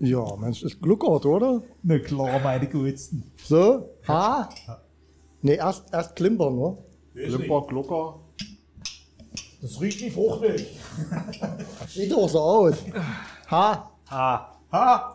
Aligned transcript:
Ja, 0.00 0.36
Mensch, 0.36 0.62
ist 0.62 0.80
Gluckert, 0.80 1.26
oder? 1.26 1.62
Na 1.82 1.98
klar, 1.98 2.38
meine 2.40 2.66
Gutsten. 2.68 3.24
So, 3.44 3.88
H. 4.06 4.48
Nee, 5.42 5.54
erst, 5.56 5.92
erst 5.92 6.14
Klimpern, 6.16 6.56
ne? 6.56 6.78
Klimper, 7.14 7.62
Glucker. 7.66 8.20
Das 9.60 9.80
riecht 9.80 10.00
wie 10.02 10.10
Fruchtmilch. 10.10 10.78
Sieht 11.88 12.12
doch 12.12 12.28
so 12.28 12.38
aus. 12.40 12.74
H. 13.50 13.90
Ha. 14.10 14.52
Ha! 14.72 15.14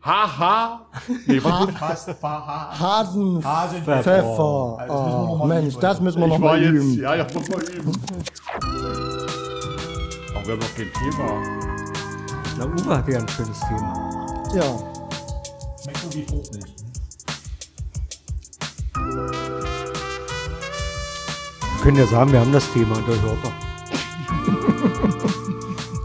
Haha. 0.00 0.86
Nee, 1.26 1.40
Fast 1.40 2.10
Faha. 2.12 2.78
Hasenpfeffer. 2.78 3.48
Hasenpfeffer. 3.50 4.76
Also 4.78 4.94
das 4.94 5.12
noch 5.12 5.40
Oh, 5.42 5.46
Mensch, 5.46 5.72
üben. 5.74 5.80
das 5.80 6.00
müssen 6.00 6.20
wir 6.20 6.28
noch 6.28 6.38
mal 6.38 6.62
üben. 6.62 6.94
ja, 7.00 7.16
ja, 7.16 7.26
muss 7.34 7.48
mal 7.48 7.62
üben. 7.64 7.92
Aber 10.34 10.46
wir 10.46 10.52
haben 10.52 10.60
noch 10.60 10.74
kein 10.76 10.92
Thema. 10.92 11.75
Na, 12.58 12.64
Uwe 12.64 12.96
hat 12.96 13.06
ja 13.08 13.18
ein 13.18 13.28
schönes 13.28 13.60
Thema. 13.60 13.92
Ja. 14.54 14.78
Schmeckt 15.82 15.98
so 15.98 16.14
wie 16.14 16.22
Fruchtmilch. 16.24 16.74
Wir 21.74 21.82
können 21.82 21.98
ja 21.98 22.06
sagen, 22.06 22.32
wir 22.32 22.40
haben 22.40 22.52
das 22.52 22.72
Thema 22.72 22.96
und 22.96 23.06
das 23.06 23.20
hört 23.20 23.44
er. 23.44 23.52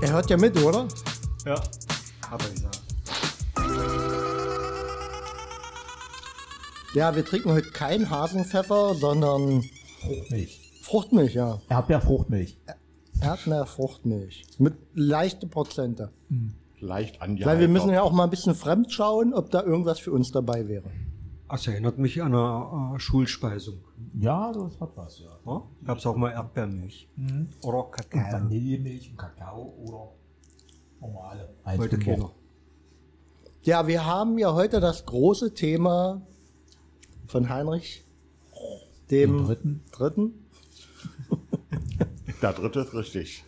Er 0.02 0.14
hört 0.14 0.30
ja 0.30 0.38
mit, 0.38 0.62
oder? 0.62 0.88
Ja. 1.46 1.56
Hat 2.30 2.44
er 2.44 2.50
gesagt. 2.50 2.82
Ja, 6.94 7.16
wir 7.16 7.24
trinken 7.26 7.52
heute 7.54 7.72
kein 7.72 8.10
Hasenpfeffer, 8.10 8.96
sondern 8.96 9.64
Fruchtmilch. 10.02 10.82
Fruchtmilch, 10.84 11.34
ja. 11.34 11.62
Erdbeerfruchtmilch. 11.70 12.58
Erdbeer-Fruchtmilch. 13.22 14.46
Mit 14.58 14.76
leichte 14.94 15.48
Prozente. 15.48 16.12
Leicht 16.80 17.22
angehalten. 17.22 17.46
Weil 17.46 17.60
wir 17.60 17.68
müssen 17.68 17.90
ja 17.92 18.02
auch 18.02 18.12
mal 18.12 18.24
ein 18.26 18.30
bisschen 18.30 18.56
fremd 18.56 18.92
schauen, 18.92 19.34
ob 19.34 19.52
da 19.52 19.64
irgendwas 19.64 20.00
für 20.00 20.12
uns 20.12 20.32
dabei 20.32 20.68
wäre. 20.68 20.90
Das 21.50 21.68
erinnert 21.68 21.98
mich 21.98 22.22
an 22.22 22.34
eine 22.34 22.96
äh, 22.96 23.00
Schulspeisung. 23.00 23.80
Ja, 24.20 24.52
das 24.54 24.80
hat 24.80 24.92
was, 24.96 25.20
ja. 25.20 25.38
Ja? 25.46 25.62
Gab 25.86 25.98
es 25.98 26.06
auch 26.06 26.16
mal 26.16 26.32
Erdbeermilch. 26.32 27.10
Oder 27.62 27.84
Kakao. 27.92 28.32
Vanillemilch 28.32 29.12
und 29.12 29.18
Kakao 29.18 29.74
oder 29.84 30.12
normale. 31.02 31.50
Heute 31.66 32.00
keiner. 32.00 32.32
Ja, 33.64 33.86
wir 33.86 34.06
haben 34.06 34.38
ja 34.40 34.54
heute 34.54 34.80
das 34.80 35.06
große 35.06 35.54
Thema 35.54 36.22
von 37.28 37.50
Heinrich, 37.50 38.04
dem 39.12 39.38
Den 39.38 39.46
dritten. 39.46 39.82
dritten. 39.92 40.34
Der 42.42 42.54
dritte 42.54 42.80
ist 42.82 42.94
richtig. 42.94 43.44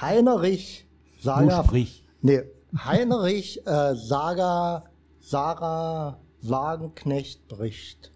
Heinrich 0.00 0.86
Saga. 1.20 1.64
sprich. 1.64 2.04
Nee, 2.22 2.42
Heinrich 2.84 3.66
äh, 3.66 3.94
Saga 3.94 4.84
Sarah 5.20 6.18
Wagenknecht 6.42 7.46
bricht. 7.48 8.12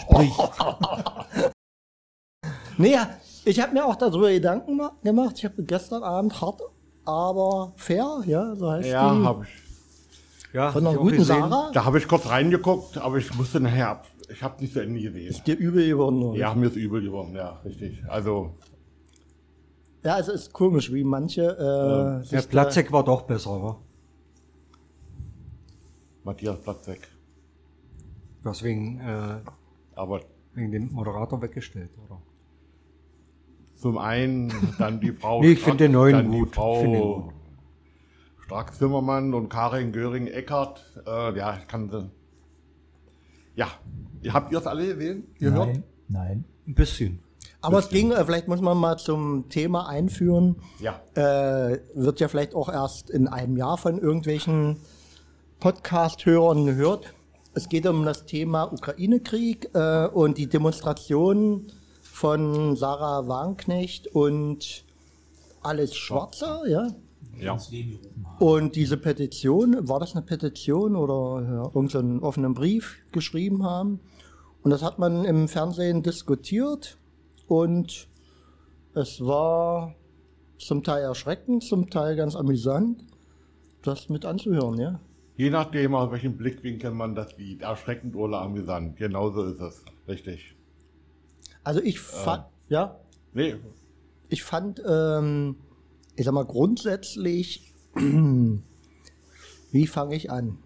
Sprich. 0.00 0.32
Nee, 2.78 2.96
ich 3.44 3.60
habe 3.60 3.74
mir 3.74 3.84
auch 3.84 3.94
darüber 3.96 4.30
Gedanken 4.30 4.76
ma- 4.76 4.92
gemacht. 5.04 5.34
Ich 5.36 5.44
habe 5.44 5.62
gestern 5.64 6.02
Abend 6.02 6.40
hart, 6.40 6.62
aber 7.04 7.74
fair, 7.76 8.22
ja, 8.24 8.54
so 8.56 8.70
heißt 8.70 8.88
Ja, 8.88 9.12
die. 9.14 9.22
hab 9.24 9.42
ich. 9.42 9.48
Ja, 10.54 10.72
Von 10.72 10.86
einer 10.86 10.96
guten 10.96 11.18
gesehen. 11.18 11.40
Sarah. 11.50 11.70
Da 11.74 11.84
habe 11.84 11.98
ich 11.98 12.08
kurz 12.08 12.26
reingeguckt, 12.26 12.96
aber 12.96 13.18
ich 13.18 13.34
musste 13.34 13.60
nachher 13.60 13.90
ab. 13.90 14.06
Ich 14.32 14.42
habe 14.42 14.60
nicht 14.60 14.72
zu 14.72 14.80
Ende 14.80 15.00
gesehen. 15.00 15.34
Dir 15.46 15.56
übel 15.58 15.86
geworden. 15.86 16.22
oder? 16.22 16.38
Ja, 16.38 16.54
mir 16.54 16.66
ist 16.66 16.76
übel 16.76 17.02
geworden, 17.02 17.34
ja, 17.34 17.60
richtig. 17.64 18.02
Also, 18.08 18.54
ja, 20.04 20.18
es 20.18 20.28
ist 20.28 20.52
komisch, 20.52 20.92
wie 20.92 21.04
manche. 21.04 21.42
Äh, 22.24 22.28
Der 22.30 22.42
Platzek 22.42 22.90
war 22.92 23.04
doch 23.04 23.22
besser, 23.22 23.62
wa? 23.62 23.76
Matthias 26.24 26.60
Platzek. 26.60 27.08
Was 28.42 28.62
wegen, 28.62 29.00
äh, 29.00 29.40
Aber 29.94 30.20
wegen 30.54 30.70
den 30.72 30.92
Moderator 30.92 31.40
weggestellt, 31.42 31.90
oder? 32.06 32.20
zum 33.74 33.96
einen 33.96 34.52
dann 34.78 35.00
die 35.00 35.12
Frau. 35.12 35.40
Nee, 35.42 35.52
ich 35.52 35.60
find 35.60 35.80
den 35.80 35.92
neuen 35.92 36.12
dann 36.12 36.30
gut. 36.30 36.50
Die 36.50 36.54
Frau 36.54 37.20
gut. 37.22 37.34
Strack-Zimmermann 38.44 39.32
und 39.32 39.48
Karin 39.48 39.90
Göring-Eckert. 39.92 41.02
Äh, 41.06 41.38
ja, 41.38 41.56
ich 41.56 41.66
kann 41.66 41.88
sie. 41.88 42.10
Ja, 43.54 43.68
habt 44.28 44.52
ihr 44.52 44.58
das 44.58 44.66
alle 44.66 44.86
gesehen? 44.94 45.26
Gehört? 45.38 45.68
Nein. 45.68 45.84
Nein. 46.08 46.44
Ein 46.66 46.74
bisschen. 46.74 47.20
Aber 47.62 47.78
es 47.78 47.88
ging, 47.88 48.10
äh, 48.12 48.24
vielleicht 48.24 48.48
muss 48.48 48.60
man 48.60 48.76
mal 48.78 48.96
zum 48.96 49.48
Thema 49.48 49.88
einführen. 49.88 50.56
Ja. 50.78 51.00
Äh, 51.14 51.80
wird 51.94 52.20
ja 52.20 52.28
vielleicht 52.28 52.54
auch 52.54 52.68
erst 52.68 53.10
in 53.10 53.28
einem 53.28 53.56
Jahr 53.56 53.76
von 53.76 53.98
irgendwelchen 53.98 54.78
Podcast-Hörern 55.60 56.64
gehört. 56.64 57.12
Es 57.52 57.68
geht 57.68 57.86
um 57.86 58.04
das 58.04 58.24
Thema 58.26 58.72
Ukraine-Krieg 58.72 59.70
äh, 59.74 60.06
und 60.06 60.38
die 60.38 60.48
Demonstration 60.48 61.66
von 62.00 62.76
Sarah 62.76 63.28
Wagenknecht 63.28 64.06
und 64.08 64.84
Alice 65.62 65.96
Schwarzer, 65.96 66.62
ja. 66.66 66.88
Ja. 67.38 67.54
Ins 67.54 67.70
Leben 67.70 67.90
gerufen 67.92 68.26
haben. 68.26 68.38
Und 68.38 68.76
diese 68.76 68.96
Petition, 68.96 69.88
war 69.88 70.00
das 70.00 70.14
eine 70.14 70.24
Petition 70.24 70.96
oder 70.96 71.42
ja, 71.42 71.62
irgendeinen 71.64 72.20
offenen 72.20 72.54
Brief 72.54 72.98
geschrieben 73.12 73.64
haben? 73.64 74.00
Und 74.62 74.70
das 74.70 74.82
hat 74.82 74.98
man 74.98 75.24
im 75.24 75.48
Fernsehen 75.48 76.02
diskutiert 76.02 76.98
und 77.46 78.08
es 78.94 79.24
war 79.24 79.94
zum 80.58 80.82
Teil 80.82 81.02
erschreckend, 81.02 81.64
zum 81.64 81.88
Teil 81.88 82.16
ganz 82.16 82.36
amüsant, 82.36 83.04
das 83.82 84.08
mit 84.08 84.24
anzuhören, 84.24 84.78
ja. 84.78 85.00
Je 85.36 85.48
nachdem, 85.48 85.94
aus 85.94 86.10
welchem 86.10 86.36
Blickwinkel 86.36 86.90
man 86.90 87.14
das 87.14 87.34
sieht. 87.36 87.62
Erschreckend 87.62 88.14
oder 88.14 88.42
amüsant. 88.42 88.96
Genauso 88.96 89.44
ist 89.44 89.60
es. 89.60 89.82
Richtig. 90.06 90.54
Also 91.64 91.80
ich 91.80 91.98
fand, 91.98 92.44
ja, 92.68 93.00
Nee, 93.32 93.56
ich 94.28 94.42
fand, 94.42 94.82
ähm, 94.86 95.56
ich 96.20 96.26
sag 96.26 96.34
mal, 96.34 96.44
grundsätzlich, 96.44 97.72
wie 97.94 99.86
fange 99.86 100.14
ich 100.14 100.30
an? 100.30 100.58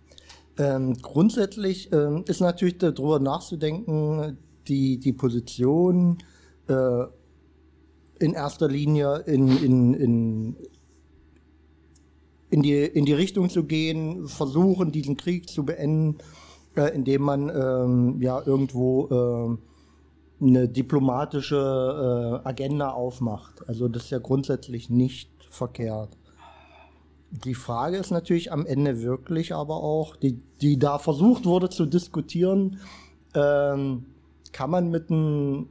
Ähm, 0.58 0.94
grundsätzlich 1.00 1.92
ähm, 1.92 2.24
ist 2.26 2.40
natürlich 2.40 2.78
darüber 2.78 3.20
nachzudenken, 3.20 4.36
die, 4.66 4.98
die 4.98 5.12
Position 5.12 6.18
äh, 6.66 7.04
in 8.18 8.32
erster 8.32 8.66
Linie 8.66 9.18
in, 9.26 9.46
in, 9.58 9.94
in, 9.94 10.56
in, 12.50 12.62
die, 12.62 12.80
in 12.80 13.04
die 13.04 13.12
Richtung 13.12 13.48
zu 13.48 13.62
gehen, 13.62 14.26
versuchen, 14.26 14.90
diesen 14.90 15.16
Krieg 15.16 15.48
zu 15.48 15.64
beenden, 15.64 16.18
äh, 16.76 16.92
indem 16.96 17.22
man 17.22 17.48
ähm, 17.48 18.20
ja 18.20 18.42
irgendwo 18.44 19.08
ähm, 19.08 19.58
eine 20.40 20.68
diplomatische 20.68 22.42
äh, 22.44 22.48
Agenda 22.48 22.90
aufmacht. 22.90 23.68
Also 23.68 23.86
das 23.86 24.06
ist 24.06 24.10
ja 24.10 24.18
grundsätzlich 24.18 24.90
nicht 24.90 25.30
verkehrt. 25.54 26.16
Die 27.30 27.54
Frage 27.54 27.96
ist 27.96 28.10
natürlich 28.10 28.52
am 28.52 28.64
Ende 28.66 29.02
wirklich 29.02 29.54
aber 29.54 29.76
auch, 29.76 30.14
die, 30.16 30.40
die 30.60 30.78
da 30.78 30.98
versucht 30.98 31.46
wurde 31.46 31.68
zu 31.68 31.86
diskutieren, 31.86 32.78
ähm, 33.34 34.06
kann 34.52 34.70
man 34.70 34.90
mit 34.90 35.10
einem 35.10 35.68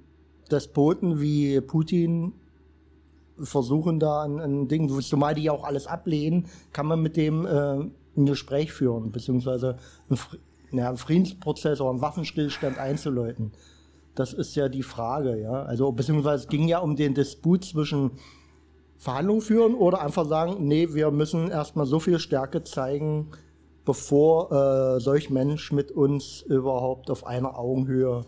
Despoten 0.52 1.22
wie 1.22 1.62
Putin 1.62 2.34
versuchen 3.40 4.00
da 4.00 4.24
ein, 4.24 4.40
ein 4.40 4.68
Ding, 4.68 4.90
zumal 5.02 5.36
die 5.36 5.44
ja 5.44 5.54
auch 5.54 5.64
alles 5.64 5.88
ablehnen, 5.88 6.48
kann 6.74 6.86
man 6.86 7.02
mit 7.02 7.16
dem 7.16 7.46
äh, 7.46 7.80
ein 8.16 8.26
Gespräch 8.26 8.74
führen, 8.74 9.12
beziehungsweise 9.12 9.78
einen, 10.10 10.18
Fri- 10.18 10.40
ja, 10.72 10.90
einen 10.90 10.98
Friedensprozess 10.98 11.80
oder 11.82 11.92
einen 11.92 12.02
Waffenstillstand 12.02 12.78
einzuläuten. 12.78 13.54
Das 14.16 14.34
ist 14.34 14.54
ja 14.56 14.70
die 14.70 14.84
Frage, 14.84 15.42
ja. 15.42 15.64
Also, 15.64 15.92
beziehungsweise 15.92 16.44
es 16.44 16.50
ging 16.50 16.68
ja 16.68 16.80
um 16.80 16.96
den 16.96 17.16
Disput 17.16 17.66
zwischen 17.66 18.12
Verhandlungen 18.98 19.42
führen 19.42 19.76
oder 19.76 20.02
einfach 20.02 20.26
sagen, 20.26 20.68
nee, 20.68 20.94
wir 20.94 21.12
müssen 21.12 21.50
erstmal 21.50 21.86
so 21.86 22.00
viel 22.00 22.20
Stärke 22.20 22.64
zeigen, 22.64 23.32
bevor 23.86 24.52
äh, 24.52 25.00
solch 25.00 25.30
Mensch 25.30 25.72
mit 25.72 25.92
uns 25.92 26.42
überhaupt 26.42 27.10
auf 27.10 27.26
einer 27.26 27.58
Augenhöhe 27.58 28.26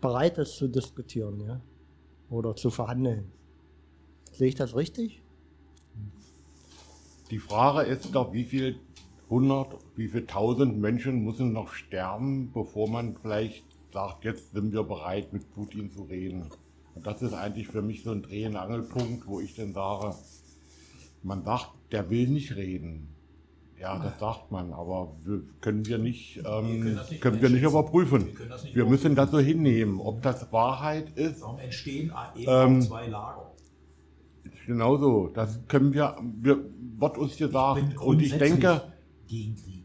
bereit 0.00 0.38
ist 0.38 0.56
zu 0.56 0.68
diskutieren, 0.68 1.40
ja. 1.40 1.60
Oder 2.28 2.54
zu 2.54 2.70
verhandeln. 2.70 3.32
Sehe 4.32 4.48
ich 4.48 4.54
das 4.54 4.76
richtig? 4.76 5.22
die 7.30 7.38
Frage 7.38 7.82
ist 7.88 8.14
doch, 8.14 8.32
wie 8.32 8.44
viel 8.44 8.76
hundert, 9.28 9.76
wie 9.94 10.08
viel 10.08 10.26
tausend 10.26 10.78
Menschen 10.78 11.24
müssen 11.24 11.52
noch 11.52 11.72
sterben, 11.72 12.50
bevor 12.52 12.88
man 12.88 13.16
vielleicht 13.22 13.64
sagt, 13.92 14.24
jetzt 14.24 14.52
sind 14.52 14.72
wir 14.72 14.82
bereit, 14.82 15.32
mit 15.32 15.50
Putin 15.52 15.90
zu 15.90 16.02
reden. 16.02 16.46
Und 16.94 17.06
das 17.06 17.22
ist 17.22 17.32
eigentlich 17.34 17.68
für 17.68 17.82
mich 17.82 18.02
so 18.02 18.10
ein 18.12 18.22
Dreh- 18.22 18.46
und 18.46 18.56
Angelpunkt, 18.56 19.26
wo 19.26 19.40
ich 19.40 19.54
dann 19.54 19.72
sage, 19.72 20.14
man 21.22 21.44
sagt, 21.44 21.70
der 21.92 22.10
will 22.10 22.28
nicht 22.28 22.56
reden. 22.56 23.08
Ja, 23.78 23.98
das 23.98 24.18
sagt 24.20 24.50
man, 24.50 24.74
aber 24.74 25.16
wir, 25.24 25.42
können 25.62 25.86
wir 25.86 25.96
nicht, 25.96 26.36
ähm, 26.38 26.44
können 26.44 27.00
nicht 27.08 27.20
können 27.22 27.40
wir 27.40 27.48
nicht 27.48 27.62
überprüfen. 27.62 28.26
Wir 28.36 28.46
das 28.46 28.62
nicht 28.64 28.76
Wir 28.76 28.84
müssen 28.84 29.14
das 29.14 29.30
so 29.30 29.38
hinnehmen. 29.38 30.00
Ob 30.00 30.20
das 30.20 30.52
Wahrheit 30.52 31.08
ist, 31.16 31.40
Warum 31.40 31.58
entstehen 31.60 32.12
eben 32.36 32.46
Ähm, 32.46 32.82
zwei 32.82 33.06
Lager? 33.06 33.50
genauso. 34.66 35.28
Das 35.28 35.58
können 35.66 35.92
wir, 35.94 36.16
wir 36.40 36.58
wird 36.98 37.18
uns 37.18 37.36
gesagt. 37.36 37.80
bin 37.88 37.98
Und 37.98 38.20
ich 38.20 38.36
denke, 38.36 38.82
Gegen 39.26 39.56
Krieg. 39.56 39.79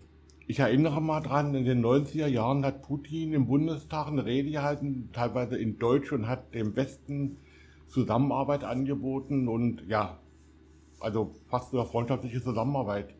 Ich 0.48 0.60
erinnere 0.60 1.02
mal 1.02 1.22
dran, 1.22 1.56
in 1.56 1.66
den 1.66 1.84
90er 1.84 2.28
Jahren 2.28 2.64
hat 2.64 2.84
Putin 2.84 3.34
im 3.34 3.48
Bundestag 3.48 4.08
eine 4.08 4.26
Rede 4.26 4.52
gehalten, 4.52 5.10
teilweise 5.12 5.58
in 5.58 5.80
Deutsch 5.80 6.12
und 6.12 6.28
hat 6.28 6.54
dem 6.54 6.76
Westen 6.76 7.38
Zusammenarbeit 7.88 8.64
angeboten 8.64 9.48
und 9.48 9.84
ja, 9.88 10.20
also 11.00 11.34
fast 11.48 11.74
eine 11.74 11.86
freundschaftliche 11.86 12.44
Zusammenarbeit. 12.44 13.16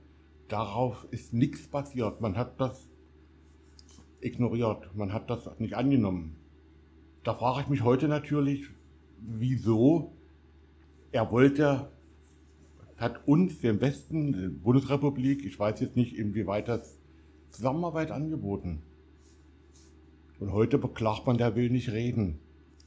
Darauf 0.50 1.08
ist 1.10 1.34
nichts 1.34 1.68
passiert. 1.68 2.22
Man 2.22 2.38
hat 2.38 2.60
das 2.60 2.88
ignoriert. 4.22 4.96
Man 4.96 5.12
hat 5.12 5.30
das 5.30 5.50
nicht 5.60 5.76
angenommen. 5.76 6.36
Da 7.24 7.34
frage 7.34 7.62
ich 7.62 7.68
mich 7.68 7.84
heute 7.84 8.08
natürlich, 8.08 8.70
wieso 9.20 10.14
er 11.12 11.32
wollte, 11.32 11.90
hat 12.98 13.28
uns, 13.28 13.60
den 13.62 13.82
Westen, 13.82 14.34
die 14.34 14.48
Bundesrepublik, 14.48 15.44
ich 15.44 15.60
weiß 15.60 15.80
jetzt 15.80 15.96
nicht, 15.96 16.16
inwieweit 16.16 16.68
das 16.68 17.00
Zusammenarbeit 17.56 18.12
angeboten. 18.12 18.82
Und 20.40 20.52
heute 20.52 20.78
beklagt 20.78 21.26
man, 21.26 21.38
der 21.38 21.56
will 21.56 21.70
nicht 21.70 21.92
reden. 21.92 22.40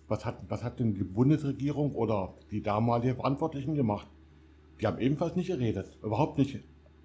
Was 0.09 0.25
hat, 0.25 0.39
was 0.49 0.63
hat 0.63 0.81
denn 0.81 0.95
die 0.95 1.05
Bundesregierung 1.05 1.95
oder 1.95 2.35
die 2.51 2.63
damaligen 2.63 3.17
Verantwortlichen 3.17 3.75
gemacht? 3.75 4.07
Die 4.81 4.87
haben 4.87 4.99
ebenfalls 4.99 5.37
nicht 5.37 5.49
geredet, 5.49 5.99
überhaupt 6.03 6.39
nicht 6.39 6.61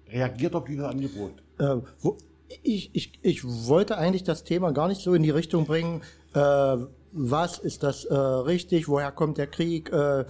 reagiert 0.08 0.54
auf 0.54 0.64
dieses 0.64 0.84
Angebot. 0.84 1.32
Äh, 1.58 1.76
wo, 2.00 2.16
ich, 2.62 2.90
ich, 2.94 3.12
ich 3.22 3.44
wollte 3.44 3.98
eigentlich 3.98 4.22
das 4.22 4.44
Thema 4.44 4.72
gar 4.72 4.88
nicht 4.88 5.00
so 5.00 5.14
in 5.14 5.22
die 5.22 5.30
Richtung 5.30 5.66
bringen, 5.66 6.02
äh, 6.34 6.76
was 7.12 7.58
ist 7.58 7.82
das 7.82 8.04
äh, 8.04 8.14
richtig, 8.14 8.88
woher 8.88 9.12
kommt 9.12 9.38
der 9.38 9.46
Krieg. 9.46 9.92
Äh, 9.92 10.24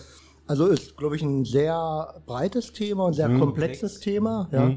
also 0.47 0.67
ist, 0.67 0.97
glaube 0.97 1.17
ich, 1.17 1.23
ein 1.23 1.45
sehr 1.45 2.23
breites 2.27 2.73
Thema 2.73 3.07
und 3.07 3.15
sehr 3.15 3.31
komplexes 3.39 4.01
Thema. 4.01 4.49
Ja. 4.53 4.77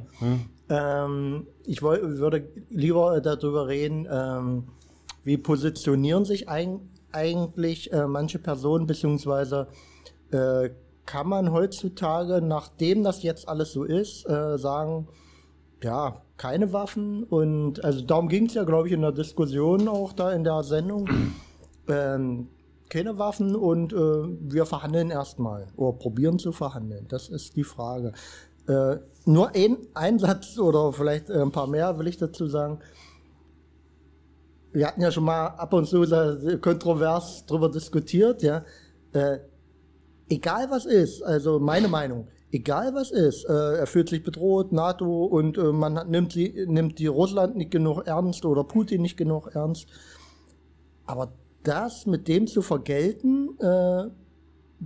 Ähm, 0.69 1.47
ich 1.65 1.81
woll, 1.81 2.19
würde 2.19 2.47
lieber 2.69 3.19
darüber 3.21 3.67
reden, 3.67 4.07
ähm, 4.11 4.63
wie 5.23 5.37
positionieren 5.37 6.25
sich 6.25 6.49
ein, 6.49 6.89
eigentlich 7.11 7.91
äh, 7.93 8.07
manche 8.07 8.39
Personen, 8.39 8.87
beziehungsweise 8.87 9.67
äh, 10.31 10.69
kann 11.05 11.27
man 11.27 11.51
heutzutage, 11.51 12.41
nachdem 12.41 13.03
das 13.03 13.23
jetzt 13.23 13.47
alles 13.47 13.71
so 13.71 13.83
ist, 13.83 14.27
äh, 14.29 14.57
sagen, 14.57 15.07
ja, 15.81 16.21
keine 16.37 16.73
Waffen 16.73 17.23
und 17.23 17.83
also 17.83 18.01
darum 18.01 18.27
ging 18.27 18.47
es 18.47 18.53
ja, 18.53 18.63
glaube 18.63 18.87
ich, 18.87 18.93
in 18.93 19.01
der 19.01 19.11
Diskussion 19.11 19.87
auch 19.87 20.13
da 20.13 20.31
in 20.31 20.43
der 20.43 20.63
Sendung. 20.63 21.09
ähm, 21.87 22.49
keine 22.89 23.17
Waffen 23.17 23.55
und 23.55 23.91
äh, 23.91 23.95
wir 23.97 24.65
verhandeln 24.65 25.09
erstmal 25.09 25.67
oder 25.75 25.97
probieren 25.97 26.39
zu 26.39 26.51
verhandeln. 26.51 27.05
Das 27.09 27.27
ist 27.29 27.55
die 27.55 27.63
Frage. 27.63 28.13
Äh, 28.67 28.97
nur 29.25 29.53
ein, 29.55 29.77
ein 29.93 30.19
Satz 30.19 30.57
oder 30.57 30.93
vielleicht 30.93 31.29
äh, 31.29 31.41
ein 31.41 31.51
paar 31.51 31.67
mehr 31.67 31.97
will 31.99 32.07
ich 32.07 32.17
dazu 32.17 32.47
sagen. 32.47 32.79
Wir 34.71 34.87
hatten 34.87 35.01
ja 35.01 35.11
schon 35.11 35.23
mal 35.23 35.47
ab 35.47 35.73
und 35.73 35.87
zu 35.87 36.01
kontrovers 36.61 37.45
darüber 37.45 37.69
diskutiert, 37.69 38.43
ja. 38.43 38.63
Äh, 39.13 39.39
egal 40.29 40.69
was 40.69 40.85
ist, 40.85 41.23
also 41.23 41.59
meine 41.59 41.87
Meinung, 41.87 42.27
egal 42.51 42.93
was 42.93 43.11
ist, 43.11 43.45
äh, 43.45 43.77
er 43.77 43.87
fühlt 43.87 44.09
sich 44.09 44.23
bedroht, 44.23 44.71
NATO 44.71 45.25
und 45.25 45.57
äh, 45.57 45.71
man 45.71 46.09
nimmt, 46.09 46.33
sie, 46.33 46.65
nimmt 46.67 46.99
die 46.99 47.07
Russland 47.07 47.55
nicht 47.55 47.71
genug 47.71 48.05
ernst 48.05 48.45
oder 48.45 48.63
Putin 48.63 49.01
nicht 49.01 49.17
genug 49.17 49.55
ernst. 49.55 49.87
Aber 51.05 51.33
das 51.63 52.05
mit 52.05 52.27
dem 52.27 52.47
zu 52.47 52.61
vergelten, 52.61 53.57
äh, 53.59 54.09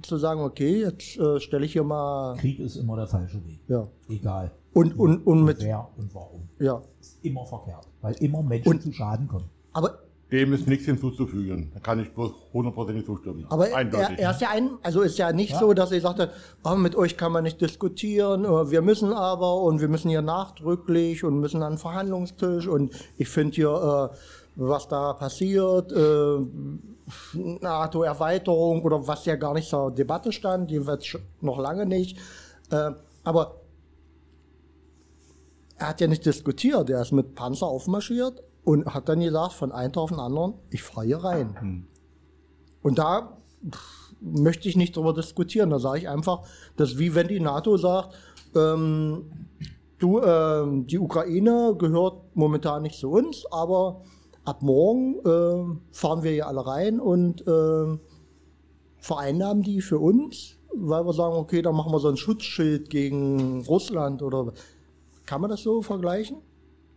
zu 0.02 0.18
sagen, 0.18 0.42
okay, 0.42 0.82
jetzt 0.82 1.18
äh, 1.18 1.40
stelle 1.40 1.66
ich 1.66 1.74
hier 1.74 1.84
mal, 1.84 2.36
Krieg 2.38 2.60
ist 2.60 2.76
immer 2.78 2.96
der 2.96 3.08
falsche 3.08 3.44
Weg. 3.46 3.60
ja, 3.68 3.88
Egal. 4.10 4.52
und, 4.74 4.98
und, 4.98 5.26
und 5.28 5.44
mit, 5.44 5.62
Wer 5.62 5.88
und 5.98 6.14
warum. 6.16 6.48
ja, 6.60 6.82
Ist 7.00 7.20
immer 7.24 7.46
verkehrt. 7.46 7.88
Weil 8.02 8.14
immer 8.16 8.42
Menschen 8.42 8.70
Und- 8.70 8.82
zu 8.84 8.92
Schaden 8.94 9.28
kommen. 9.28 9.50
aber 9.74 10.00
Dem 10.32 10.54
ist 10.54 10.66
nichts 10.66 10.86
hinzuzufügen. 10.86 11.72
Da 11.74 11.82
kann 11.82 12.00
ich 12.00 12.10
bloß 12.14 12.32
hundertprozentig 12.54 13.06
zustimmen. 13.06 13.46
Aber 13.50 13.68
er, 13.68 13.76
Eindeutig. 13.76 14.18
er 14.18 14.32
ist 14.32 14.40
ja 14.40 14.48
ein, 14.52 14.70
also 14.82 15.02
ist 15.02 15.18
ja 15.18 15.34
nicht 15.34 15.52
Ja. 15.52 15.60
so, 15.60 15.74
dass 15.74 15.92
er 15.92 16.00
sagte, 16.00 16.32
oh, 16.64 16.76
mit 16.76 16.96
euch 16.96 17.18
kann 17.18 17.34
man 17.34 17.44
nicht 17.44 17.60
diskutieren, 17.60 18.46
äh, 18.46 18.72
wir 18.72 18.82
müssen 18.82 19.12
aber 19.12 19.62
und 19.62 19.82
wir 19.82 19.90
müssen 19.90 20.08
hier 20.10 20.22
nachdrücklich 20.22 21.26
und 21.26 21.40
müssen 21.42 21.62
an 21.64 21.74
den 21.74 21.78
Verhandlungstisch 21.80 22.66
und 22.68 22.94
ich 23.18 23.28
finde 23.28 23.56
hier, 23.56 24.12
äh, 24.14 24.18
was 24.56 24.88
da 24.88 25.14
passiert, 25.14 25.92
äh, 25.92 26.38
NATO-Erweiterung 27.36 28.84
oder 28.84 29.08
was 29.08 29.26
ja 29.26 29.36
gar 29.36 29.54
nicht 29.54 29.70
zur 29.70 29.92
Debatte 29.92 30.32
stand, 30.32 30.72
wird 30.72 31.18
noch 31.42 31.58
lange 31.58 31.86
nicht. 31.86 32.18
Äh, 32.70 32.92
aber 33.24 33.62
er 35.78 35.90
hat 35.90 36.02
ja 36.02 36.08
nicht 36.08 36.26
diskutiert, 36.26 36.90
er 36.90 37.02
ist 37.02 37.12
mit 37.12 37.36
Panzer 37.36 37.68
aufmarschiert 37.68 38.44
und 38.64 38.86
hat 38.94 39.10
dann 39.10 39.20
gesagt, 39.20 39.54
von 39.54 39.72
einem 39.72 39.94
auf 39.96 40.12
den 40.12 40.20
anderen, 40.20 40.54
ich 40.70 40.84
fahre 40.84 41.06
hier 41.06 41.18
rein. 41.18 41.88
Und 42.84 43.00
da 43.00 43.38
möchte 44.22 44.70
ich 44.70 44.78
nicht 44.78 44.96
drüber 44.96 45.14
diskutieren. 45.14 45.70
Da 45.70 45.80
sage 45.80 46.00
ich 46.00 46.10
einfach, 46.10 46.42
dass 46.78 46.98
wie 46.98 47.16
wenn 47.16 47.28
die 47.28 47.40
NATO 47.40 47.78
sagt, 47.78 48.16
ähm, 48.56 49.48
du, 49.98 50.22
ähm, 50.22 50.86
die 50.88 51.00
Ukraine 51.00 51.76
gehört 51.78 52.36
momentan 52.36 52.84
nicht 52.84 53.00
zu 53.00 53.10
uns, 53.10 53.46
aber 53.52 54.02
ab 54.44 54.62
morgen 54.62 55.16
ähm, 55.26 55.82
fahren 55.92 56.24
wir 56.24 56.32
hier 56.32 56.48
alle 56.48 56.66
rein 56.66 57.00
und 57.00 57.44
ähm, 57.48 58.00
vereinnahmen 58.98 59.64
die 59.64 59.82
für 59.82 60.00
uns, 60.00 60.58
weil 60.74 61.06
wir 61.06 61.14
sagen, 61.14 61.36
okay, 61.36 61.62
dann 61.62 61.76
machen 61.76 61.92
wir 61.92 62.00
so 62.00 62.10
ein 62.10 62.18
Schutzschild 62.18 62.90
gegen 62.90 63.62
Russland 63.66 64.22
oder 64.22 64.54
kann 65.26 65.42
man 65.42 65.50
das 65.50 65.62
so 65.62 65.82
vergleichen? 65.82 66.38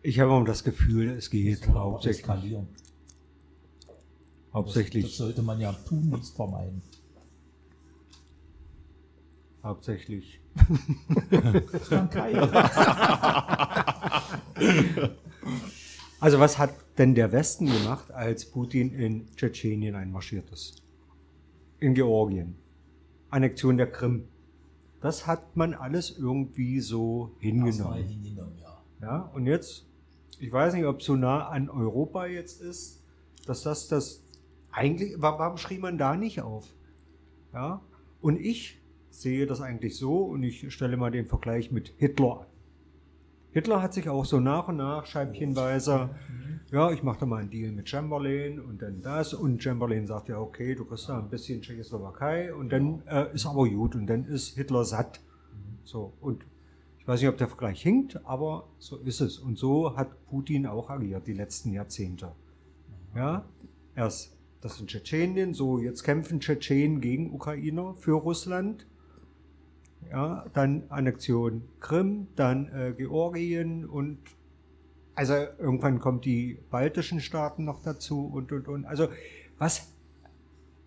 Ich 0.03 0.21
habe 0.21 0.31
immer 0.35 0.45
das 0.45 0.65
Gefühl, 0.65 1.11
es 1.11 1.31
geht 1.31 1.67
Das 1.67 1.75
hauptsächlich, 1.75 2.21
eskalieren. 2.21 2.69
Das, 2.75 3.87
das 3.87 4.55
hauptsächlich, 4.55 5.17
sollte 5.17 5.43
man 5.43 5.61
ja 5.61 5.73
tunlichst 5.73 6.37
vermeiden. 6.37 6.83
hauptsächlich. 9.63 10.41
Also 16.21 16.39
was 16.41 16.59
hat 16.59 16.71
denn 16.99 17.15
der 17.15 17.33
Westen 17.33 17.67
gemacht, 17.67 18.11
als 18.13 18.45
Putin 18.51 18.93
in 18.95 19.27
Tschetschenien 19.37 19.95
einmarschiert 19.95 20.51
ist? 20.51 20.83
In 21.81 21.95
Georgien. 21.95 22.55
Annexion 23.31 23.77
der 23.77 23.91
Krim. 23.91 24.25
Das 25.01 25.27
hat 25.27 25.57
man 25.57 25.75
alles 25.75 26.17
irgendwie 26.17 26.81
so 26.81 27.35
hingenommen. 27.39 28.05
hingenommen, 28.05 28.57
ja. 28.61 28.81
Ja, 29.03 29.31
und 29.35 29.47
jetzt, 29.47 29.87
ich 30.39 30.51
weiß 30.51 30.75
nicht, 30.75 30.85
ob 30.87 31.01
es 31.01 31.07
so 31.07 31.17
nah 31.17 31.49
an 31.49 31.69
Europa 31.69 32.27
jetzt 32.27 32.63
ist, 32.63 33.03
dass 33.47 33.63
das 33.63 33.89
das 33.89 34.23
eigentlich, 34.71 35.21
wa- 35.21 35.39
warum 35.39 35.59
schrie 35.59 35.79
man 35.79 35.99
da 35.99 36.17
nicht 36.17 36.41
auf? 36.41 36.73
Ja, 37.53 37.83
und 38.21 38.41
ich 38.41 38.81
sehe 39.11 39.47
das 39.47 39.61
eigentlich 39.61 39.97
so 39.97 40.23
und 40.25 40.43
ich 40.43 40.73
stelle 40.73 40.97
mal 40.97 41.11
den 41.11 41.27
Vergleich 41.27 41.71
mit 41.71 41.93
Hitler 41.99 42.41
an. 42.41 42.47
Hitler 43.55 43.81
hat 43.81 43.95
sich 43.95 44.09
auch 44.09 44.25
so 44.25 44.41
nach 44.41 44.67
und 44.67 44.79
nach 44.79 45.07
scheibchenweise, 45.07 46.11
ja, 46.73 46.91
ich 46.91 47.05
mache 47.05 47.21
da 47.21 47.27
mal 47.27 47.37
einen 47.41 47.51
Deal 47.51 47.71
mit 47.71 47.89
Chamberlain 47.89 48.59
und 48.59 48.83
dann 48.83 49.01
das 49.01 49.33
und 49.33 49.63
Chamberlain 49.63 50.09
sagt 50.09 50.29
ja, 50.29 50.41
okay, 50.41 50.75
du 50.75 50.85
kriegst 50.85 51.09
da 51.09 51.21
ein 51.21 51.29
bisschen 51.29 51.63
Tschechoslowakei 51.63 52.53
und 52.53 52.73
dann 52.73 53.03
äh, 53.07 53.33
ist 53.33 53.47
aber 53.47 53.69
gut 53.69 53.95
und 53.95 54.09
dann 54.09 54.25
ist 54.25 54.57
Hitler 54.57 54.85
satt. 54.85 55.21
So, 55.85 56.15
und 56.21 56.45
ich 56.99 57.07
weiß 57.07 57.21
nicht, 57.21 57.29
ob 57.29 57.39
der 57.39 57.47
Vergleich 57.47 57.81
hinkt, 57.81 58.27
aber 58.27 58.67
so 58.79 58.97
ist 58.97 59.21
es. 59.21 59.39
Und 59.39 59.57
so 59.57 59.97
hat 59.97 60.27
Putin 60.27 60.67
auch 60.67 60.91
agiert 60.91 61.29
die 61.29 61.35
letzten 61.35 61.73
Jahrzehnte. 61.73 62.33
Ja, 63.15 63.45
erst 63.95 64.37
das 64.63 64.81
in 64.81 64.89
Tschetschenien, 64.89 65.55
so 65.55 65.79
jetzt 65.79 66.03
kämpfen 66.03 66.41
Tschetschenen 66.41 67.01
gegen 67.01 67.33
Ukrainer 67.33 67.95
für 67.95 68.15
Russland. 68.15 68.85
Ja, 70.11 70.47
dann 70.53 70.85
Annexion 70.91 71.63
Krim, 71.81 72.29
dann 72.37 72.69
äh, 72.69 72.93
Georgien 72.97 73.85
und 73.85 74.19
also 75.15 75.35
irgendwann 75.59 76.01
kommen 76.01 76.21
die 76.21 76.59
baltischen 76.71 77.21
Staaten 77.21 77.65
noch 77.65 77.83
dazu 77.83 78.27
und 78.27 78.53
und 78.53 78.69
und. 78.69 78.85
Also 78.85 79.09
was 79.59 79.93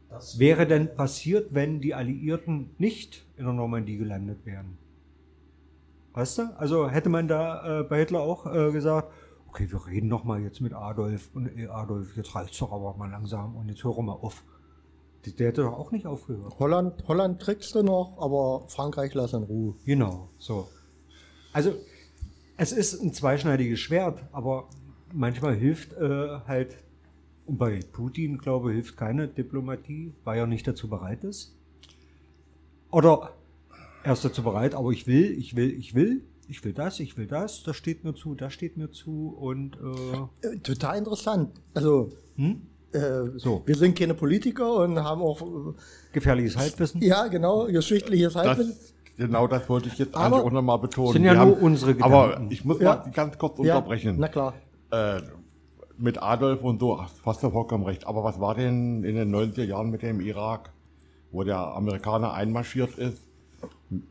Das 0.10 0.40
wäre 0.40 0.68
denn 0.68 0.96
passiert, 0.96 1.54
wenn 1.54 1.82
die 1.82 1.94
Alliierten 1.94 2.72
nicht 2.78 3.26
in 3.38 3.46
der 3.46 3.54
Normandie 3.54 3.98
gelandet 3.98 4.46
wären? 4.46 4.78
Weißt 6.14 6.38
du? 6.40 6.44
Also 6.58 6.90
hätte 6.90 7.10
man 7.10 7.28
da 7.28 7.82
äh, 7.82 7.84
bei 7.84 8.00
Hitler 8.00 8.22
auch 8.22 8.46
äh, 8.48 8.72
gesagt, 8.72 9.12
okay, 9.48 9.72
wir 9.72 9.86
reden 9.88 10.08
noch 10.08 10.24
mal 10.24 10.42
jetzt 10.42 10.62
mit 10.62 10.74
Adolf 10.74 11.30
und 11.34 11.48
äh, 11.58 11.68
Adolf, 11.68 12.16
jetzt 12.18 12.36
reicht's 12.36 12.58
doch 12.60 12.72
aber 12.72 12.96
mal 12.98 13.10
langsam 13.10 13.56
und 13.56 13.70
jetzt 13.70 13.84
hören 13.84 13.98
wir 13.98 14.04
mal 14.04 14.14
auf. 14.14 14.44
Der, 15.26 15.48
hätte 15.48 15.64
doch 15.64 15.74
auch 15.78 15.92
nicht 15.92 16.06
aufgehört. 16.06 16.54
Holland, 16.60 17.04
Holland 17.08 17.42
kriegst 17.42 17.76
du 17.76 17.84
noch, 17.84 18.18
aber 18.20 18.66
Frankreich 18.70 19.14
lass 19.14 19.34
in 19.34 19.44
Ruhe. 19.44 19.76
Genau, 19.86 20.30
so. 20.38 20.70
Also 21.52 21.74
es 22.56 22.72
ist 22.72 23.02
ein 23.02 23.14
zweischneidiges 23.14 23.80
Schwert, 23.80 24.24
aber 24.32 24.70
manchmal 25.14 25.56
hilft 25.56 25.94
äh, 25.94 26.40
halt, 26.48 26.78
und 27.46 27.58
bei 27.58 27.80
Putin, 27.92 28.38
glaube 28.38 28.70
ich, 28.72 28.76
hilft 28.76 28.98
keine 28.98 29.28
Diplomatie, 29.28 30.14
weil 30.24 30.40
er 30.40 30.48
nicht 30.48 30.68
dazu 30.68 30.88
bereit 30.90 31.24
ist. 31.24 31.56
Oder 32.92 33.34
er 34.04 34.14
ist 34.14 34.24
dazu 34.24 34.44
bereit, 34.44 34.76
aber 34.76 34.92
ich 34.92 35.08
will, 35.08 35.38
ich 35.38 35.56
will, 35.56 35.72
ich 35.72 35.94
will, 35.94 36.24
ich 36.48 36.64
will 36.64 36.74
das, 36.74 37.00
ich 37.00 37.18
will 37.18 37.28
das, 37.28 37.64
das 37.64 37.76
steht 37.76 38.04
mir 38.06 38.14
zu, 38.16 38.34
das 38.36 38.54
steht 38.54 38.78
mir 38.78 38.92
zu 38.92 39.36
und 39.38 39.76
äh, 40.42 40.48
Äh, 40.48 40.60
Total 40.60 40.98
interessant. 40.98 41.60
Also, 41.74 42.12
hm? 42.38 42.62
Äh, 42.98 43.40
So. 43.40 43.62
wir 43.66 43.76
sind 43.76 43.98
keine 43.98 44.14
Politiker 44.14 44.76
und 44.84 45.00
haben 45.04 45.22
auch, 45.22 45.42
gefährliches 46.12 46.58
Halbwissen. 46.58 47.02
äh, 47.02 47.08
ja, 47.08 47.28
genau, 47.28 47.66
geschichtliches 47.66 48.34
Das, 48.34 48.46
Halbwissen. 48.46 48.76
genau 49.18 49.48
das 49.48 49.68
wollte 49.70 49.88
ich 49.90 49.98
jetzt 49.98 50.16
Aber- 50.16 50.26
eigentlich 50.38 50.46
auch 50.48 50.52
nochmal 50.52 50.80
betonen. 50.80 51.14
Sind 51.14 51.24
ja 51.26 51.34
Wir 51.34 51.46
nur 51.46 51.62
unsere 51.62 51.96
Aber 52.02 52.28
Gedanken. 52.30 52.52
ich 52.52 52.66
muss 52.66 52.80
Ja. 52.80 52.96
mal 53.04 53.12
ganz 53.12 53.38
kurz 53.38 53.58
Ja, 53.60 53.78
unterbrechen. 53.78 54.16
na 54.20 54.28
klar. 54.28 54.54
Äh, 54.92 55.22
mit 56.00 56.22
Adolf 56.22 56.62
und 56.64 56.80
so, 56.80 57.00
fast 57.24 57.42
ja 57.42 57.50
vollkommen 57.50 57.84
recht. 57.84 58.06
Aber 58.06 58.24
was 58.24 58.40
war 58.40 58.54
denn 58.56 59.04
in 59.04 59.16
den 59.16 59.32
90er 59.32 59.64
Jahren 59.64 59.90
mit 59.90 60.04
dem 60.04 60.22
Irak, 60.22 60.72
wo 61.32 61.44
der 61.44 61.58
Amerikaner 61.58 62.34
einmarschiert 62.34 62.98
ist? 63.00 63.22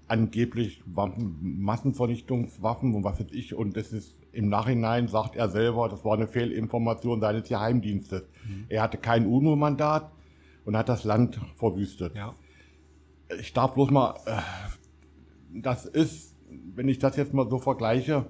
Angeblich 0.09 0.83
Waffen, 0.87 1.37
Massenvernichtungswaffen 1.61 2.95
und 2.95 3.05
was 3.05 3.21
weiß 3.21 3.27
ich. 3.31 3.55
Und 3.55 3.77
das 3.77 3.93
ist 3.93 4.15
im 4.37 4.49
Nachhinein, 4.49 5.09
sagt 5.09 5.35
er 5.35 5.49
selber, 5.49 5.89
das 5.89 6.05
war 6.05 6.15
eine 6.15 6.27
Fehlinformation 6.29 7.21
seines 7.21 7.49
Geheimdienstes. 7.49 8.23
Er 8.69 8.83
hatte 8.83 8.99
kein 8.99 9.27
UNO-Mandat 9.27 10.13
und 10.65 10.77
hat 10.77 10.89
das 10.89 11.05
Land 11.05 11.41
verwüstet. 11.57 12.15
Ja. 12.15 12.35
Ich 13.41 13.53
darf 13.53 13.75
bloß 13.75 13.91
mal, 13.91 14.15
äh, 14.27 14.41
das 15.63 15.87
ist, 15.87 16.37
wenn 16.75 16.89
ich 16.89 16.99
das 16.99 17.17
jetzt 17.17 17.33
mal 17.33 17.49
so 17.49 17.59
vergleiche, 17.59 18.27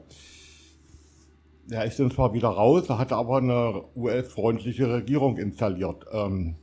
er 1.69 1.85
ist 1.85 1.99
dann 1.99 2.11
zwar 2.11 2.33
wieder 2.33 2.49
raus, 2.49 2.89
er 2.89 2.99
hatte 2.99 3.17
aber 3.17 3.39
eine 3.39 3.85
US-freundliche 3.97 4.89
Regierung 4.93 5.37
installiert. 5.37 6.07
Ähm, 6.13 6.55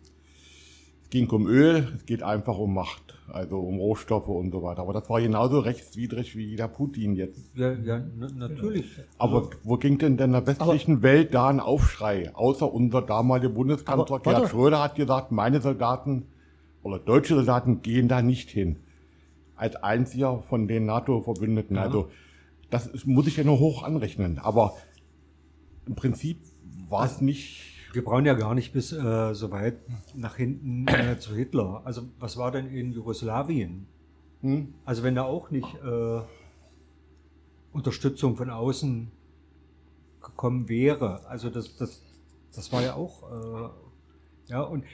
ging 1.14 1.30
um 1.30 1.46
Öl, 1.46 1.88
es 1.96 2.08
geht 2.08 2.24
einfach 2.24 2.58
um 2.58 2.74
Macht, 2.74 3.14
also 3.32 3.60
um 3.60 3.78
Rohstoffe 3.78 4.30
und 4.30 4.52
so 4.52 4.64
weiter. 4.64 4.82
Aber 4.82 4.94
das 4.94 5.08
war 5.12 5.22
genauso 5.22 5.60
rechtswidrig 5.60 6.36
wie 6.36 6.56
der 6.56 6.68
Putin 6.68 7.14
jetzt. 7.14 7.56
Ja, 7.56 7.72
ja 7.72 8.04
na, 8.18 8.28
natürlich. 8.36 8.86
Aber 9.20 9.52
wo 9.64 9.78
ging 9.78 10.00
denn 10.00 10.18
in 10.18 10.32
der 10.32 10.48
westlichen 10.48 11.04
Welt 11.04 11.36
da 11.36 11.50
ein 11.50 11.60
Aufschrei? 11.60 12.32
Außer 12.34 12.74
unser 12.74 13.04
damaliger 13.04 13.54
Bundeskanzler 13.54 14.16
Aber 14.16 14.24
Gerhard. 14.24 14.50
Schröder 14.50 14.82
hat 14.82 14.96
gesagt, 14.96 15.32
meine 15.32 15.62
Soldaten 15.62 16.26
oder 16.82 16.98
deutsche 16.98 17.36
Soldaten 17.36 17.84
gehen 17.84 18.08
da 18.08 18.24
nicht 18.24 18.50
hin. 18.50 18.78
Als 19.56 19.76
einziger 19.76 20.42
von 20.42 20.68
den 20.68 20.88
NATO-Verbündeten. 20.88 21.78
Also 21.78 22.10
das 22.72 22.88
ist, 22.88 23.06
muss 23.06 23.28
ich 23.28 23.38
ja 23.38 23.44
nur 23.44 23.60
hoch 23.60 23.84
anrechnen. 23.84 24.40
Aber 24.40 24.74
im 25.86 25.94
Prinzip 25.94 26.40
war 26.90 27.06
es 27.06 27.22
nicht. 27.22 27.73
Wir 27.94 28.04
brauchen 28.04 28.26
ja 28.26 28.34
gar 28.34 28.56
nicht 28.56 28.74
bis 28.74 28.92
äh, 28.92 29.34
so 29.34 29.52
weit 29.52 29.78
nach 30.16 30.36
hinten 30.36 30.88
äh, 30.88 31.18
zu 31.20 31.36
Hitler. 31.36 31.82
Also 31.86 32.04
was 32.20 32.38
war 32.38 32.52
denn 32.52 32.68
in 32.68 32.92
Jugoslawien? 32.92 33.86
Hm? 34.42 34.74
Also 34.84 35.04
wenn 35.04 35.16
da 35.16 35.24
auch 35.24 35.52
nicht 35.52 35.68
äh, 35.76 36.22
Unterstützung 37.72 38.36
von 38.36 38.50
außen 38.50 39.12
gekommen 40.22 40.70
wäre. 40.70 41.26
Also 41.28 41.50
das, 41.50 41.78
das, 41.78 42.02
das 42.56 42.72
war 42.72 42.82
ja 42.82 42.96
auch, 42.96 43.24
äh, 43.32 43.70
ja, 44.52 44.62
und 44.62 44.86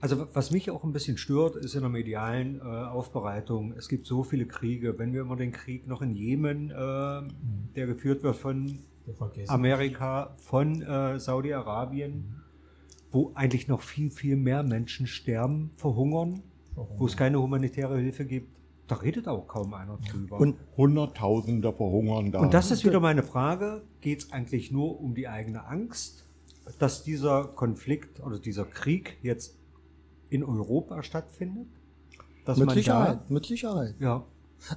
also 0.00 0.26
was 0.32 0.50
mich 0.50 0.70
auch 0.70 0.82
ein 0.82 0.92
bisschen 0.92 1.18
stört, 1.18 1.56
ist 1.56 1.74
in 1.74 1.82
der 1.82 1.90
medialen 1.90 2.60
äh, 2.60 2.62
Aufbereitung, 2.62 3.74
es 3.76 3.88
gibt 3.88 4.06
so 4.06 4.24
viele 4.24 4.46
Kriege. 4.46 4.98
Wenn 4.98 5.12
wir 5.12 5.20
immer 5.20 5.36
den 5.36 5.52
Krieg 5.52 5.86
noch 5.86 6.00
in 6.00 6.14
Jemen, 6.14 6.70
äh, 6.70 6.74
der 7.76 7.86
geführt 7.86 8.22
wird 8.22 8.36
von. 8.36 8.80
Amerika, 9.48 10.36
von 10.38 10.82
äh, 10.82 11.18
Saudi-Arabien, 11.18 12.39
wo 13.10 13.32
eigentlich 13.34 13.68
noch 13.68 13.82
viel, 13.82 14.10
viel 14.10 14.36
mehr 14.36 14.62
Menschen 14.62 15.06
sterben, 15.06 15.70
verhungern, 15.76 16.42
wo 16.96 17.06
es 17.06 17.16
keine 17.16 17.40
humanitäre 17.40 17.98
Hilfe 17.98 18.24
gibt, 18.24 18.48
da 18.86 18.96
redet 18.96 19.28
auch 19.28 19.46
kaum 19.46 19.72
einer 19.74 19.98
drüber. 19.98 20.38
Und 20.38 20.56
Hunderttausende 20.76 21.72
verhungern 21.72 22.32
da. 22.32 22.40
Und 22.40 22.54
das 22.54 22.70
ist 22.70 22.84
wieder 22.84 22.98
meine 22.98 23.22
Frage, 23.22 23.82
geht 24.00 24.20
es 24.20 24.32
eigentlich 24.32 24.72
nur 24.72 25.00
um 25.00 25.14
die 25.14 25.28
eigene 25.28 25.64
Angst, 25.66 26.26
dass 26.78 27.04
dieser 27.04 27.44
Konflikt 27.44 28.20
oder 28.20 28.38
dieser 28.38 28.64
Krieg 28.64 29.18
jetzt 29.22 29.56
in 30.28 30.42
Europa 30.42 31.02
stattfindet? 31.02 31.68
Dass 32.44 32.58
mit 32.58 32.66
man 32.66 32.76
Sicherheit, 32.76 33.30
mit 33.30 33.46
Sicherheit. 33.46 33.94
Da, 34.00 34.04
ja, 34.04 34.24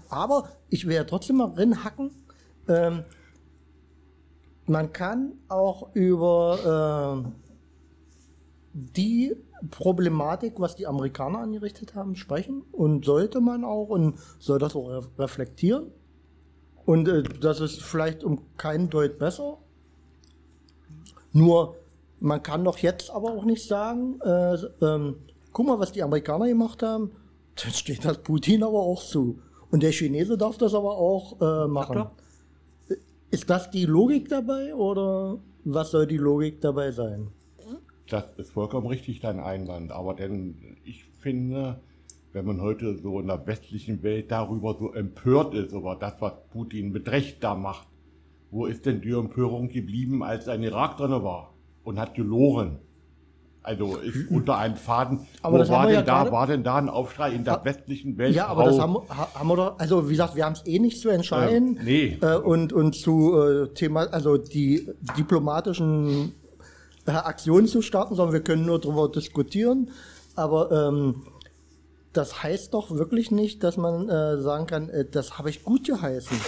Aber 0.10 0.50
ich 0.70 0.86
will 0.86 0.96
ja 0.96 1.06
trotzdem 1.06 1.38
mal 1.38 1.50
reinhacken. 1.50 2.12
Ähm, 2.68 3.04
man 4.66 4.94
kann 4.94 5.34
auch 5.48 5.94
über 5.96 7.18
ähm, 7.26 7.34
die 8.74 9.36
Problematik, 9.70 10.60
was 10.60 10.76
die 10.76 10.88
Amerikaner 10.88 11.40
angerichtet 11.40 11.96
haben, 11.96 12.16
sprechen. 12.16 12.64
Und 12.72 13.06
sollte 13.06 13.40
man 13.40 13.64
auch 13.64 13.90
und 13.90 14.18
soll 14.40 14.60
das 14.60 14.76
auch 14.76 14.90
re- 14.90 15.08
reflektieren. 15.20 15.92
Und 16.86 17.08
äh, 17.08 17.24
das 17.24 17.62
ist 17.62 17.82
vielleicht 17.82 18.24
um 18.24 18.42
keinen 18.58 18.90
Deut 18.90 19.20
besser. 19.20 19.58
Nur, 21.32 21.76
man 22.20 22.44
kann 22.44 22.64
doch 22.64 22.78
jetzt 22.80 23.10
aber 23.10 23.32
auch 23.32 23.46
nicht 23.46 23.68
sagen, 23.68 24.20
äh, 24.22 24.56
ähm, 24.82 25.16
guck 25.52 25.68
mal, 25.68 25.80
was 25.80 25.92
die 25.92 26.04
Amerikaner 26.04 26.48
gemacht 26.48 26.84
haben, 26.84 27.12
das 27.56 27.78
steht 27.78 28.04
das 28.04 28.18
Putin 28.18 28.64
aber 28.64 28.80
auch 28.80 29.04
zu. 29.04 29.40
Und 29.72 29.84
der 29.84 29.92
Chinese 29.92 30.38
darf 30.38 30.58
das 30.58 30.74
aber 30.74 30.98
auch 30.98 31.40
äh, 31.42 31.68
machen. 31.68 32.06
Ist 33.32 33.50
das 33.50 33.72
die 33.72 33.86
Logik 33.86 34.30
dabei 34.30 34.76
oder 34.76 35.40
was 35.64 35.92
soll 35.92 36.06
die 36.06 36.18
Logik 36.18 36.62
dabei 36.62 36.92
sein? 36.92 37.30
Das 38.10 38.26
ist 38.38 38.52
vollkommen 38.52 38.88
richtig, 38.88 39.20
dein 39.22 39.40
Einwand. 39.40 39.92
Aber 39.92 40.14
denn 40.14 40.56
ich 40.84 41.06
finde, 41.06 41.80
wenn 42.34 42.46
man 42.46 42.62
heute 42.62 42.98
so 42.98 43.20
in 43.20 43.28
der 43.28 43.46
westlichen 43.48 44.04
Welt 44.04 44.30
darüber 44.32 44.76
so 44.78 44.92
empört 44.94 45.54
ist, 45.54 45.72
über 45.74 45.96
das, 45.96 46.16
was 46.20 46.34
Putin 46.52 46.92
mit 46.92 47.10
Recht 47.10 47.44
da 47.44 47.56
macht, 47.56 47.88
wo 48.52 48.66
ist 48.66 48.86
denn 48.86 49.02
die 49.02 49.12
Empörung 49.12 49.70
geblieben, 49.70 50.22
als 50.24 50.48
ein 50.48 50.62
Irak 50.64 50.98
drin 50.98 51.12
war 51.12 51.54
und 51.84 51.98
hat 52.00 52.14
gelogen? 52.14 52.80
Also 53.64 53.96
ist 53.96 54.28
unter 54.30 54.58
einen 54.58 54.76
Faden. 54.76 55.22
Aber 55.42 55.66
wo 55.66 55.72
war 55.72 55.86
denn 55.86 55.96
ja 55.96 56.02
da, 56.02 56.30
war 56.32 56.46
denn 56.48 56.64
da 56.64 56.76
ein 56.76 56.90
Aufschrei 56.90 57.32
in 57.32 57.46
der 57.46 57.64
westlichen 57.64 58.18
Welt? 58.18 58.36
Ja, 58.36 58.48
aber 58.48 58.66
das 58.66 58.78
haben, 58.80 58.96
ha- 59.10 59.30
haben 59.34 59.48
wir 59.48 59.56
doch, 59.56 59.80
also 59.80 60.08
wie 60.10 60.12
gesagt, 60.12 60.36
wir 60.36 60.44
haben 60.46 60.54
es 60.54 60.66
eh 60.68 60.80
nicht 60.80 61.00
zu 61.00 61.08
entscheiden. 61.08 61.78
Ähm, 61.78 61.86
nee. 61.86 62.18
Äh, 62.22 62.36
und, 62.38 62.74
und 62.74 62.94
zu 62.96 63.40
äh, 63.42 63.68
Thema, 63.74 64.02
also 64.12 64.38
die 64.38 64.90
diplomatischen 65.18 66.34
Aktionen 67.06 67.68
zu 67.68 67.82
starten, 67.82 68.16
sondern 68.16 68.34
wir 68.34 68.44
können 68.44 68.66
nur 68.66 68.80
darüber 68.80 69.10
diskutieren. 69.10 69.92
Aber 70.36 70.72
ähm, 70.72 71.24
das 72.14 72.44
heißt 72.44 72.74
doch 72.74 72.92
wirklich 72.92 73.32
nicht, 73.32 73.64
dass 73.64 73.78
man 73.78 74.10
äh, 74.10 74.40
sagen 74.42 74.68
kann, 74.68 74.90
äh, 74.90 75.06
das 75.10 75.38
habe 75.38 75.50
ich 75.50 75.64
gut 75.64 75.86
geheißen. 75.86 76.40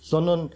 Sondern 0.00 0.50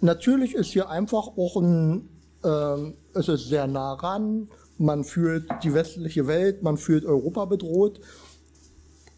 natürlich 0.00 0.54
ist 0.54 0.72
hier 0.72 0.88
einfach 0.88 1.28
auch 1.36 1.56
ein, 1.56 2.08
ähm, 2.44 2.94
es 3.14 3.28
ist 3.28 3.48
sehr 3.48 3.66
nah 3.66 3.94
ran, 3.94 4.48
man 4.78 5.04
fühlt 5.04 5.46
die 5.62 5.74
westliche 5.74 6.26
Welt, 6.26 6.62
man 6.62 6.76
fühlt 6.76 7.04
Europa 7.04 7.44
bedroht 7.44 8.00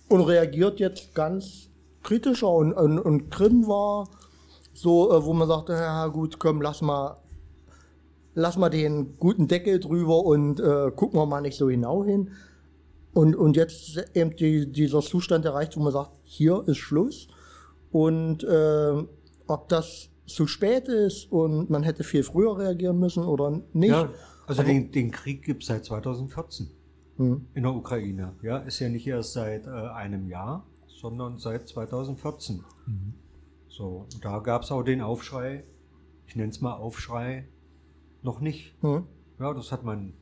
und 0.09 0.23
reagiert 0.23 0.81
jetzt 0.81 1.15
ganz 1.15 1.69
kritischer 2.03 2.51
und, 2.51 2.73
und, 2.73 2.99
und 2.99 3.31
Krim 3.31 3.67
war 3.69 4.09
so, 4.75 5.13
äh, 5.13 5.25
wo 5.25 5.33
man 5.33 5.49
sagte, 5.49 5.75
ja 5.75 6.07
gut, 6.09 6.39
komm, 6.39 6.61
lass 6.61 6.81
mal, 6.81 7.22
lass 8.35 8.57
mal 8.57 8.71
den 8.71 9.19
guten 9.19 9.49
Deckel 9.49 9.81
drüber 9.81 10.25
und 10.25 10.61
äh, 10.61 10.91
gucken 10.95 11.19
wir 11.19 11.27
mal 11.27 11.41
nicht 11.41 11.57
so 11.57 11.67
genau 11.67 12.05
hin. 12.05 12.31
Und, 13.15 13.37
und 13.37 13.57
jetzt 13.57 13.97
ist 13.97 14.17
eben 14.17 14.37
die, 14.37 14.71
dieser 14.71 15.01
Zustand 15.01 15.45
erreicht, 15.45 15.77
wo 15.77 15.81
man 15.81 15.93
sagt, 15.93 16.13
hier 16.25 16.63
ist 16.67 16.79
Schluss. 16.79 17.29
Und 17.91 18.43
äh, 18.45 19.05
ob 19.47 19.69
das 19.69 20.09
zu 20.27 20.47
spät 20.47 20.89
ist 20.89 21.31
und 21.31 21.69
man 21.69 21.83
hätte 21.83 22.05
viel 22.05 22.23
früher 22.23 22.59
reagieren 22.59 22.99
müssen 22.99 23.25
oder 23.25 23.63
nicht. 23.73 23.91
ja 23.91 24.09
also 24.47 24.63
den, 24.63 24.91
den 24.91 25.11
Krieg 25.11 25.43
gibt 25.43 25.63
es 25.63 25.69
seit 25.69 25.85
2014 25.85 26.71
Hm. 27.17 27.47
in 27.55 27.63
der 27.63 27.75
Ukraine. 27.75 28.35
Ja, 28.43 28.59
ist 28.59 28.81
ja 28.81 28.89
nicht 28.89 29.07
erst 29.07 29.35
seit 29.35 29.67
äh, 29.67 29.71
einem 29.71 30.29
Jahr, 30.29 30.67
sondern 30.87 31.39
seit 31.39 31.69
2014. 31.69 32.65
So, 33.69 34.07
und 34.13 34.25
da 34.25 34.39
gab 34.39 34.63
es 34.63 34.73
auch 34.73 34.83
den 34.83 35.01
Aufschrei, 35.01 35.65
ich 36.27 36.37
nenne 36.37 36.51
es 36.51 36.61
mal 36.61 36.75
Aufschrei, 36.75 37.47
noch 38.23 38.41
nicht. 38.41 38.75
Hm. 38.83 39.05
Ja, 39.39 39.53
das 39.55 39.73
hat 39.73 39.85
man 39.85 40.13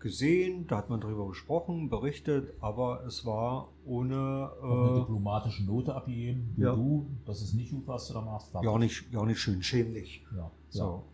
gesehen, 0.00 0.66
da 0.66 0.76
hat 0.78 0.90
man 0.90 1.00
drüber 1.00 1.26
gesprochen, 1.28 1.88
berichtet, 1.88 2.52
aber 2.60 3.04
es 3.06 3.24
war 3.24 3.68
ohne 3.86 4.50
Auch 4.60 4.62
eine 4.88 4.90
äh, 4.96 5.00
diplomatische 5.00 5.64
Note 5.64 5.94
abgegeben. 5.94 6.52
Du, 6.56 6.62
Ja. 6.62 6.74
du, 6.74 7.06
das 7.24 7.40
ist 7.40 7.54
nicht 7.54 7.70
gut, 7.72 7.86
was 7.86 8.08
du 8.08 8.14
da 8.14 8.20
machst. 8.20 8.50
ja, 8.62 8.78
nicht, 8.78 9.04
ja 9.12 9.24
nicht 9.24 9.38
schön 9.40 9.62
schämlich. 9.62 10.22
Ja. 10.36 10.50
So. 10.68 11.04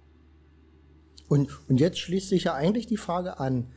Und, 1.28 1.48
und 1.68 1.78
jetzt 1.78 2.00
schließt 2.00 2.30
sich 2.30 2.44
ja 2.44 2.54
eigentlich 2.54 2.86
die 2.88 2.96
Frage 2.96 3.38
an, 3.38 3.68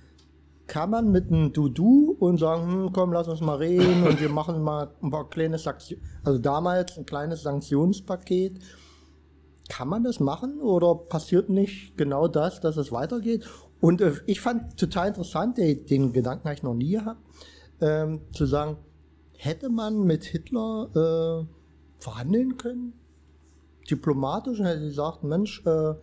kann 0.66 0.90
man 0.90 1.12
mit 1.12 1.28
einem 1.28 1.54
Du-Du 1.54 2.16
und 2.20 2.40
sagen, 2.40 2.72
hm, 2.72 2.94
komm, 2.94 3.14
lass 3.14 3.28
uns 3.28 3.42
mal 3.42 3.58
reden 3.58 4.08
und 4.08 4.20
wir 4.20 4.30
machen 4.40 4.64
mal 4.64 4.90
ein 5.04 5.12
paar 5.12 5.30
kleine 5.30 5.60
Sanktionen, 5.60 6.02
also 6.24 6.40
damals 6.40 6.98
ein 6.98 7.06
kleines 7.06 7.44
Sanktionspaket. 7.44 8.60
Kann 9.70 9.88
man 9.88 10.04
das 10.04 10.20
machen 10.20 10.60
oder 10.60 10.96
passiert 10.96 11.50
nicht 11.50 11.98
genau 11.98 12.28
das, 12.28 12.60
dass 12.60 12.78
es 12.78 12.92
weitergeht? 12.92 13.48
Und 13.80 14.02
äh, 14.02 14.14
ich 14.26 14.42
fand 14.42 14.78
total 14.78 15.10
interessant, 15.10 15.58
den, 15.58 15.86
den 15.86 16.14
Gedanken 16.14 16.46
habe 16.46 16.56
ich 16.56 16.64
noch 16.64 16.74
nie 16.74 16.92
gehabt, 16.92 17.22
ähm, 17.82 18.22
zu 18.34 18.46
sagen, 18.46 18.78
hätte 19.38 19.70
man 19.70 20.04
mit 20.04 20.24
Hitler 20.24 21.46
äh, 21.48 22.02
verhandeln 22.02 22.58
können? 22.58 22.94
Diplomatisch 23.90 24.60
hätte 24.60 24.82
gesagt, 24.82 25.24
Mensch, 25.24 25.66
äh, 25.66 25.96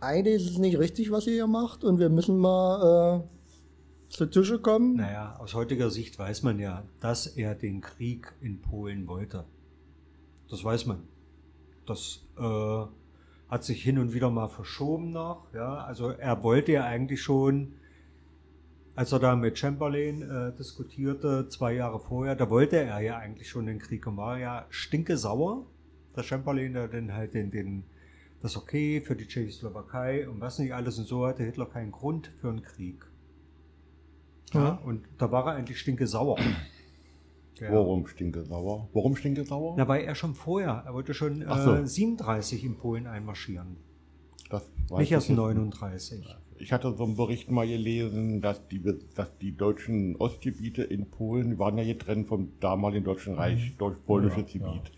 eigentlich 0.00 0.36
ist 0.36 0.50
es 0.50 0.58
nicht 0.58 0.78
richtig, 0.78 1.10
was 1.10 1.26
ihr 1.26 1.34
hier 1.34 1.46
macht 1.46 1.84
und 1.84 1.98
wir 1.98 2.08
müssen 2.08 2.36
mal 2.38 3.22
äh, 3.22 4.08
zu 4.08 4.26
Tische 4.26 4.60
kommen. 4.60 4.96
Naja, 4.96 5.36
aus 5.38 5.54
heutiger 5.54 5.90
Sicht 5.90 6.18
weiß 6.18 6.42
man 6.42 6.58
ja, 6.58 6.84
dass 7.00 7.26
er 7.26 7.54
den 7.54 7.80
Krieg 7.80 8.32
in 8.40 8.60
Polen 8.60 9.06
wollte. 9.06 9.44
Das 10.48 10.62
weiß 10.62 10.86
man. 10.86 11.02
Das 11.86 12.24
äh, 12.38 12.86
hat 13.48 13.64
sich 13.64 13.82
hin 13.82 13.98
und 13.98 14.14
wieder 14.14 14.30
mal 14.30 14.48
verschoben 14.48 15.12
noch. 15.12 15.52
Ja, 15.52 15.84
also 15.84 16.10
er 16.10 16.42
wollte 16.42 16.72
ja 16.72 16.84
eigentlich 16.84 17.22
schon, 17.22 17.74
als 18.94 19.12
er 19.12 19.18
da 19.18 19.36
mit 19.36 19.58
Chamberlain 19.58 20.22
äh, 20.22 20.56
diskutierte, 20.56 21.48
zwei 21.48 21.74
Jahre 21.74 22.00
vorher, 22.00 22.34
da 22.34 22.48
wollte 22.48 22.76
er 22.76 23.00
ja 23.00 23.18
eigentlich 23.18 23.48
schon 23.48 23.66
den 23.66 23.78
Krieg 23.78 24.06
und 24.06 24.16
war 24.16 24.38
ja 24.38 24.66
stinke 24.70 25.16
sauer. 25.16 25.66
Der 26.16 26.22
Chamberlain, 26.22 26.72
der 26.74 26.88
dann 26.88 27.12
halt 27.12 27.34
den, 27.34 27.50
den, 27.50 27.84
das 28.42 28.56
okay 28.56 29.00
für 29.00 29.16
die 29.16 29.26
Tschechoslowakei 29.26 30.28
und 30.28 30.40
was 30.40 30.58
nicht 30.58 30.74
alles 30.74 30.98
und 30.98 31.06
so 31.06 31.26
hatte 31.26 31.42
Hitler 31.42 31.66
keinen 31.66 31.92
Grund 31.92 32.30
für 32.40 32.48
einen 32.48 32.62
Krieg. 32.62 33.04
Ja, 34.52 34.80
und 34.84 35.04
da 35.18 35.32
war 35.32 35.46
er 35.46 35.54
eigentlich 35.54 35.78
stinke 35.78 36.06
sauer. 36.06 36.38
Ja. 37.62 37.72
Warum 37.72 38.06
stinke 38.06 38.44
sauer? 38.44 38.88
Warum 38.92 39.16
stinke 39.16 39.44
sauer? 39.44 39.74
Na, 39.76 39.86
weil 39.86 40.04
er 40.04 40.14
schon 40.14 40.34
vorher, 40.34 40.82
er 40.84 40.94
wollte 40.94 41.14
schon 41.14 41.44
so. 41.46 41.74
äh, 41.74 41.86
37 41.86 42.64
in 42.64 42.76
Polen 42.76 43.06
einmarschieren. 43.06 43.76
Das 44.50 44.68
Nicht 44.90 45.02
ich 45.02 45.12
erst 45.12 45.28
jetzt 45.28 45.36
39. 45.36 46.24
Ich 46.58 46.72
hatte 46.72 46.94
so 46.96 47.04
einen 47.04 47.16
Bericht 47.16 47.50
mal 47.50 47.66
gelesen, 47.66 48.40
dass 48.40 48.68
die, 48.68 48.80
dass 49.14 49.36
die 49.38 49.56
deutschen 49.56 50.16
Ostgebiete 50.16 50.82
in 50.82 51.06
Polen 51.10 51.50
die 51.50 51.58
waren 51.58 51.78
ja 51.78 51.84
getrennt 51.84 52.28
vom 52.28 52.50
damaligen 52.60 53.04
Deutschen 53.04 53.34
Reich, 53.34 53.76
deutsch-polnisches 53.78 54.52
Gebiet. 54.52 54.92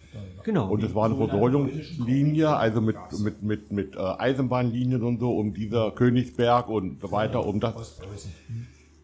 Genau. 0.44 0.71
Und 0.71 0.83
es 0.83 0.94
war 0.94 1.06
eine 1.06 1.16
Versorgungslinie, 1.16 2.54
also 2.54 2.80
mit, 2.80 2.97
mit, 3.18 3.42
mit, 3.42 3.73
mit 3.73 3.97
äh, 3.97 3.99
Eisenbahnlinien 3.99 5.02
und 5.02 5.21
so, 5.21 5.30
um 5.30 5.54
dieser 5.54 5.90
Königsberg 5.92 6.68
und 6.68 7.00
so 7.00 7.11
weiter, 7.11 7.47
um 7.47 7.61
das. 7.61 7.75
Ostpreußen. 7.75 8.30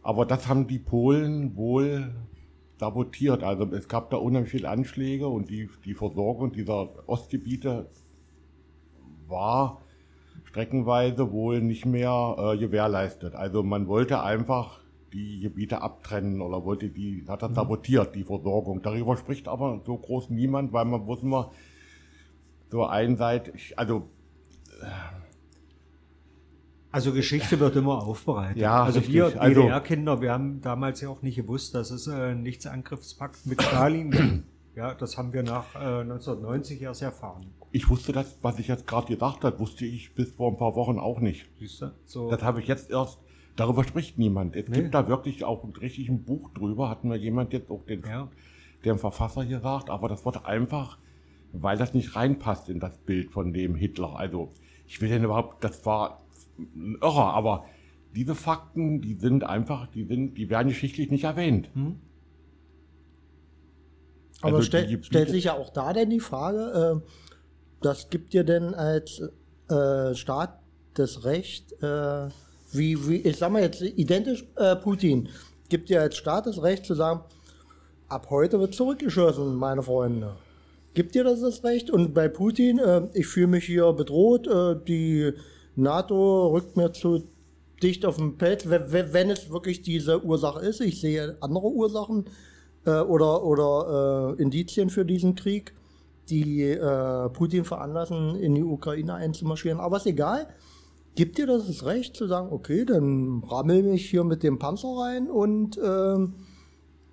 Aber 0.03 0.27
das 0.27 0.49
haben 0.49 0.67
die 0.67 0.79
Polen 0.79 1.57
wohl 1.57 2.13
sabotiert. 2.81 3.45
Also 3.45 3.65
es 3.73 3.89
gab 3.89 4.11
da 4.11 4.17
unheimlich 4.17 4.51
viele 4.51 4.69
Anschläge 4.69 5.29
und 5.29 5.49
die, 5.51 5.69
die 5.85 5.95
Versorgung 5.95 6.53
dieser 6.53 7.09
Ostgebiete 7.09 7.89
war 9.29 9.83
streckenweise 10.45 11.31
wohl 11.31 11.61
nicht 11.61 11.87
mehr 11.87 12.37
äh, 12.37 12.59
gewährleistet. 12.59 13.37
Also 13.37 13.63
man 13.63 13.87
wollte 13.87 14.23
einfach 14.23 14.81
die 15.13 15.41
Gebiete 15.41 15.83
abtrennen 15.83 16.41
oder 16.41 16.65
wollte 16.65 16.89
die, 16.89 17.25
hat 17.29 17.43
das 17.43 17.55
sabotiert, 17.55 18.15
die 18.17 18.25
Versorgung. 18.25 18.83
Darüber 18.83 19.17
spricht 19.17 19.47
aber 19.47 19.81
so 19.85 19.97
groß 19.97 20.31
niemand, 20.31 20.73
weil 20.73 20.87
man 20.87 21.05
muss 21.05 21.23
immer 21.23 21.53
so 22.69 22.85
einseitig, 22.87 23.79
also 23.79 24.09
Also 26.93 27.13
Geschichte 27.13 27.61
wird 27.61 27.77
immer 27.77 28.03
aufbereitet. 28.03 28.57
Ja, 28.57 28.83
also 28.83 28.99
richtig. 28.99 29.15
wir 29.15 29.41
Also- 29.41 29.63
DDR-Kinder, 29.63 30.21
wir 30.21 30.33
haben 30.33 30.61
damals 30.61 31.01
ja 31.01 31.09
auch 31.09 31.23
nicht 31.23 31.37
gewusst, 31.37 31.75
dass 31.75 31.91
es 31.91 32.07
äh, 32.09 32.35
nichts 32.35 32.67
Angriffspakt 32.67 33.47
mit 33.47 33.63
Stalin 33.63 34.11
gibt. 34.11 34.43
Ja, 34.77 34.95
das 34.95 35.19
haben 35.19 35.33
wir 35.33 35.43
nach 35.43 35.75
äh, 35.75 35.79
1990 36.03 36.81
erst 36.81 37.03
erfahren. 37.03 37.45
ich 37.73 37.89
wusste 37.91 38.13
das, 38.13 38.39
was 38.41 38.59
ich 38.61 38.69
jetzt 38.69 38.87
gerade 38.87 39.09
gesagt 39.13 39.43
habe, 39.45 39.59
wusste 39.59 39.85
ich 39.85 40.15
bis 40.15 40.31
vor 40.31 40.53
ein 40.53 40.57
paar 40.59 40.77
Wochen 40.77 40.99
auch 41.01 41.19
nicht. 41.19 41.51
Siehst 41.59 41.83
du? 41.83 41.91
So, 42.05 42.31
Das 42.31 42.43
habe 42.43 42.61
ich 42.61 42.69
jetzt 42.69 42.89
erst, 42.89 43.19
darüber 43.57 43.83
spricht 43.83 44.17
niemand. 44.17 44.55
Es 44.55 44.69
Nee. 44.69 44.77
gibt 44.83 44.95
da 44.95 45.09
wirklich 45.09 45.45
auch 45.45 45.65
ein 45.65 45.73
richtig 45.73 46.09
ein 46.09 46.23
Buch 46.23 46.51
drüber, 46.55 46.89
hat 46.89 47.03
mir 47.03 47.17
jemand 47.17 47.53
jetzt 47.53 47.69
auch 47.69 47.85
den, 47.85 48.03
ja. 48.09 48.29
dem 48.85 48.99
Verfasser 49.01 49.45
gesagt, 49.45 49.91
aber 49.91 50.09
das 50.09 50.25
wurde 50.25 50.45
einfach, 50.47 50.99
weil 51.53 51.77
das 51.77 51.93
nicht 51.93 52.15
reinpasst 52.15 52.69
in 52.69 52.79
das 52.79 52.97
Bild 52.99 53.33
von 53.33 53.53
dem 53.53 53.75
Hitler. 53.75 54.17
Also 54.17 54.53
ich 54.87 55.01
will 55.01 55.09
denn 55.09 55.25
überhaupt, 55.25 55.65
das 55.65 55.85
war 55.85 56.23
Irrer, 57.01 57.35
aber 57.35 57.65
diese 58.15 58.35
Fakten, 58.35 59.01
die 59.01 59.15
sind 59.15 59.45
einfach, 59.45 59.87
die 59.89 60.05
sind, 60.05 60.37
die 60.37 60.51
werden 60.51 60.69
geschichtlich 60.69 61.11
nicht 61.11 61.25
erwähnt. 61.25 61.71
Aber 64.43 64.57
Also 64.57 64.63
stell, 64.63 64.87
die 64.87 65.03
stellt 65.03 65.31
sich 65.31 65.45
ja 65.45 65.55
auch 65.55 65.71
da 65.71 65.93
denn 65.93 66.11
die 66.11 66.21
Frage, 66.21 67.03
äh, 67.03 67.11
das 67.83 68.11
gibt 68.11 68.33
dir 68.33 68.45
denn 68.45 68.75
als 68.75 69.23
äh, 69.69 70.15
Staat 70.15 70.59
das 70.95 71.25
Recht, 71.25 71.73
äh, 71.83 72.29
wie, 72.73 73.09
wie, 73.09 73.17
ich 73.17 73.37
sag 73.37 73.53
mal 73.53 73.63
jetzt 73.63 73.81
identisch 73.83 74.45
äh, 74.57 74.77
Putin, 74.77 75.29
gibt 75.69 75.89
dir 75.89 76.01
als 76.01 76.17
Staat 76.17 76.47
das 76.47 76.63
Recht 76.63 76.85
zu 76.85 76.95
sagen, 76.95 77.21
ab 78.09 78.29
heute 78.31 78.59
wird 78.59 78.75
zurückgeschossen, 78.75 79.55
meine 79.55 79.83
Freunde. 79.83 80.37
Gibt 80.95 81.15
dir 81.15 81.23
das 81.23 81.41
das 81.41 81.63
Recht? 81.63 81.91
Und 81.91 82.15
bei 82.15 82.29
Putin, 82.29 82.79
äh, 82.79 83.09
ich 83.15 83.27
fühle 83.27 83.47
mich 83.47 83.65
hier 83.65 83.93
bedroht, 83.93 84.49
äh, 84.49 84.75
die 84.87 85.33
NATO 85.81 86.49
rückt 86.49 86.77
mir 86.77 86.93
zu 86.93 87.25
dicht 87.83 88.05
auf 88.05 88.17
den 88.17 88.37
Pelz, 88.37 88.69
wenn, 88.69 89.31
es 89.31 89.51
wirklich 89.51 89.83
diese 89.83 90.23
Ursache 90.25 90.61
ist. 90.61 90.81
Ich 90.81 91.01
sehe 91.01 91.37
andere 91.41 91.67
Ursachen 91.67 92.27
äh, 92.85 93.01
oder, 93.01 93.45
oder 93.45 94.37
äh, 94.39 94.43
Indizien 94.43 94.91
für 94.91 95.05
diesen 95.05 95.35
Krieg, 95.35 95.75
die 96.29 96.63
äh, 96.63 97.29
Putin 97.31 97.65
veranlassen, 97.65 98.37
in 98.37 98.55
die 98.55 98.63
Ukraine 98.63 99.15
einzumarschieren. 99.15 99.81
Aber 99.81 99.97
ist 99.97 100.07
egal. 100.07 100.49
Gibt 101.17 101.39
dir 101.39 101.47
das 101.47 101.67
das 101.67 101.85
Recht 101.85 102.17
zu 102.17 102.29
sagen, 102.29 102.49
okay, 102.53 102.85
dann 102.85 103.43
rammel 103.49 103.83
mich 103.83 104.09
hier 104.09 104.23
mit 104.23 104.43
dem 104.43 104.59
Panzer 104.59 104.97
rein 104.97 105.29
und 105.29 105.79
ähm, 105.83 106.35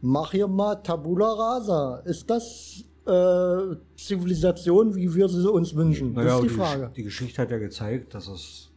mach 0.02 0.32
hier 0.32 0.48
mal 0.48 0.76
Tabula 0.76 1.32
Rasa. 1.34 1.98
Ist 2.06 2.30
das 2.30 2.86
äh, 3.08 3.76
Zivilisation, 3.96 4.96
wie 4.96 5.14
wir 5.16 5.30
sie 5.30 5.50
uns 5.52 5.76
wünschen? 5.76 6.14
Naja, 6.14 6.28
das 6.28 6.36
ist 6.38 6.44
die 6.44 6.48
die, 6.50 6.54
Frage. 6.56 6.92
die 6.96 7.04
Geschichte 7.04 7.42
hat 7.42 7.52
ja 7.52 7.58
gezeigt, 7.58 8.14
dass 8.14 8.28
es 8.28 8.72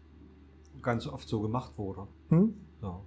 ganz 0.82 1.06
oft 1.06 1.28
so 1.28 1.40
gemacht 1.40 1.72
wurde. 1.76 2.02
Hm? 2.30 2.54
Ja. 2.82 3.00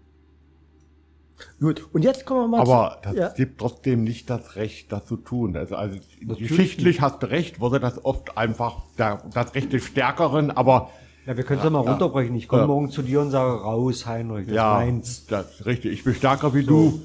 Gut, 1.59 1.87
und 1.93 2.03
jetzt 2.03 2.25
kommen 2.25 2.41
wir 2.41 2.47
mal 2.47 2.61
Aber 2.61 2.99
zu. 3.01 3.09
das 3.09 3.17
ja. 3.17 3.29
gibt 3.29 3.59
trotzdem 3.59 4.03
nicht 4.03 4.29
das 4.29 4.55
Recht, 4.55 4.91
das 4.91 5.05
zu 5.05 5.17
tun. 5.17 5.57
Also, 5.57 5.75
also 5.75 5.97
geschichtlich 6.37 7.01
hast 7.01 7.21
du 7.23 7.29
recht, 7.29 7.59
wurde 7.59 7.79
das 7.79 8.03
oft 8.05 8.37
einfach 8.37 8.83
der, 8.97 9.23
das 9.33 9.53
Recht 9.55 9.73
des 9.73 9.83
Stärkeren, 9.83 10.51
aber 10.51 10.91
Ja, 11.25 11.35
wir 11.35 11.43
können 11.43 11.59
es 11.59 11.63
ja, 11.63 11.69
mal 11.69 11.79
runterbrechen. 11.79 12.35
Ich 12.35 12.47
komme 12.47 12.61
Ja. 12.63 12.67
morgen 12.67 12.91
zu 12.91 13.01
dir 13.01 13.21
und 13.21 13.31
sage, 13.31 13.61
raus, 13.61 14.05
Heinrich, 14.05 14.45
das 14.47 14.55
ja, 14.55 14.79
ist 14.81 14.85
meins. 14.85 15.25
das 15.27 15.51
ist 15.59 15.65
richtig. 15.65 15.93
Ich 15.93 16.03
bin 16.03 16.13
stärker 16.13 16.53
wie 16.53 16.63
du. 16.63 17.01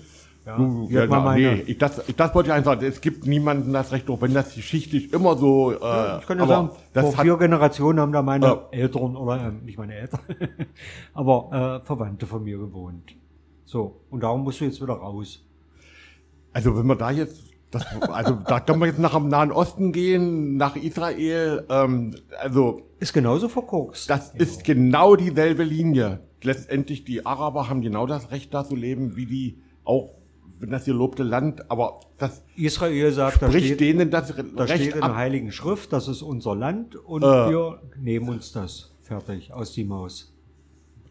Ja, 0.49 0.57
du 0.57 0.87
ja, 0.91 1.07
meine- 1.07 1.53
nee, 1.57 1.63
ich, 1.67 1.77
das, 1.77 2.09
ich, 2.09 2.17
das 2.17 2.35
wollte 2.35 2.49
ich 2.49 2.55
einfach 2.55 2.73
sagen. 2.73 2.87
Es 2.87 3.03
gibt 3.03 3.27
niemanden 3.27 3.73
das 3.75 3.93
Recht, 3.93 4.09
auch 4.09 4.23
wenn 4.23 4.33
das 4.33 4.55
geschichtlich 4.55 5.13
immer 5.13 5.37
so. 5.37 5.73
Äh, 5.73 5.75
Ich 5.75 5.81
ja 5.81 6.21
aber 6.31 6.47
sagen, 6.47 6.71
das 6.95 7.03
vor 7.05 7.17
hat, 7.19 7.23
vier 7.25 7.37
Generationen 7.37 8.01
haben 8.01 8.13
da 8.13 8.23
meine 8.23 8.47
Ja. 8.47 8.63
Eltern, 8.71 9.15
oder 9.15 9.49
äh, 9.49 9.53
nicht 9.65 9.77
meine 9.77 9.95
Eltern, 9.95 10.21
aber 11.15 11.81
äh, 11.83 11.87
Verwandte 11.87 12.27
von 12.27 12.45
mir 12.45 12.57
gewohnt. 12.59 13.15
So, 13.67 14.01
und 14.09 14.23
darum 14.23 14.43
musst 14.45 14.61
du 14.61 14.65
jetzt 14.65 14.81
wieder 14.81 14.95
raus. 14.95 15.45
Also 16.55 16.77
wenn 16.77 16.87
wir 16.87 16.97
da 16.97 17.11
jetzt, 17.11 17.43
das, 17.71 17.85
also 18.11 18.39
da 18.47 18.61
können 18.61 18.81
wir 18.81 18.87
jetzt 18.87 18.99
nach 18.99 19.15
dem 19.15 19.29
Nahen 19.29 19.53
Osten 19.53 19.93
gehen, 19.93 20.57
nach 20.57 20.77
Israel. 20.77 21.67
Ähm, 21.69 22.15
also 22.41 22.81
Ist 23.01 23.13
genauso 23.13 23.49
verkorkst. 23.51 24.09
das 24.09 24.31
ist 24.35 24.65
genau 24.65 25.15
dieselbe 25.17 25.65
Linie. 25.65 26.21
Letztendlich 26.43 27.05
die 27.05 27.27
Araber 27.27 27.69
haben 27.69 27.83
genau 27.83 28.07
das 28.07 28.31
Recht, 28.31 28.55
da 28.55 28.65
zu 28.65 28.75
leben, 28.77 29.17
wie 29.17 29.27
die 29.27 29.59
auch, 29.85 30.15
wenn 30.61 30.71
das 30.71 30.85
gelobte 30.85 31.23
Land. 31.23 31.71
Aber 31.71 32.01
das 32.19 32.43
Israel 32.57 33.13
sagt, 33.13 33.43
da 33.43 33.51
steht, 33.51 33.81
denen 33.81 34.11
das 34.11 34.29
da 34.29 34.35
steht 34.35 34.59
Recht 34.59 34.95
in 34.95 35.01
der 35.01 35.05
ab. 35.11 35.17
Heiligen 35.17 35.53
Schrift, 35.53 35.93
das 35.93 36.09
ist 36.09 36.23
unser 36.23 36.55
Land 36.55 36.97
und 36.97 37.23
Äh. 37.23 37.27
wir 37.51 37.81
nehmen 37.99 38.29
uns 38.29 38.53
das. 38.53 38.91
Fertig, 39.03 39.53
aus 39.53 39.73
die 39.73 39.85
Maus. 39.85 40.35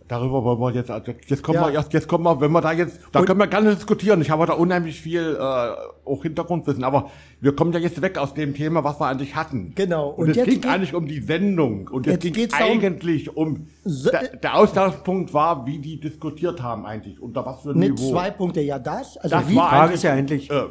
Darüber 0.08 0.41
wollen 0.43 0.60
wir 0.62 0.72
jetzt, 0.72 0.89
also 0.89 1.12
jetzt 1.28 1.43
kommen 1.43 1.56
Ja. 1.60 1.67
wir 1.67 1.74
erst, 1.74 1.91
jetzt 1.91 2.08
kommen 2.08 2.24
wir, 2.24 2.39
wenn 2.39 2.52
wir 2.52 2.62
da 2.62 2.72
jetzt, 2.72 3.00
da 3.12 3.24
können 3.24 3.39
wir 3.39 3.48
gerne 3.48 3.76
diskutieren. 3.76 4.22
Ich 4.22 4.30
habe 4.32 4.46
da 4.46 4.54
unheimlich 4.54 5.02
viel 5.02 5.36
äh, 5.38 5.39
auch 5.41 6.22
Hintergrundwissen, 6.24 6.86
aber 6.86 7.12
wir 7.41 7.54
kommen 7.54 7.74
ja 7.74 7.80
jetzt 7.80 8.02
weg 8.02 8.17
aus 8.17 8.34
dem 8.34 8.54
Thema, 8.54 8.84
was 8.86 9.00
wir 9.02 9.08
eigentlich 9.08 9.36
hatten. 9.36 9.74
Genau. 9.76 10.10
Und, 10.12 10.24
Und 10.26 10.30
es 10.30 10.38
jetzt 10.38 10.46
ging 10.46 10.62
geht- 10.62 10.72
eigentlich 10.72 10.93
um 10.93 11.08
die 11.08 11.20
Sendung 11.20 11.89
und 11.89 12.08
es 12.08 12.13
Jetzt 12.24 12.34
ging 12.34 12.54
eigentlich 12.54 13.36
um, 13.36 13.67
So- 13.84 14.10
der, 14.12 14.38
der 14.38 14.56
Ausgangspunkt 14.56 15.34
war, 15.34 15.65
wie 15.65 15.80
die 15.80 16.00
diskutiert 16.00 16.62
haben 16.63 16.86
eigentlich, 16.86 17.22
unter 17.22 17.46
was 17.46 17.63
für 17.63 17.72
ein 17.72 17.78
Mit 17.80 17.96
Niveau. 18.00 18.12
zwei 18.12 18.32
Punkte, 18.32 18.62
ja 18.62 18.80
das. 18.80 19.17
Also 19.17 19.36
Das 19.36 19.50
wie 19.50 19.56
war 19.58 19.70
Die 19.70 19.76
Frage 19.76 19.93
ist 19.93 20.04
ja 20.04 20.13
eigentlich, 20.13 20.50
Äh, 20.50 20.63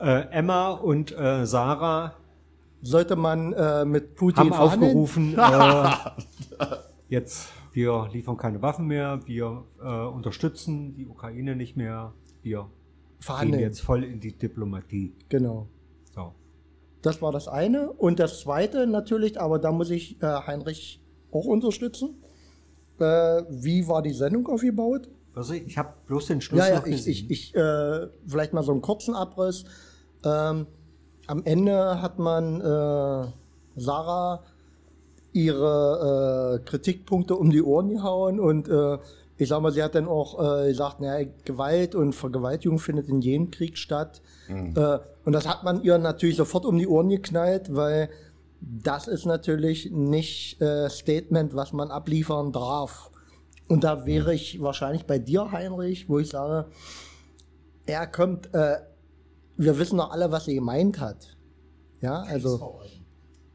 äh, 0.00 0.26
Emma 0.32 0.70
und 0.70 1.16
äh, 1.16 1.46
Sarah 1.46 2.14
sollte 2.82 3.14
man 3.14 3.52
äh, 3.52 3.84
mit 3.84 4.16
Putin 4.16 4.38
haben 4.40 4.52
verhandeln? 4.54 4.96
aufgerufen, 4.98 5.38
äh, 5.38 6.64
jetzt, 7.10 7.48
wir 7.72 8.08
liefern 8.12 8.36
keine 8.36 8.62
Waffen 8.62 8.86
mehr, 8.86 9.20
wir 9.26 9.64
äh, 9.82 10.06
unterstützen 10.06 10.94
die 10.94 11.06
Ukraine 11.06 11.56
nicht 11.56 11.76
mehr, 11.76 12.12
wir 12.42 12.62
gehen 12.62 12.70
Verhandeln. 13.20 13.62
jetzt 13.62 13.80
voll 13.80 14.04
in 14.04 14.20
die 14.20 14.32
Diplomatie. 14.36 15.14
Genau. 15.28 15.68
So. 16.14 16.34
Das 17.02 17.20
war 17.22 17.32
das 17.32 17.48
eine. 17.48 17.92
Und 17.92 18.18
das 18.18 18.40
zweite 18.40 18.86
natürlich, 18.86 19.40
aber 19.40 19.58
da 19.58 19.72
muss 19.72 19.90
ich 19.90 20.20
äh, 20.22 20.26
Heinrich 20.26 21.02
auch 21.30 21.44
unterstützen. 21.44 22.22
Äh, 22.98 23.04
wie 23.48 23.86
war 23.88 24.02
die 24.02 24.12
Sendung 24.12 24.46
aufgebaut? 24.46 25.08
Also 25.34 25.54
ich 25.54 25.78
habe 25.78 25.94
bloß 26.06 26.26
den 26.26 26.40
Schluss 26.40 26.60
Ja, 26.60 26.68
ja, 26.68 26.78
noch 26.80 26.86
ich, 26.86 27.06
ich, 27.06 27.30
ich 27.30 27.54
äh, 27.54 28.08
vielleicht 28.26 28.52
mal 28.52 28.62
so 28.62 28.72
einen 28.72 28.82
kurzen 28.82 29.14
Abriss. 29.14 29.64
Ähm, 30.24 30.66
am 31.26 31.44
Ende 31.44 32.02
hat 32.02 32.18
man 32.18 32.60
äh, 32.60 33.26
Sarah 33.76 34.42
ihre 35.32 36.60
äh, 36.60 36.64
Kritikpunkte 36.64 37.36
um 37.36 37.50
die 37.50 37.62
Ohren 37.62 37.88
gehauen 37.88 38.40
und 38.40 38.68
äh, 38.68 38.98
ich 39.36 39.48
sag 39.48 39.62
mal, 39.62 39.72
sie 39.72 39.82
hat 39.82 39.94
dann 39.94 40.06
auch 40.06 40.38
äh, 40.38 40.68
gesagt, 40.68 41.00
naja, 41.00 41.26
Gewalt 41.44 41.94
und 41.94 42.14
Vergewaltigung 42.14 42.78
findet 42.78 43.08
in 43.08 43.22
jedem 43.22 43.50
Krieg 43.50 43.78
statt. 43.78 44.20
Äh, 44.76 44.98
und 45.24 45.32
das 45.32 45.48
hat 45.48 45.64
man 45.64 45.82
ihr 45.82 45.96
natürlich 45.96 46.36
sofort 46.36 46.66
um 46.66 46.76
die 46.76 46.86
Ohren 46.86 47.08
geknallt, 47.08 47.74
weil 47.74 48.10
das 48.60 49.08
ist 49.08 49.24
natürlich 49.24 49.90
nicht 49.90 50.60
äh, 50.60 50.90
Statement, 50.90 51.54
was 51.54 51.72
man 51.72 51.90
abliefern 51.90 52.52
darf. 52.52 53.10
Und 53.66 53.84
da 53.84 54.04
wäre 54.04 54.34
ich 54.34 54.60
wahrscheinlich 54.60 55.06
bei 55.06 55.18
dir, 55.18 55.52
Heinrich, 55.52 56.08
wo 56.08 56.18
ich 56.18 56.28
sage, 56.28 56.66
er 57.86 58.06
kommt, 58.06 58.52
äh, 58.52 58.76
wir 59.56 59.78
wissen 59.78 59.96
doch 59.96 60.10
alle, 60.10 60.30
was 60.30 60.44
sie 60.44 60.54
gemeint 60.54 61.00
hat. 61.00 61.36
Ja, 62.02 62.22
also, 62.22 62.80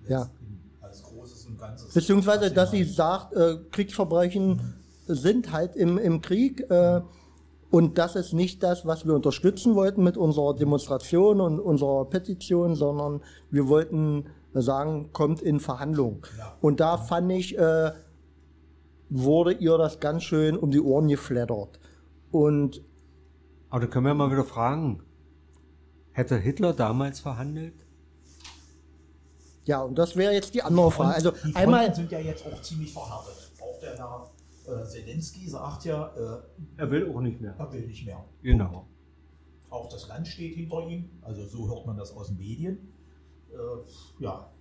ja. 0.07 0.29
Und 1.47 1.59
Ganzes. 1.59 1.93
beziehungsweise, 1.93 2.51
dass 2.51 2.71
sie 2.71 2.83
sagt, 2.83 3.33
äh, 3.33 3.57
Kriegsverbrechen 3.71 4.75
sind 5.07 5.51
halt 5.51 5.75
im, 5.75 5.97
im 5.97 6.21
Krieg 6.21 6.69
äh, 6.69 7.01
und 7.71 7.97
das 7.97 8.15
ist 8.15 8.33
nicht 8.33 8.63
das, 8.63 8.85
was 8.85 9.05
wir 9.05 9.13
unterstützen 9.13 9.75
wollten 9.75 10.03
mit 10.03 10.17
unserer 10.17 10.55
Demonstration 10.55 11.41
und 11.41 11.59
unserer 11.59 12.05
Petition, 12.05 12.75
sondern 12.75 13.21
wir 13.51 13.67
wollten 13.67 14.27
sagen, 14.53 15.11
kommt 15.11 15.41
in 15.41 15.59
Verhandlungen. 15.59 16.21
Ja. 16.37 16.55
Und 16.61 16.79
da 16.79 16.97
fand 16.97 17.31
ich, 17.31 17.57
äh, 17.57 17.91
wurde 19.09 19.53
ihr 19.53 19.77
das 19.77 19.99
ganz 19.99 20.23
schön 20.23 20.55
um 20.57 20.71
die 20.71 20.79
Ohren 20.79 21.07
geflattert. 21.07 21.79
Und 22.31 22.81
Aber 23.69 23.81
da 23.81 23.87
können 23.87 24.05
wir 24.05 24.13
mal 24.13 24.31
wieder 24.31 24.45
fragen, 24.45 25.03
hätte 26.11 26.37
Hitler 26.37 26.73
damals 26.73 27.19
verhandelt? 27.19 27.84
Ja, 29.65 29.81
und 29.81 29.97
das 29.97 30.15
wäre 30.15 30.33
jetzt 30.33 30.53
die 30.53 30.61
andere 30.61 30.91
Frage. 30.91 31.15
Also 31.15 31.31
die 31.31 31.37
Fronten 31.37 31.57
einmal, 31.57 31.93
sind 31.95 32.11
ja 32.11 32.19
jetzt 32.19 32.45
auch 32.45 32.61
ziemlich 32.61 32.93
verhärtet. 32.93 33.51
Auch 33.59 33.79
der 33.79 33.97
Herr 33.97 34.31
äh, 34.67 34.85
Zelensky 34.85 35.47
sagt 35.47 35.85
ja, 35.85 36.07
äh, 36.15 36.41
Er 36.77 36.91
will 36.91 37.11
auch 37.11 37.21
nicht 37.21 37.41
mehr. 37.41 37.55
er 37.57 37.71
will 37.71 37.85
nicht 37.87 38.05
mehr. 38.05 38.23
Genau. 38.41 38.87
Auch 39.69 39.89
das 39.89 40.07
Land 40.07 40.27
steht 40.27 40.55
hinter 40.55 40.87
ihm. 40.87 41.09
Also 41.21 41.45
so 41.45 41.67
hört 41.67 41.85
man 41.85 41.97
das 41.97 42.15
aus 42.15 42.27
den 42.27 42.37
Medien. 42.37 42.93
Äh, 43.51 44.23
ja, 44.23 44.51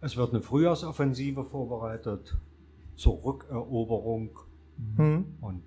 Es 0.00 0.16
wird 0.16 0.30
eine 0.32 0.42
Frühjahrsoffensive 0.42 1.44
vorbereitet 1.44 2.36
zur 2.96 3.24
Rückeroberung 3.24 4.38
hm, 4.96 5.36
und 5.40 5.62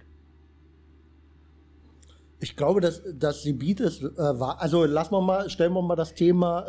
ich 2.49 2.55
glaube, 2.55 2.79
dass, 2.81 3.01
dass 3.13 3.43
sie 3.43 3.53
bietet, 3.53 4.01
äh, 4.01 4.17
war, 4.17 4.61
also 4.61 4.85
lassen 4.85 5.11
wir 5.13 5.21
mal, 5.21 5.49
stellen 5.49 5.73
wir 5.73 5.81
mal 5.81 5.95
das 5.95 6.13
Thema 6.13 6.63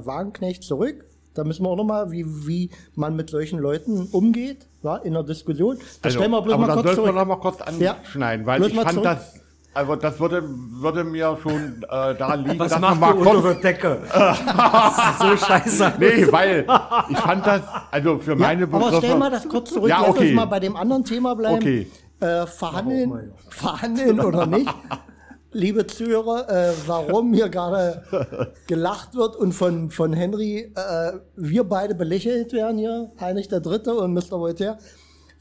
äh, 0.00 0.06
Wagenknecht 0.06 0.62
zurück. 0.62 1.04
Da 1.34 1.44
müssen 1.44 1.64
wir 1.64 1.70
auch 1.70 1.76
nochmal, 1.76 2.10
wie, 2.10 2.26
wie 2.46 2.70
man 2.94 3.16
mit 3.16 3.30
solchen 3.30 3.58
Leuten 3.58 4.06
umgeht, 4.12 4.66
ja, 4.82 4.96
in 4.96 5.14
der 5.14 5.22
Diskussion. 5.22 5.78
Das 6.02 6.12
stellen 6.12 6.30
wir 6.30 6.42
bloß 6.42 6.52
Also, 6.52 6.54
aber 6.54 6.60
mal 6.60 6.66
dann 6.66 6.74
kurz 6.84 6.96
sollten 6.96 7.00
wir 7.00 7.12
zurück. 7.12 7.28
noch 7.28 7.36
mal 7.36 7.40
kurz 7.40 7.80
Ja. 7.80 7.92
anschneiden, 7.94 8.44
weil 8.46 8.58
Bloß 8.60 8.70
ich 8.72 8.76
fand 8.76 8.90
zurück. 8.90 9.04
das, 9.04 9.40
also 9.72 9.96
das 9.96 10.20
würde, 10.20 10.42
würde 10.46 11.04
mir 11.04 11.38
schon 11.42 11.82
äh, 11.84 12.14
daran 12.14 12.44
liegen, 12.44 12.58
Was 12.58 12.72
dass 12.72 12.80
macht 12.80 13.00
man 13.00 13.14
mal 13.14 13.18
unter 13.26 13.40
kurz, 13.40 13.60
der 13.62 13.72
Decke? 13.72 14.02
Das 14.14 14.98
ist 14.98 15.18
so 15.40 15.46
scheiße. 15.46 15.92
nee, 15.98 16.26
weil 16.30 16.66
ich 17.08 17.16
fand 17.18 17.46
das, 17.46 17.62
also 17.90 18.18
für 18.18 18.36
meine 18.36 18.60
Ja, 18.62 18.66
aber 18.66 18.78
Begriffe, 18.78 18.96
stellen 19.06 19.18
wir 19.18 19.30
das 19.30 19.48
kurz 19.48 19.70
zurück. 19.70 19.88
Ja, 19.88 20.00
Lass 20.02 20.10
okay. 20.10 20.26
uns 20.28 20.36
mal 20.36 20.44
bei 20.44 20.60
dem 20.60 20.76
anderen 20.76 21.04
Thema 21.04 21.34
bleiben. 21.34 21.56
Okay. 21.56 21.86
Äh, 22.20 22.46
verhandeln, 22.46 23.32
verhandeln 23.48 24.20
oder 24.20 24.44
nicht? 24.46 24.68
Liebe 25.54 25.86
Zuhörer, 25.86 26.48
äh, 26.48 26.72
warum 26.86 27.34
hier 27.34 27.48
gerade 27.48 28.52
gelacht 28.66 29.14
wird 29.14 29.36
und 29.36 29.52
von, 29.52 29.90
von 29.90 30.12
Henry 30.12 30.72
äh, 30.74 31.12
wir 31.36 31.64
beide 31.64 31.94
belächelt 31.94 32.52
werden 32.52 32.78
hier, 32.78 33.12
Heinrich 33.20 33.48
der 33.48 33.60
Dritte 33.60 33.94
und 33.94 34.14
Mr. 34.14 34.40
Voltaire. 34.40 34.78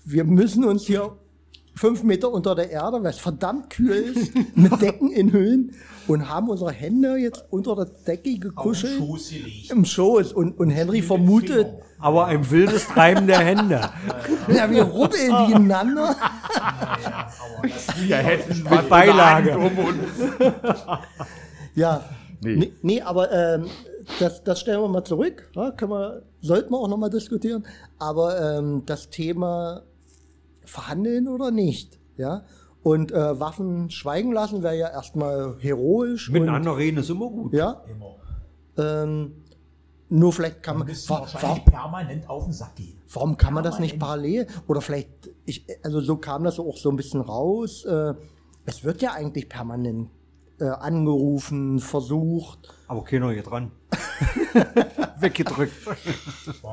Wir 0.03 0.25
müssen 0.25 0.65
uns 0.65 0.83
hier 0.83 1.17
fünf 1.75 2.03
Meter 2.03 2.31
unter 2.31 2.55
der 2.55 2.69
Erde, 2.71 3.01
weil 3.01 3.11
es 3.11 3.19
verdammt 3.19 3.69
kühl 3.69 3.91
ist, 3.91 4.33
mit 4.55 4.81
Decken 4.81 5.11
in 5.11 5.31
Höhlen 5.31 5.73
und 6.07 6.27
haben 6.29 6.49
unsere 6.49 6.71
Hände 6.71 7.15
jetzt 7.15 7.45
unter 7.49 7.75
der 7.75 7.85
Decke 7.85 8.37
gekuschelt 8.37 8.97
Schoß 8.97 9.29
gelegt. 9.29 9.71
im 9.71 9.85
Schoß 9.85 10.33
und, 10.33 10.59
und 10.59 10.69
Henry 10.69 11.01
vermutet, 11.01 11.67
Aber 11.99 12.25
ein 12.25 12.49
wildes 12.51 12.87
Treiben 12.87 13.27
der 13.27 13.39
Hände. 13.39 13.81
ja, 14.47 14.69
wir 14.69 14.83
rubbeln 14.83 15.33
die 15.47 15.53
ineinander. 15.53 16.15
Ja, 17.61 17.61
aber 17.61 17.67
das 17.67 18.01
wir 18.01 18.17
hätten 18.17 18.63
Mit 18.63 18.89
Beilage. 18.89 19.57
Um 19.57 19.77
uns. 19.77 19.99
Ja. 21.73 22.03
Nee. 22.41 22.55
Nee, 22.55 22.73
nee 22.81 23.01
aber 23.01 23.31
ähm, 23.31 23.67
das, 24.19 24.43
das 24.43 24.59
stellen 24.59 24.81
wir 24.81 24.89
mal 24.89 25.03
zurück. 25.03 25.49
Ja, 25.55 25.71
können 25.71 25.91
wir, 25.91 26.23
sollten 26.41 26.71
wir 26.71 26.77
auch 26.77 26.87
nochmal 26.87 27.09
diskutieren. 27.09 27.65
Aber 27.99 28.57
ähm, 28.57 28.83
das 28.85 29.09
Thema 29.09 29.83
verhandeln 30.65 31.27
oder 31.27 31.51
nicht, 31.51 31.99
ja. 32.17 32.43
Und 32.83 33.11
äh, 33.11 33.39
Waffen 33.39 33.91
schweigen 33.91 34.31
lassen 34.31 34.63
wäre 34.63 34.75
ja 34.75 34.89
erstmal 34.89 35.55
heroisch. 35.59 36.29
und, 36.29 36.33
Miteinander 36.33 36.75
reden 36.77 36.97
ist 36.97 37.09
immer 37.09 37.29
gut. 37.29 37.53
Ja. 37.53 37.83
immer. 37.87 38.15
Ähm, 38.77 39.35
nur 40.09 40.33
vielleicht 40.33 40.61
kann 40.63 40.79
Man 40.79 40.89
warum, 41.07 41.63
permanent 41.63 42.27
auf 42.27 42.43
den 42.43 42.53
Sack 42.53 42.75
gehen. 42.75 42.99
warum 43.13 43.37
kann 43.37 43.53
man 43.53 43.63
das 43.63 43.79
nicht 43.79 43.97
Permanent. 43.99 44.45
parallel? 44.47 44.63
Oder 44.67 44.81
vielleicht, 44.81 45.29
ich, 45.51 45.65
also 45.83 46.01
so 46.01 46.17
kam 46.17 46.43
das 46.43 46.59
auch 46.59 46.77
so 46.77 46.89
ein 46.89 46.95
bisschen 46.95 47.21
raus. 47.21 47.85
Äh, 47.85 48.13
es 48.65 48.83
wird 48.83 49.01
ja 49.01 49.13
eigentlich 49.13 49.49
permanent 49.49 50.09
äh, 50.59 50.65
angerufen, 50.65 51.79
versucht. 51.79 52.73
Aber 52.87 53.03
keiner 53.03 53.31
hier 53.31 53.43
dran. 53.43 53.71
Weggedrückt. 55.19 55.73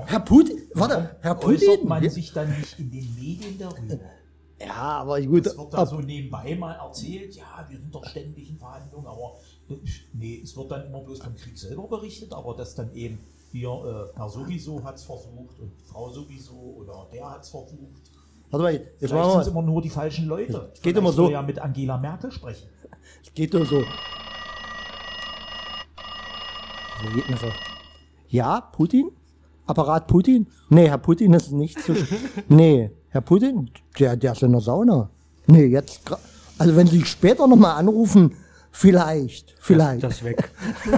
Herr 0.07 0.21
Putin, 0.21 0.63
warte, 0.75 1.17
Herr 1.21 1.43
Äußert 1.45 1.69
Putin. 1.77 1.89
man 1.89 2.03
Ja, 2.03 2.11
sich 2.11 2.33
dann 2.33 2.51
nicht 2.59 2.79
in 2.79 2.91
den 2.91 3.15
Medien 3.15 3.59
darüber? 3.59 3.99
ja, 4.61 4.75
aber 4.75 5.21
gut. 5.23 5.47
Es 5.47 5.57
wird 5.59 5.75
da 5.75 5.79
Ab, 5.79 5.89
so 5.89 6.01
nebenbei 6.01 6.55
mal 6.57 6.75
erzählt, 6.75 7.35
ja, 7.35 7.67
wir 7.69 7.79
sind 7.79 7.95
doch 7.95 8.05
ständig 8.07 8.51
in 8.51 8.59
Verhandlungen, 8.59 9.07
aber 9.07 9.37
nee, 10.15 10.41
es 10.43 10.57
wird 10.57 10.71
dann 10.71 10.87
immer 10.87 11.01
bloß 11.01 11.21
vom 11.21 11.35
Krieg 11.37 11.59
selber 11.59 11.87
berichtet, 11.89 12.33
aber 12.33 12.55
dass 12.55 12.75
dann 12.75 12.95
eben 12.95 13.19
hier, 13.53 13.69
äh, 13.71 14.17
Herr 14.17 14.29
sowieso 14.29 14.83
hat 14.85 14.97
es 14.97 15.05
versucht 15.05 15.59
und 15.61 15.73
Frau 15.87 16.11
sowieso 16.11 16.77
oder 16.79 17.07
der 17.13 17.31
hat 17.31 17.43
es 17.43 17.51
versucht. 17.51 18.03
Warte 18.51 18.63
mal, 18.63 18.73
jetzt 18.73 19.01
sind 19.01 19.13
machen 19.13 19.41
es 19.41 19.47
wir 19.47 19.53
immer 19.53 19.63
nur 19.63 19.83
die 19.83 19.91
falschen 19.91 20.27
Leute. 20.27 20.71
geht 20.75 20.83
Vielleicht 20.83 20.97
immer 20.97 21.13
so. 21.13 21.31
ja 21.31 21.43
mit 21.43 21.59
Angela 21.59 21.99
Merkel 21.99 22.33
sprechen. 22.33 22.69
Es 23.23 23.33
geht 23.35 23.53
nur 23.53 23.67
so. 23.67 23.85
So 27.03 27.11
geht 27.15 27.29
mir 27.29 27.37
so. 27.37 27.47
Ja, 28.29 28.61
Putin? 28.61 29.11
Apparat 29.67 30.07
Putin? 30.07 30.47
Nee, 30.71 30.89
Herr 30.89 30.99
Putin 30.99 31.35
ist 31.35 31.53
nicht 31.53 31.79
zu. 31.81 31.95
nee, 32.49 32.91
Herr 33.11 33.21
Putin, 33.21 33.71
der, 33.99 34.17
der 34.17 34.33
ist 34.33 34.43
in 34.43 34.53
der 34.53 34.61
Sauna. 34.61 35.11
Nee, 35.47 35.67
jetzt. 35.67 36.01
Also, 36.59 36.77
wenn 36.77 36.87
Sie 36.87 37.05
später 37.05 37.47
nochmal 37.47 37.77
anrufen, 37.77 38.35
vielleicht. 38.71 39.55
Vielleicht. 39.61 40.03
Das 40.03 40.25
weg. 40.25 40.51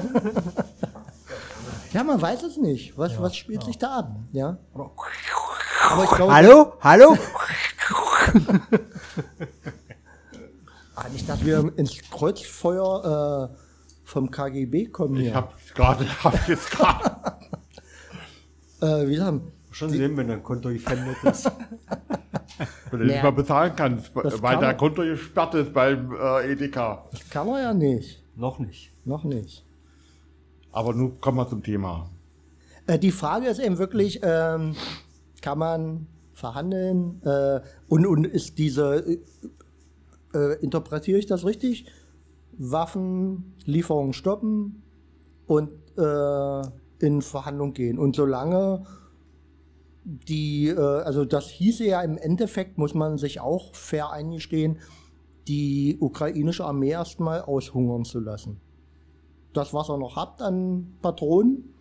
ja, 1.93 2.05
man 2.05 2.21
weiß 2.21 2.45
es 2.45 2.57
nicht. 2.57 2.97
Was, 2.97 3.21
was 3.21 3.37
spielt 3.37 3.65
sich 3.65 3.77
da 3.77 3.99
ab? 3.99 4.17
Ja. 4.33 4.59
Aber 5.89 6.05
ich 6.05 6.11
glaube. 6.11 6.33
Hallo? 6.35 6.73
Hallo? 6.81 7.17
Ah, 10.95 11.09
nicht, 11.09 11.27
dass 11.29 11.43
wir 11.45 11.73
ins 11.77 11.97
Kreuzfeuer 12.11 13.51
äh, 13.51 13.57
vom 14.05 14.31
KGB 14.31 14.87
kommen 14.89 15.17
Ich 15.17 15.35
habe 15.35 15.49
gerade, 15.75 16.05
hab 16.25 16.47
jetzt 16.49 16.71
gerade, 16.71 17.39
äh, 18.83 19.09
wie 19.09 19.17
sagen, 19.17 19.51
Schon 19.71 19.89
sehen, 19.91 20.17
wenn 20.17 20.29
dein 20.29 20.43
Konto 20.43 20.69
gefändet 20.69 21.17
ist. 21.25 21.47
wenn 22.91 23.01
du 23.01 23.07
nicht 23.07 23.17
Nee. 23.17 23.23
mal 23.23 23.31
bezahlen 23.31 23.73
kannst, 23.77 24.11
Das 24.15 24.43
weil 24.43 24.51
kann 24.53 24.61
der 24.61 24.69
man- 24.71 24.77
Konto 24.77 25.03
gesperrt 25.03 25.55
ist 25.55 25.73
beim 25.73 26.13
äh, 26.13 26.53
Edeka. 26.53 27.05
kann 27.31 27.49
er 27.49 27.63
ja 27.63 27.73
nicht. 27.73 28.23
Noch 28.37 28.59
nicht. 28.59 28.93
Noch 29.07 29.25
nicht. 29.25 29.65
Aber 30.73 30.93
nun 30.93 31.19
kommen 31.21 31.39
wir 31.39 31.49
zum 31.49 31.63
Thema. 31.63 32.11
Äh, 32.87 32.99
die 32.99 33.13
Frage 33.13 33.47
ist 33.47 33.59
eben 33.61 33.79
wirklich, 33.79 34.21
ähm, 34.23 34.75
kann 35.41 35.59
man 35.59 36.07
verhandeln 36.33 37.23
äh, 37.25 37.61
und, 37.89 38.07
und 38.07 38.27
ist 38.27 38.59
diese, 38.59 38.97
äh, 38.97 39.19
äh, 40.35 40.63
interpretiere 40.63 41.19
ich 41.19 41.27
das 41.27 41.45
richtig, 41.45 41.87
Waffenlieferungen 42.59 44.13
stoppen 44.13 44.83
und 45.47 45.71
äh, 45.97 46.63
in 47.05 47.23
Verhandlung 47.23 47.73
gehen. 47.73 47.99
Und 47.99 48.15
solange 48.17 48.85
die, 50.05 50.69
äh, 50.69 50.79
also 50.79 51.25
das 51.25 51.49
hieße 51.49 51.85
ja 51.85 52.03
im 52.03 52.17
Endeffekt, 52.19 52.79
muss 52.79 52.95
man 52.95 53.19
sich 53.19 53.41
auch 53.41 53.75
fair 53.75 54.11
eingestehen, 54.11 54.79
die 55.49 55.97
ukrainische 56.01 56.65
Armee 56.65 56.91
erstmal 56.91 57.43
aushungern 57.43 58.05
zu 58.05 58.21
lassen. 58.21 58.61
Das, 59.53 59.75
was 59.75 59.91
ihr 59.91 59.97
noch 59.97 60.17
habt 60.17 60.43
an 60.43 60.95
Patronen, 61.03 61.75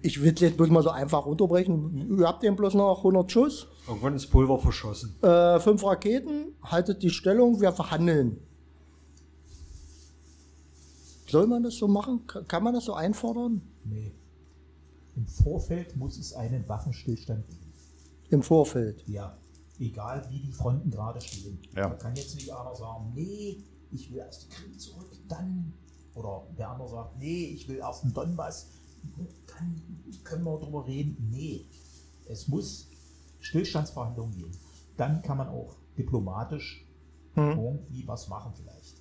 Ich 0.00 0.22
will 0.22 0.32
es 0.34 0.40
jetzt 0.40 0.56
bloß 0.56 0.70
mal 0.70 0.82
so 0.82 0.90
einfach 0.90 1.26
runterbrechen. 1.26 2.18
Ihr 2.18 2.26
habt 2.26 2.42
eben 2.44 2.56
bloß 2.56 2.74
noch 2.74 2.98
100 2.98 3.30
Schuss, 3.30 3.66
Irgendwann 3.86 4.14
ist 4.14 4.28
Pulver 4.28 4.58
verschossen. 4.58 5.14
äh, 5.22 5.60
fünf 5.60 5.84
Raketen, 5.84 6.54
haltet 6.62 7.02
die 7.02 7.10
Stellung, 7.10 7.60
wir 7.60 7.72
verhandeln. 7.72 8.38
Soll 11.28 11.46
man 11.46 11.62
das 11.62 11.76
so 11.76 11.88
machen? 11.88 12.26
Ka- 12.26 12.42
Kann 12.42 12.62
man 12.62 12.74
das 12.74 12.84
so 12.84 12.94
einfordern? 12.94 13.62
Nee. 13.84 14.12
Im 15.16 15.26
Vorfeld 15.26 15.96
muss 15.96 16.18
es 16.18 16.32
einen 16.34 16.66
Waffenstillstand 16.68 17.46
geben. 17.48 17.72
Im 18.30 18.42
Vorfeld. 18.42 19.02
Ja. 19.06 19.36
Egal 19.78 20.26
wie 20.30 20.38
die 20.40 20.52
Fronten 20.52 20.90
gerade 20.90 21.20
stehen. 21.20 21.58
Ja. 21.74 21.88
Da 21.88 21.94
kann 21.96 22.14
jetzt 22.14 22.34
nicht 22.34 22.50
einer 22.52 22.74
sagen, 22.74 23.12
nee, 23.14 23.58
ich 23.90 24.10
will 24.10 24.18
erst 24.18 24.44
die 24.44 24.48
Krim 24.54 24.78
zurück, 24.78 25.10
dann. 25.28 25.72
Oder 26.14 26.46
der 26.58 26.68
andere 26.70 26.88
sagt, 26.88 27.18
nee, 27.18 27.46
ich 27.46 27.66
will 27.68 27.76
erst 27.78 28.04
den 28.04 28.12
Donbass, 28.12 28.68
dann 29.46 29.80
können 30.24 30.44
wir 30.44 30.58
drüber 30.58 30.86
reden. 30.86 31.16
Nee. 31.30 31.66
Es 32.28 32.48
muss 32.48 32.88
Stillstandsverhandlungen 33.40 34.34
geben. 34.36 34.52
Dann 34.96 35.22
kann 35.22 35.38
man 35.38 35.48
auch 35.48 35.76
diplomatisch 35.98 36.86
irgendwie 37.34 38.06
was 38.06 38.28
machen 38.28 38.52
vielleicht. 38.54 38.96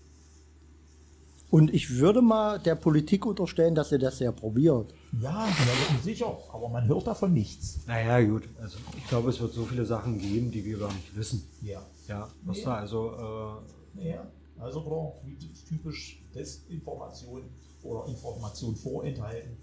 Und 1.49 1.73
ich 1.73 1.89
würde 1.97 2.21
mal 2.21 2.59
der 2.59 2.75
Politik 2.75 3.25
unterstellen, 3.25 3.75
dass 3.75 3.89
sie 3.89 3.99
das 3.99 4.19
ja 4.19 4.31
probiert. 4.31 4.93
Ja, 5.19 5.45
ja, 5.47 5.99
sicher, 6.01 6.37
aber 6.53 6.69
man 6.69 6.87
hört 6.87 7.07
davon 7.07 7.33
nichts. 7.33 7.81
Naja, 7.87 8.21
gut. 8.25 8.47
Also 8.61 8.77
ich 8.97 9.05
glaube, 9.07 9.29
es 9.31 9.41
wird 9.41 9.51
so 9.53 9.65
viele 9.65 9.85
Sachen 9.85 10.17
geben, 10.17 10.49
die 10.49 10.63
wir 10.63 10.77
gar 10.79 10.93
nicht 10.93 11.13
wissen. 11.13 11.43
Ja. 11.61 11.85
Ja, 12.07 12.29
was 12.45 12.57
Nee. 12.57 12.63
da 12.63 12.75
also. 12.75 13.61
Äh, 13.97 14.11
Ja, 14.11 14.25
also 14.59 14.81
klar, 14.81 15.11
wie 15.25 15.35
typisch 15.67 16.23
Desinformation 16.33 17.43
oder 17.83 18.07
Information 18.07 18.73
vorenthalten. 18.73 19.57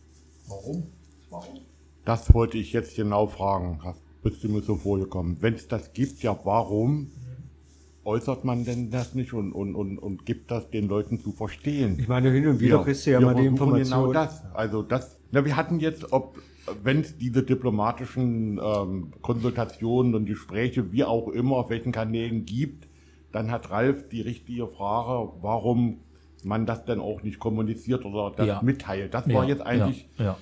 Warum? 0.49 0.85
Warum? 1.31 1.61
Das 2.05 2.33
wollte 2.33 2.59
ich 2.59 2.73
jetzt 2.73 2.97
genau 2.97 3.27
fragen. 3.27 3.81
Das 3.85 3.97
bist 4.23 4.43
du 4.43 4.49
mir 4.49 4.63
so 4.63 4.77
vorgekommen. 4.77 5.37
Wenn 5.41 5.55
es 5.55 5.69
das 5.69 5.93
gibt, 5.93 6.23
ja, 6.23 6.39
warum 6.45 7.11
äußert 8.05 8.45
man 8.45 8.65
denn 8.65 8.91
das 8.91 9.15
nicht 9.15 9.35
und, 9.35 9.53
und, 9.53 9.75
und, 9.75 9.99
und 9.99 10.25
gibt 10.25 10.51
das 10.51 10.71
den 10.71 10.89
Leuten 10.89 11.21
zu 11.21 11.33
verstehen? 11.33 11.99
ich 11.99 12.09
meine, 12.09 12.31
hin 12.31 12.47
und 12.47 12.61
wieder 12.61 12.79
Wir- 12.79 12.85
kriegst 12.85 13.07
du 13.07 13.11
ja 13.11 13.19
wir 13.21 13.27
mal 13.27 13.35
die 13.35 13.43
versuchen 13.49 13.57
Information. 13.77 14.01
Genau 14.09 14.13
das. 14.15 14.43
Also 14.55 14.83
das. 14.83 15.19
Na, 15.31 15.45
wir 15.45 15.57
hatten 15.57 15.79
jetzt, 15.81 16.13
ob 16.13 16.39
wenn 16.83 17.01
es 17.01 17.17
diese 17.19 17.43
diplomatischen 17.43 18.59
ähm, 18.63 19.13
Konsultationen 19.23 20.15
und 20.15 20.25
Gespräche, 20.27 20.93
wie 20.93 21.05
auch 21.05 21.29
immer, 21.29 21.57
auf 21.57 21.71
welchen 21.71 21.93
Kanälen 21.93 22.45
gibt, 22.47 22.89
dann 23.33 23.51
hat 23.51 23.71
Ralf 23.71 24.09
die 24.09 24.23
richtige 24.23 24.67
Frage, 24.67 25.31
warum 25.43 25.99
man 26.45 26.67
das 26.67 26.85
denn 26.85 27.01
auch 27.01 27.23
nicht 27.23 27.39
kommuniziert 27.39 28.05
oder 28.05 28.33
das 28.37 28.47
Ja. 28.47 28.61
mitteilt. 28.63 29.15
Das 29.15 29.29
war 29.29 29.45
jetzt 29.47 29.63
eigentlich, 29.65 30.09
Ja, 30.19 30.25
ja. 30.25 30.37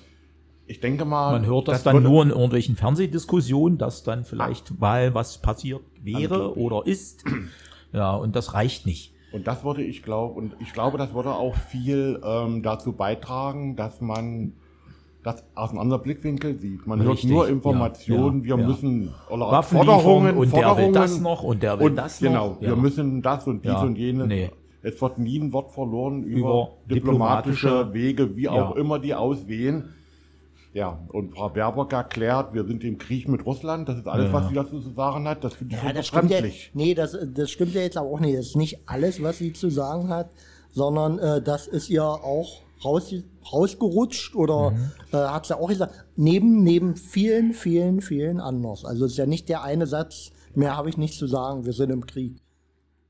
ich 0.67 0.79
denke 0.79 1.05
mal, 1.05 1.31
Man 1.33 1.45
hört 1.45 1.67
das, 1.67 1.83
dann 1.83 1.95
würde- 1.97 2.07
nur 2.09 2.23
in 2.23 2.29
irgendwelchen 2.29 2.75
Fernsehdiskussionen, 2.75 3.77
dass 3.77 4.03
dann 4.03 4.23
vielleicht 4.25 4.79
mal 4.79 5.13
was 5.13 5.37
passiert 5.39 5.81
wäre 6.03 6.57
oder 6.57 6.85
ist. 6.85 7.23
Ja, 7.93 8.15
und 8.15 8.35
das 8.35 8.53
reicht 8.53 8.85
nicht. 8.85 9.13
Und 9.31 9.47
das 9.47 9.63
würde 9.63 9.83
ich 9.83 10.03
glaube, 10.03 10.33
und 10.39 10.55
ich 10.59 10.73
glaube, 10.73 10.97
das 10.97 11.13
würde 11.13 11.31
auch 11.33 11.55
viel 11.55 12.21
ähm, 12.23 12.63
dazu 12.63 12.93
beitragen, 12.93 13.75
dass 13.75 13.99
man 14.01 14.53
das 15.23 15.43
aus 15.55 15.71
einem 15.71 15.79
anderen 15.79 16.01
Blickwinkel 16.03 16.57
sieht. 16.57 16.87
Man 16.87 17.01
Richtig, 17.01 17.23
hört 17.23 17.31
nur 17.33 17.45
ja, 17.47 17.51
Informationen, 17.51 18.43
ja, 18.43 18.55
wir 18.55 18.61
ja. 18.61 18.67
müssen 18.67 19.13
oder 19.29 19.61
Forderungen, 19.63 20.37
und 20.37 20.53
der 20.53 20.61
will 20.61 20.63
Forderungen 20.63 20.93
das 20.93 21.19
noch 21.19 21.43
und 21.43 21.61
der 21.63 21.79
will 21.79 21.87
und 21.87 21.95
das 21.97 22.21
noch. 22.21 22.29
genau, 22.29 22.57
wir 22.61 22.69
Ja. 22.69 22.75
müssen 22.77 23.21
das 23.21 23.45
und 23.47 23.65
dies 23.65 23.71
Ja, 23.71 23.81
und 23.81 23.97
jenes. 23.97 24.27
nee. 24.27 24.49
Es 24.83 25.01
wird 25.01 25.17
nie 25.17 25.39
ein 25.39 25.51
Wort 25.53 25.71
verloren 25.71 26.23
über, 26.23 26.37
Über 26.39 26.69
diplomatische, 26.89 27.67
diplomatische- 27.67 27.93
Wege, 27.93 28.35
wie 28.35 28.47
auch 28.49 28.75
Ja. 28.75 28.79
immer 28.81 28.99
die 28.99 29.13
aussehen. 29.15 29.93
Ja, 30.73 30.99
und 31.09 31.33
Frau 31.35 31.49
Baerbock 31.49 31.91
erklärt, 31.93 32.53
wir 32.53 32.63
sind 32.65 32.83
im 32.83 32.97
Krieg 32.99 33.27
mit 33.27 33.45
Russland. 33.45 33.89
Das 33.89 33.97
ist 33.97 34.07
alles, 34.07 34.27
Ja. 34.27 34.33
was 34.33 34.49
sie 34.49 34.53
dazu 34.55 34.79
zu 34.79 34.91
sagen 34.91 35.27
hat. 35.27 35.43
Das 35.43 35.55
finde 35.55 35.75
ich 35.75 35.81
Ja, 35.81 35.87
schon 35.87 35.95
das 35.95 36.07
stimmt 36.07 36.29
ja, 36.31 36.41
nee, 36.73 36.93
das, 36.93 37.17
das 37.33 37.49
stimmt 37.51 37.73
ja 37.73 37.81
jetzt 37.81 37.97
aber 37.97 38.07
auch 38.09 38.19
nicht. 38.19 38.37
Das 38.37 38.47
ist 38.47 38.55
nicht 38.55 38.79
alles, 38.85 39.21
was 39.23 39.39
sie 39.39 39.53
zu 39.53 39.69
sagen 39.71 40.09
hat, 40.09 40.29
sondern 40.71 41.17
äh, 41.17 41.41
das 41.41 41.65
ist 41.67 41.89
ja 41.89 42.03
auch 42.07 42.61
raus, 42.85 43.11
rausgerutscht 43.51 44.35
oder 44.35 44.71
Mhm. 44.71 44.91
äh, 45.13 45.17
hat 45.17 45.47
sie 45.47 45.57
auch 45.57 45.67
gesagt, 45.69 45.93
neben, 46.15 46.63
neben 46.63 46.95
vielen, 46.95 47.53
vielen, 47.53 48.01
vielen 48.01 48.39
anders. 48.39 48.85
Also 48.85 49.05
es 49.05 49.13
ist 49.13 49.17
ja 49.17 49.25
nicht 49.25 49.49
der 49.49 49.63
eine 49.63 49.87
Satz, 49.87 50.31
mehr 50.53 50.77
habe 50.77 50.89
ich 50.89 50.97
nicht 50.97 51.15
zu 51.17 51.25
sagen, 51.25 51.65
wir 51.65 51.73
sind 51.73 51.89
im 51.89 52.05
Krieg. 52.05 52.35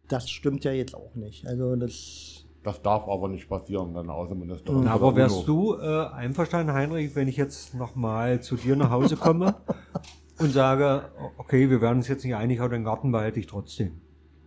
Das 0.07 0.29
stimmt 0.29 0.63
ja 0.63 0.71
jetzt 0.71 0.95
auch 0.95 1.15
nicht. 1.15 1.45
Also 1.47 1.75
das, 1.75 2.45
Das 2.63 2.81
darf 2.81 3.07
aber 3.07 3.27
nicht 3.27 3.49
passieren, 3.49 3.93
dann 3.93 4.09
Außenministerin. 4.09 4.83
Na, 4.85 4.91
aber 4.93 5.15
wärst 5.15 5.47
UNO. 5.47 5.75
du 5.75 5.81
äh, 5.81 6.07
einverstanden, 6.07 6.73
Heinrich, 6.73 7.15
wenn 7.15 7.27
ich 7.27 7.37
jetzt 7.37 7.73
nochmal 7.75 8.41
zu 8.41 8.55
dir 8.55 8.75
nach 8.75 8.89
Hause 8.89 9.17
komme 9.17 9.55
und 10.39 10.51
sage, 10.51 11.03
okay, 11.37 11.69
wir 11.69 11.81
werden 11.81 11.97
uns 11.97 12.07
jetzt 12.07 12.23
nicht 12.23 12.35
einig, 12.35 12.59
aber 12.61 12.69
den 12.69 12.83
Garten 12.83 13.11
behalte 13.11 13.39
ich 13.39 13.47
trotzdem. 13.47 14.01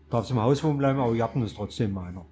Darfst 0.09 0.31
im 0.31 0.41
Haus 0.41 0.65
wohnen 0.65 0.79
bleiben, 0.79 0.99
aber 0.99 1.15
Garten 1.15 1.43
ist 1.43 1.57
trotzdem 1.57 1.93
meiner. 1.93 2.25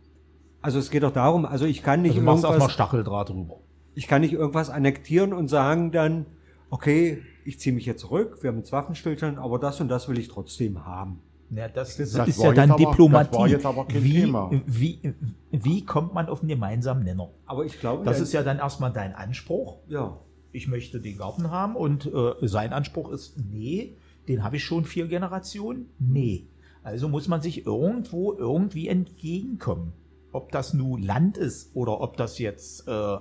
Also 0.60 0.78
es 0.78 0.90
geht 0.90 1.02
doch 1.04 1.12
darum, 1.12 1.44
also 1.46 1.64
ich 1.66 1.82
kann 1.82 2.02
nicht 2.02 2.16
Du 2.16 2.22
machst 2.22 2.44
irgendwas, 2.44 2.72
Stacheldraht 2.72 3.28
drüber. 3.28 3.60
ich 3.94 4.08
kann 4.08 4.22
nicht 4.22 4.32
irgendwas 4.32 4.70
annektieren 4.70 5.32
und 5.32 5.48
sagen 5.48 5.92
dann, 5.92 6.26
okay, 6.70 7.22
ich 7.44 7.60
ziehe 7.60 7.74
mich 7.74 7.86
jetzt 7.86 8.00
zurück, 8.00 8.38
wir 8.42 8.48
haben 8.50 8.58
jetzt 8.58 8.72
Waffenstillstand, 8.72 9.38
aber 9.38 9.58
das 9.58 9.80
und 9.80 9.88
das 9.88 10.08
will 10.08 10.18
ich 10.18 10.28
trotzdem 10.28 10.84
haben. 10.84 11.20
Ja, 11.50 11.68
das, 11.68 11.96
Das 11.96 12.12
ist 12.28 12.38
war 12.38 12.46
ja 12.48 12.52
dann 12.52 12.70
aber- 12.72 12.78
Diplomatie. 12.84 13.30
das 13.30 13.38
war 13.40 13.48
jetzt 13.48 13.66
aber 13.66 13.86
kein 13.86 14.04
wie, 14.04 14.12
Thema. 14.20 14.50
Wie, 14.66 15.14
wie 15.50 15.84
kommt 15.84 16.12
man 16.12 16.28
auf 16.28 16.40
einen 16.40 16.48
gemeinsamen 16.48 17.04
Nenner? 17.04 17.30
Aber 17.46 17.64
ich 17.64 17.80
glaube, 17.80 18.04
Das 18.04 18.18
ja, 18.18 18.22
ist 18.24 18.32
ja 18.34 18.42
dann 18.42 18.58
erstmal 18.58 18.92
dein 18.92 19.14
Anspruch. 19.14 19.78
ja. 19.88 20.18
Ich 20.50 20.66
möchte 20.66 20.98
den 20.98 21.18
Garten 21.18 21.50
haben 21.50 21.76
und 21.76 22.06
äh, 22.06 22.32
sein 22.48 22.72
Anspruch 22.72 23.10
ist, 23.10 23.36
nee, 23.38 23.96
den 24.28 24.42
habe 24.42 24.56
ich 24.56 24.64
schon 24.64 24.86
vier 24.86 25.06
Generationen. 25.06 25.90
Nee. 25.98 26.46
Also 26.82 27.06
muss 27.08 27.28
man 27.28 27.42
sich 27.42 27.66
irgendwo 27.66 28.32
irgendwie 28.32 28.88
entgegenkommen. 28.88 29.92
Ob 30.32 30.50
das 30.50 30.72
nun 30.72 31.02
Land 31.02 31.36
ist 31.36 31.76
oder 31.76 32.00
ob 32.00 32.16
das 32.16 32.38
jetzt 32.38 32.88
äh, 32.88 33.18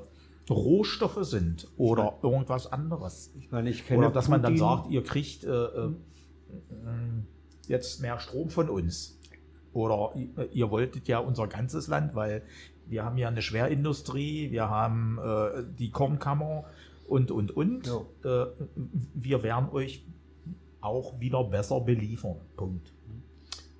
Rohstoffe 0.50 1.20
sind 1.26 1.68
oder 1.76 2.18
irgendwas 2.24 2.72
anderes. 2.72 3.34
Ich 3.38 3.52
meine, 3.52 3.70
ich 3.72 3.86
kenne 3.86 4.00
Oder 4.06 4.12
dass 4.12 4.30
man 4.30 4.42
dann 4.42 4.54
Putin- 4.54 4.60
sagt, 4.68 4.90
ihr 4.92 5.04
kriegt 5.04 5.44
äh, 5.44 5.50
äh, 5.50 5.90
jetzt 7.68 8.02
mehr 8.02 8.20
Strom 8.20 8.50
von 8.50 8.70
uns. 8.70 9.20
Oder 9.74 10.14
ihr- 10.54 10.72
wolltet 10.72 11.08
ja 11.08 11.20
unser 11.20 11.48
ganzes 11.48 11.88
Land, 11.88 12.16
weil 12.16 12.42
wir 12.88 13.04
haben 13.04 13.18
ja 13.18 13.28
eine 13.28 13.42
Schwerindustrie, 13.42 14.50
wir 14.52 14.70
haben 14.70 15.20
äh, 15.24 15.64
die 15.78 15.92
Kornkammer 15.92 16.64
und, 17.08 17.32
und, 17.32 17.52
und. 17.52 17.88
Äh, 18.24 18.46
wir 19.14 19.44
werden 19.44 19.70
euch 19.70 20.04
auch 20.82 21.20
wieder 21.20 21.44
besser 21.44 21.82
beliefern. 21.82 22.38
Punkt. 22.56 22.92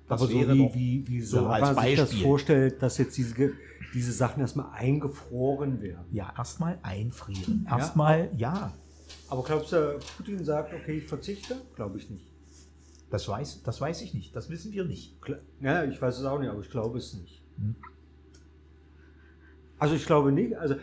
Das 0.08 0.20
aber 0.22 0.30
so 0.30 0.38
wäre 0.38 0.54
wie, 0.54 0.74
wie, 0.74 1.08
wie 1.08 1.20
so 1.20 1.46
als 1.46 1.68
sich 1.68 1.96
das 1.96 2.08
Beispiel. 2.10 2.22
vorstellt, 2.22 2.82
dass 2.82 2.96
jetzt 2.98 3.16
diese, 3.16 3.52
diese 3.92 4.12
Sachen 4.12 4.40
erstmal 4.40 4.70
eingefroren 4.72 5.82
werden. 5.82 6.06
Ja, 6.12 6.32
erstmal 6.36 6.78
einfrieren. 6.82 7.66
Erstmal, 7.68 8.30
ja. 8.36 8.72
Aber 9.28 9.42
glaubst 9.42 9.72
du, 9.72 9.98
Putin 10.16 10.44
sagt, 10.44 10.72
okay, 10.74 10.98
ich 10.98 11.06
verzichte? 11.06 11.56
Glaube 11.76 11.98
ich 11.98 12.08
nicht. 12.08 12.24
Das 13.10 13.26
weiß, 13.28 13.62
das 13.62 13.80
weiß 13.80 14.02
ich 14.02 14.12
nicht. 14.14 14.36
Das 14.36 14.50
wissen 14.50 14.72
wir 14.72 14.84
nicht. 14.84 15.16
Ja, 15.60 15.84
ich 15.84 16.00
weiß 16.00 16.18
es 16.18 16.24
auch 16.24 16.38
nicht, 16.38 16.50
aber 16.50 16.60
ich 16.60 16.70
glaube 16.70 16.98
es 16.98 17.14
nicht. 17.14 17.42
Hm. 17.56 17.74
Also 19.78 19.94
ich 19.94 20.04
glaube 20.06 20.32
nicht, 20.32 20.54
also 20.56 20.74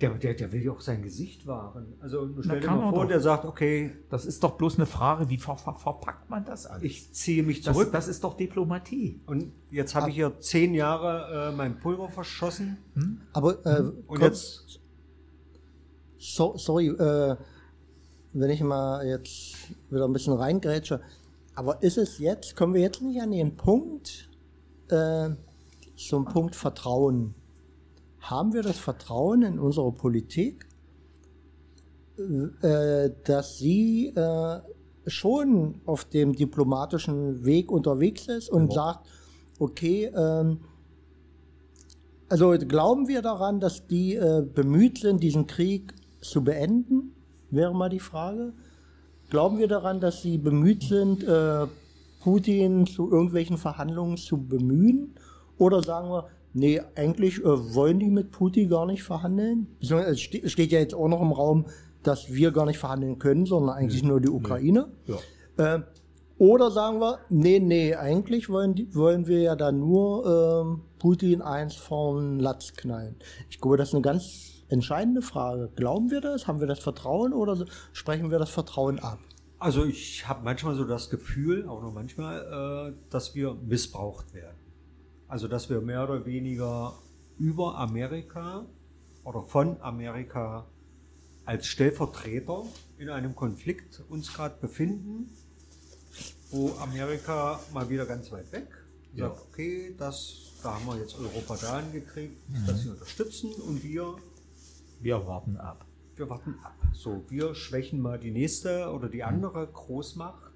der, 0.00 0.14
der, 0.14 0.32
der 0.34 0.50
will 0.50 0.62
ja 0.64 0.72
auch 0.72 0.80
sein 0.80 1.02
Gesicht 1.02 1.46
wahren. 1.46 1.92
Also 2.00 2.26
stell 2.40 2.60
dir 2.60 2.66
mal 2.70 2.90
vor, 2.90 3.02
doch. 3.02 3.08
der 3.08 3.20
sagt, 3.20 3.44
okay, 3.44 3.92
Das 4.08 4.24
ist 4.24 4.42
doch 4.42 4.56
bloß 4.56 4.76
eine 4.76 4.86
Frage, 4.86 5.28
wie 5.28 5.36
ver 5.36 5.56
ver 5.58 5.74
verpackt 5.74 6.30
man 6.30 6.42
das 6.44 6.64
alles? 6.66 6.82
ich 6.82 7.12
ziehe 7.12 7.42
mich 7.42 7.60
das, 7.60 7.76
zurück 7.76 7.92
das 7.92 8.08
ist 8.08 8.24
doch 8.24 8.34
Diplomatie. 8.34 9.20
und 9.26 9.52
jetzt 9.70 9.94
habe 9.94 10.08
ich 10.08 10.14
hier 10.16 10.38
zehn 10.40 10.72
Jahre 10.74 11.50
äh, 11.50 11.54
mein 11.54 11.78
Pulver 11.78 12.08
verschossen 12.08 12.78
aber 13.34 13.64
äh, 13.66 13.82
und 14.06 14.18
kurz- 14.20 14.64
jetzt 14.66 14.80
So, 16.16 16.56
sorry, 16.56 16.88
äh, 16.88 17.36
wenn 18.32 18.50
ich 18.50 18.62
mal 18.62 19.06
jetzt 19.06 19.56
wieder 19.90 20.04
ein 20.04 20.12
bisschen 20.12 20.34
reingrätsche. 20.34 21.00
Aber 21.54 21.82
ist 21.82 21.98
es 21.98 22.18
jetzt, 22.18 22.56
kommen 22.56 22.74
wir 22.74 22.80
jetzt 22.80 23.02
nicht 23.02 23.20
an 23.20 23.32
den 23.32 23.56
Punkt, 23.56 24.28
äh, 24.88 25.30
zum 25.96 26.24
Punkt 26.24 26.54
Vertrauen? 26.54 27.34
Haben 28.20 28.52
wir 28.52 28.62
das 28.62 28.78
Vertrauen 28.78 29.42
in 29.42 29.58
unsere 29.58 29.92
Politik, 29.92 30.66
äh, 32.62 33.10
dass 33.24 33.58
sie 33.58 34.08
äh, 34.14 34.60
schon 35.06 35.80
auf 35.86 36.04
dem 36.04 36.34
diplomatischen 36.34 37.44
Weg 37.44 37.72
unterwegs 37.72 38.28
ist 38.28 38.50
und 38.50 38.72
sagt, 38.72 39.08
okay, 39.58 40.10
ähm, 40.14 40.60
also 42.28 42.50
glauben 42.58 43.08
wir 43.08 43.22
daran, 43.22 43.58
dass 43.58 43.86
die 43.86 44.14
äh, 44.14 44.42
bemüht 44.42 44.98
sind, 44.98 45.22
diesen 45.22 45.46
Krieg 45.46 45.94
zu 46.20 46.44
beenden? 46.44 47.14
Wäre 47.50 47.74
mal 47.74 47.88
die 47.88 48.00
Frage. 48.00 48.52
Glauben 49.28 49.58
wir 49.58 49.68
daran, 49.68 50.00
dass 50.00 50.22
sie 50.22 50.38
bemüht 50.38 50.82
sind, 50.84 51.22
äh, 51.24 51.66
Putin 52.22 52.86
zu 52.86 53.10
irgendwelchen 53.10 53.58
Verhandlungen 53.58 54.16
zu 54.16 54.36
bemühen? 54.38 55.14
Oder 55.58 55.82
sagen 55.82 56.08
wir, 56.10 56.26
nee, 56.52 56.80
eigentlich 56.96 57.38
äh, 57.38 57.74
wollen 57.74 57.98
die 57.98 58.10
mit 58.10 58.30
Putin 58.32 58.68
gar 58.68 58.86
nicht 58.86 59.02
verhandeln. 59.02 59.66
Es 59.80 60.20
ste- 60.20 60.42
es 60.42 60.52
steht 60.52 60.72
ja 60.72 60.80
jetzt 60.80 60.94
auch 60.94 61.08
noch 61.08 61.20
im 61.20 61.32
Raum, 61.32 61.66
dass 62.02 62.32
wir 62.32 62.50
gar 62.50 62.66
nicht 62.66 62.78
verhandeln 62.78 63.18
können, 63.18 63.46
sondern 63.46 63.76
eigentlich 63.76 64.02
nur 64.02 64.20
die 64.20 64.30
Ukraine. 64.30 64.88
Ja. 65.06 65.76
Äh, 65.76 65.82
oder 66.38 66.70
sagen 66.70 67.00
wir, 67.00 67.18
nee, 67.28 67.60
nee, 67.60 67.94
eigentlich 67.94 68.48
wollen, 68.48 68.74
die, 68.74 68.94
wollen 68.94 69.26
wir 69.26 69.40
ja 69.42 69.56
da 69.56 69.70
nur 69.70 70.62
ähm, 70.64 70.80
Putin 70.98 71.42
eins 71.42 71.74
vom 71.74 72.40
Latz 72.40 72.72
knallen. 72.72 73.16
Ich 73.50 73.60
glaube, 73.60 73.76
das 73.76 73.88
ist 73.88 73.94
eine 73.94 74.02
ganz 74.02 74.59
entscheidende 74.70 75.22
Frage. 75.22 75.70
Glauben 75.76 76.10
wir 76.10 76.20
das? 76.20 76.46
Haben 76.46 76.60
wir 76.60 76.66
das 76.66 76.80
Vertrauen 76.80 77.32
oder 77.32 77.64
sprechen 77.92 78.30
wir 78.30 78.38
das 78.38 78.50
Vertrauen 78.50 78.98
ab? 78.98 79.18
Also 79.58 79.84
ich 79.84 80.26
habe 80.26 80.42
manchmal 80.42 80.74
so 80.74 80.84
das 80.84 81.10
Gefühl, 81.10 81.68
auch 81.68 81.82
nur 81.82 81.92
manchmal, 81.92 82.92
äh, 82.92 83.10
dass 83.10 83.34
wir 83.34 83.54
missbraucht 83.54 84.32
werden. 84.32 84.56
Also 85.28 85.48
dass 85.48 85.68
wir 85.68 85.80
mehr 85.80 86.04
oder 86.04 86.24
weniger 86.24 86.94
über 87.38 87.76
Amerika 87.76 88.64
oder 89.24 89.42
von 89.42 89.80
Amerika 89.82 90.66
als 91.44 91.66
Stellvertreter 91.66 92.64
in 92.98 93.10
einem 93.10 93.34
Konflikt 93.34 94.02
uns 94.08 94.32
gerade 94.32 94.56
befinden, 94.60 95.30
wo 96.50 96.72
Amerika 96.80 97.60
mal 97.72 97.88
wieder 97.88 98.06
ganz 98.06 98.32
weit 98.32 98.50
weg 98.52 98.68
sagt, 99.16 99.40
okay, 99.50 99.94
das, 99.98 100.52
da 100.62 100.74
haben 100.74 100.86
wir 100.86 100.98
jetzt 100.98 101.18
Europa 101.18 101.56
da 101.60 101.78
angekriegt, 101.78 102.40
dass 102.66 102.82
sie 102.82 102.90
unterstützen 102.90 103.52
und 103.52 103.82
wir 103.82 104.16
Wir 105.00 105.26
warten 105.26 105.56
ab. 105.56 105.84
wir 106.16 106.28
warten 106.28 106.54
ab. 106.62 106.74
So, 106.92 107.22
wir 107.28 107.54
schwächen 107.54 108.00
mal 108.00 108.18
die 108.18 108.30
nächste 108.30 108.90
oder 108.92 109.08
die 109.08 109.22
andere 109.24 109.66
Großmacht. 109.66 110.50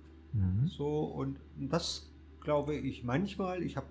So, 0.67 1.05
und 1.05 1.39
das 1.57 2.11
glaube 2.41 2.75
ich 2.75 3.05
manchmal. 3.05 3.63
Ich 3.63 3.77
habe 3.77 3.87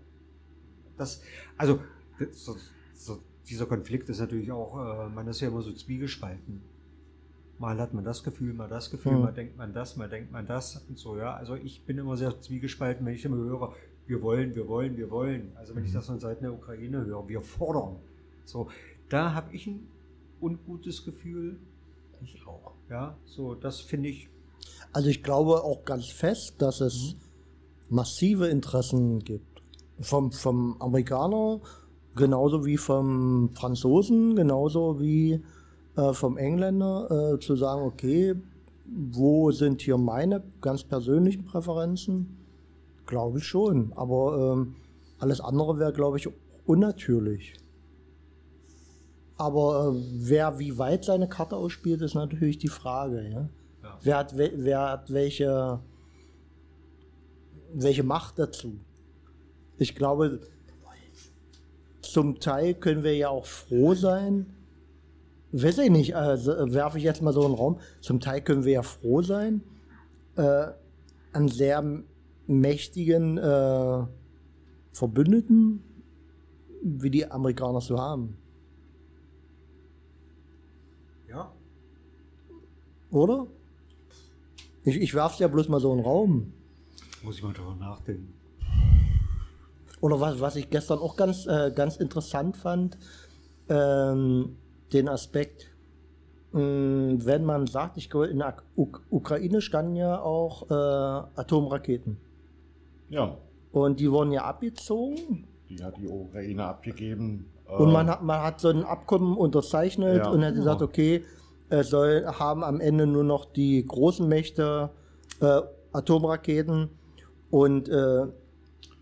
das, 0.97 1.21
also 1.57 1.79
das, 2.19 2.43
so, 2.45 2.57
so, 2.93 3.19
dieser 3.49 3.65
Konflikt 3.65 4.09
ist 4.09 4.19
natürlich 4.19 4.51
auch, 4.51 5.05
äh, 5.05 5.09
man 5.09 5.25
ist 5.27 5.39
ja 5.41 5.47
immer 5.47 5.61
so 5.61 5.71
zwiegespalten. 5.71 6.61
Mal 7.59 7.79
hat 7.79 7.93
man 7.93 8.03
das 8.03 8.23
Gefühl, 8.23 8.53
mal 8.53 8.67
das 8.67 8.91
Gefühl, 8.91 9.13
Mhm. 9.13 9.21
mal 9.21 9.31
denkt 9.33 9.57
man 9.57 9.73
das, 9.73 9.95
mal 9.95 10.09
denkt 10.09 10.31
man 10.31 10.45
das 10.45 10.77
und 10.89 10.97
so, 10.97 11.17
ja. 11.17 11.33
Also 11.33 11.55
ich 11.55 11.81
bin 11.85 11.97
immer 11.97 12.17
sehr 12.17 12.39
zwiegespalten, 12.41 13.05
wenn 13.05 13.13
ich 13.15 13.23
immer 13.25 13.37
höre, 13.37 13.73
wir 14.05 14.21
wollen, 14.21 14.53
wir 14.53 14.67
wollen, 14.67 14.97
wir 14.97 15.09
wollen. 15.09 15.53
Also 15.55 15.73
wenn 15.75 15.85
ich 15.85 15.93
das 15.93 16.07
von 16.07 16.19
Seiten 16.19 16.43
der 16.43 16.53
Ukraine 16.53 17.05
höre, 17.05 17.27
wir 17.29 17.41
fordern. 17.41 17.95
So, 18.43 18.67
da 19.07 19.33
habe 19.33 19.55
ich 19.55 19.65
ein 19.67 19.87
ungutes 20.43 21.05
Gefühl. 21.05 21.59
Ich 22.21 22.45
auch. 22.45 22.73
Ja, 22.89 23.17
so, 23.25 23.55
das 23.55 23.79
finde 23.79 24.09
ich. 24.09 24.29
Also 24.91 25.09
ich 25.09 25.23
glaube 25.23 25.63
auch 25.63 25.83
ganz 25.85 26.07
fest, 26.07 26.55
dass 26.59 26.79
Mhm. 26.79 26.85
es 26.87 27.15
massive 27.89 28.47
Interessen 28.47 29.19
gibt. 29.19 29.61
Vom, 29.99 30.31
vom 30.31 30.81
Amerikaner, 30.81 31.61
genauso 32.15 32.65
wie 32.65 32.77
vom 32.77 33.51
Franzosen, 33.53 34.35
genauso 34.35 34.99
wie 34.99 35.41
äh, 35.95 36.13
vom 36.13 36.37
Engländer, 36.37 37.33
äh, 37.35 37.39
zu 37.39 37.55
sagen, 37.55 37.81
okay, 37.83 38.35
wo 39.11 39.51
sind 39.51 39.81
hier 39.81 39.97
meine 39.97 40.43
ganz 40.61 40.83
persönlichen 40.83 41.45
Präferenzen? 41.45 42.37
Glaube 43.05 43.39
ich 43.39 43.45
schon. 43.45 43.93
Aber 43.95 44.53
ähm, 44.53 44.75
alles 45.19 45.39
andere 45.41 45.79
wäre, 45.79 45.93
glaube 45.93 46.17
ich, 46.17 46.27
unnatürlich. 46.65 47.53
Aber 49.37 49.93
äh, 49.95 50.01
wer 50.19 50.59
wie 50.59 50.77
weit 50.77 51.05
seine 51.05 51.27
Karte 51.27 51.55
ausspielt, 51.55 52.01
ist 52.01 52.13
natürlich 52.13 52.57
die 52.59 52.67
Frage. 52.67 53.27
Ja? 53.29 53.49
Ja. 53.81 53.97
Wer, 54.01 54.17
hat, 54.17 54.37
we- 54.37 54.53
wer 54.55 54.89
hat 54.91 55.11
welche, 55.11 55.79
welche 57.73 58.03
Macht 58.03 58.37
dazu? 58.39 58.79
Ich 59.77 59.95
glaube, 59.95 60.39
zum 62.01 62.39
Teil 62.39 62.75
können 62.75 63.03
wir 63.03 63.15
ja 63.15 63.29
auch 63.29 63.45
froh 63.45 63.95
sein. 63.95 64.45
Weiß 65.51 65.77
ich 65.79 65.89
nicht, 65.89 66.15
also 66.15 66.51
werfe 66.73 66.97
ich 66.99 67.03
jetzt 67.03 67.21
mal 67.21 67.33
so 67.33 67.43
einen 67.45 67.55
Raum. 67.55 67.79
Zum 68.01 68.19
Teil 68.19 68.41
können 68.41 68.65
wir 68.65 68.73
ja 68.73 68.81
froh 68.83 69.21
sein, 69.21 69.61
äh, 70.35 70.67
einen 71.31 71.47
sehr 71.47 71.83
mächtigen 72.47 73.37
äh, 73.37 74.03
Verbündeten 74.93 75.83
wie 76.83 77.09
die 77.09 77.29
Amerikaner 77.29 77.79
zu 77.79 77.97
haben. 77.99 78.37
Ja. 81.29 81.51
Oder? 83.13 83.47
Ich, 84.83 84.97
ich 84.97 85.13
werfe 85.13 85.39
ja 85.41 85.47
bloß 85.47 85.69
mal 85.69 85.79
so 85.79 85.91
einen 85.91 86.01
Raum. 86.01 86.51
Muss 87.23 87.37
ich 87.37 87.43
mal 87.43 87.53
drüber 87.53 87.75
nachdenken. 87.79 88.33
Oder 90.01 90.19
was, 90.19 90.41
was 90.41 90.55
ich 90.57 90.69
gestern 90.69 90.99
auch 90.99 91.15
ganz, 91.15 91.45
äh, 91.45 91.71
ganz 91.73 91.95
interessant 91.95 92.57
fand, 92.57 92.97
ähm, 93.69 94.57
den 94.91 95.07
Aspekt, 95.07 95.67
mh, 96.51 97.25
wenn 97.25 97.45
man 97.45 97.67
sagt, 97.67 97.95
ich 97.97 98.09
glaube, 98.09 98.27
in 98.27 98.39
der 98.39 98.55
Uk 98.75 99.01
Ukraine 99.09 99.61
standen 99.61 99.95
ja 99.95 100.19
auch 100.21 100.69
äh, 100.69 100.73
Atomraketen. 101.39 102.17
Ja, 103.09 103.37
Und 103.71 103.99
die 104.01 104.11
wurden 104.11 104.31
ja 104.33 104.43
abgezogen. 104.43 105.47
die 105.69 105.81
hat 105.81 105.95
die 105.97 106.07
Ukraine 106.09 106.65
abgegeben. 106.65 107.45
äh, 107.69 107.71
Und 107.75 107.93
man 107.93 108.09
hat, 108.09 108.23
man 108.23 108.41
hat 108.41 108.59
so 108.59 108.67
ein 108.69 108.83
Abkommen 108.83 109.37
unterzeichnet 109.37 110.17
Ja. 110.25 110.29
und 110.31 110.43
hat 110.43 110.55
gesagt, 110.55 110.81
okay, 110.81 111.23
es 111.69 111.89
soll, 111.89 112.25
haben 112.25 112.63
am 112.63 112.79
Ende 112.79 113.07
nur 113.07 113.23
noch 113.23 113.45
die 113.45 113.85
großen 113.85 114.27
Mächte 114.27 114.91
äh, 115.41 115.61
Atomraketen. 115.91 116.89
Und 117.49 117.89
äh, 117.89 118.27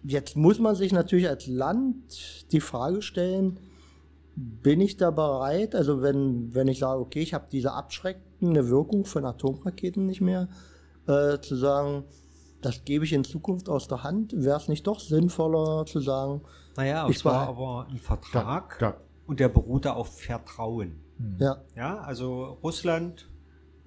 jetzt 0.04 0.36
muss 0.36 0.60
man 0.60 0.76
sich 0.76 0.91
natürlich 0.93 1.28
als 1.28 1.47
Land 1.47 2.52
die 2.52 2.60
Frage 2.62 3.02
stellen, 3.02 3.60
bin 4.36 4.80
ich 4.82 4.97
da 4.97 5.12
bereit, 5.12 5.76
also 5.76 6.02
wenn, 6.02 6.54
wenn 6.54 6.67
ich 6.69 6.80
sage, 6.80 7.00
okay, 7.02 7.19
ich 7.21 7.34
habe 7.34 7.45
diese 7.52 7.74
abschreckende 7.74 8.69
Wirkung 8.69 9.06
von 9.06 9.26
Atomraketen 9.26 10.06
nicht 10.06 10.21
mehr, 10.21 10.47
äh, 11.08 11.38
zu 11.39 11.56
sagen, 11.56 12.06
das 12.62 12.86
gebe 12.86 13.04
ich 13.06 13.12
in 13.13 13.24
Zukunft 13.24 13.67
aus 13.69 13.88
der 13.88 14.04
Hand, 14.04 14.34
wäre 14.36 14.58
es 14.58 14.67
nicht 14.69 14.88
doch 14.88 15.00
sinnvoller 15.00 15.86
zu 15.86 16.00
sagen, 16.00 16.41
Naja, 16.78 17.08
es 17.10 17.26
war 17.26 17.34
war- 17.34 17.47
aber 17.50 17.88
ein 17.89 17.97
Vertrag 17.97 18.78
Da- 18.80 18.91
da- 18.91 18.97
und 19.28 19.39
der 19.39 19.50
beruhte 19.50 19.93
auf 19.93 20.17
Vertrauen. 20.19 20.95
Ja, 21.39 21.57
Ja, 21.75 21.99
also 21.99 22.57
Russland, 22.63 23.29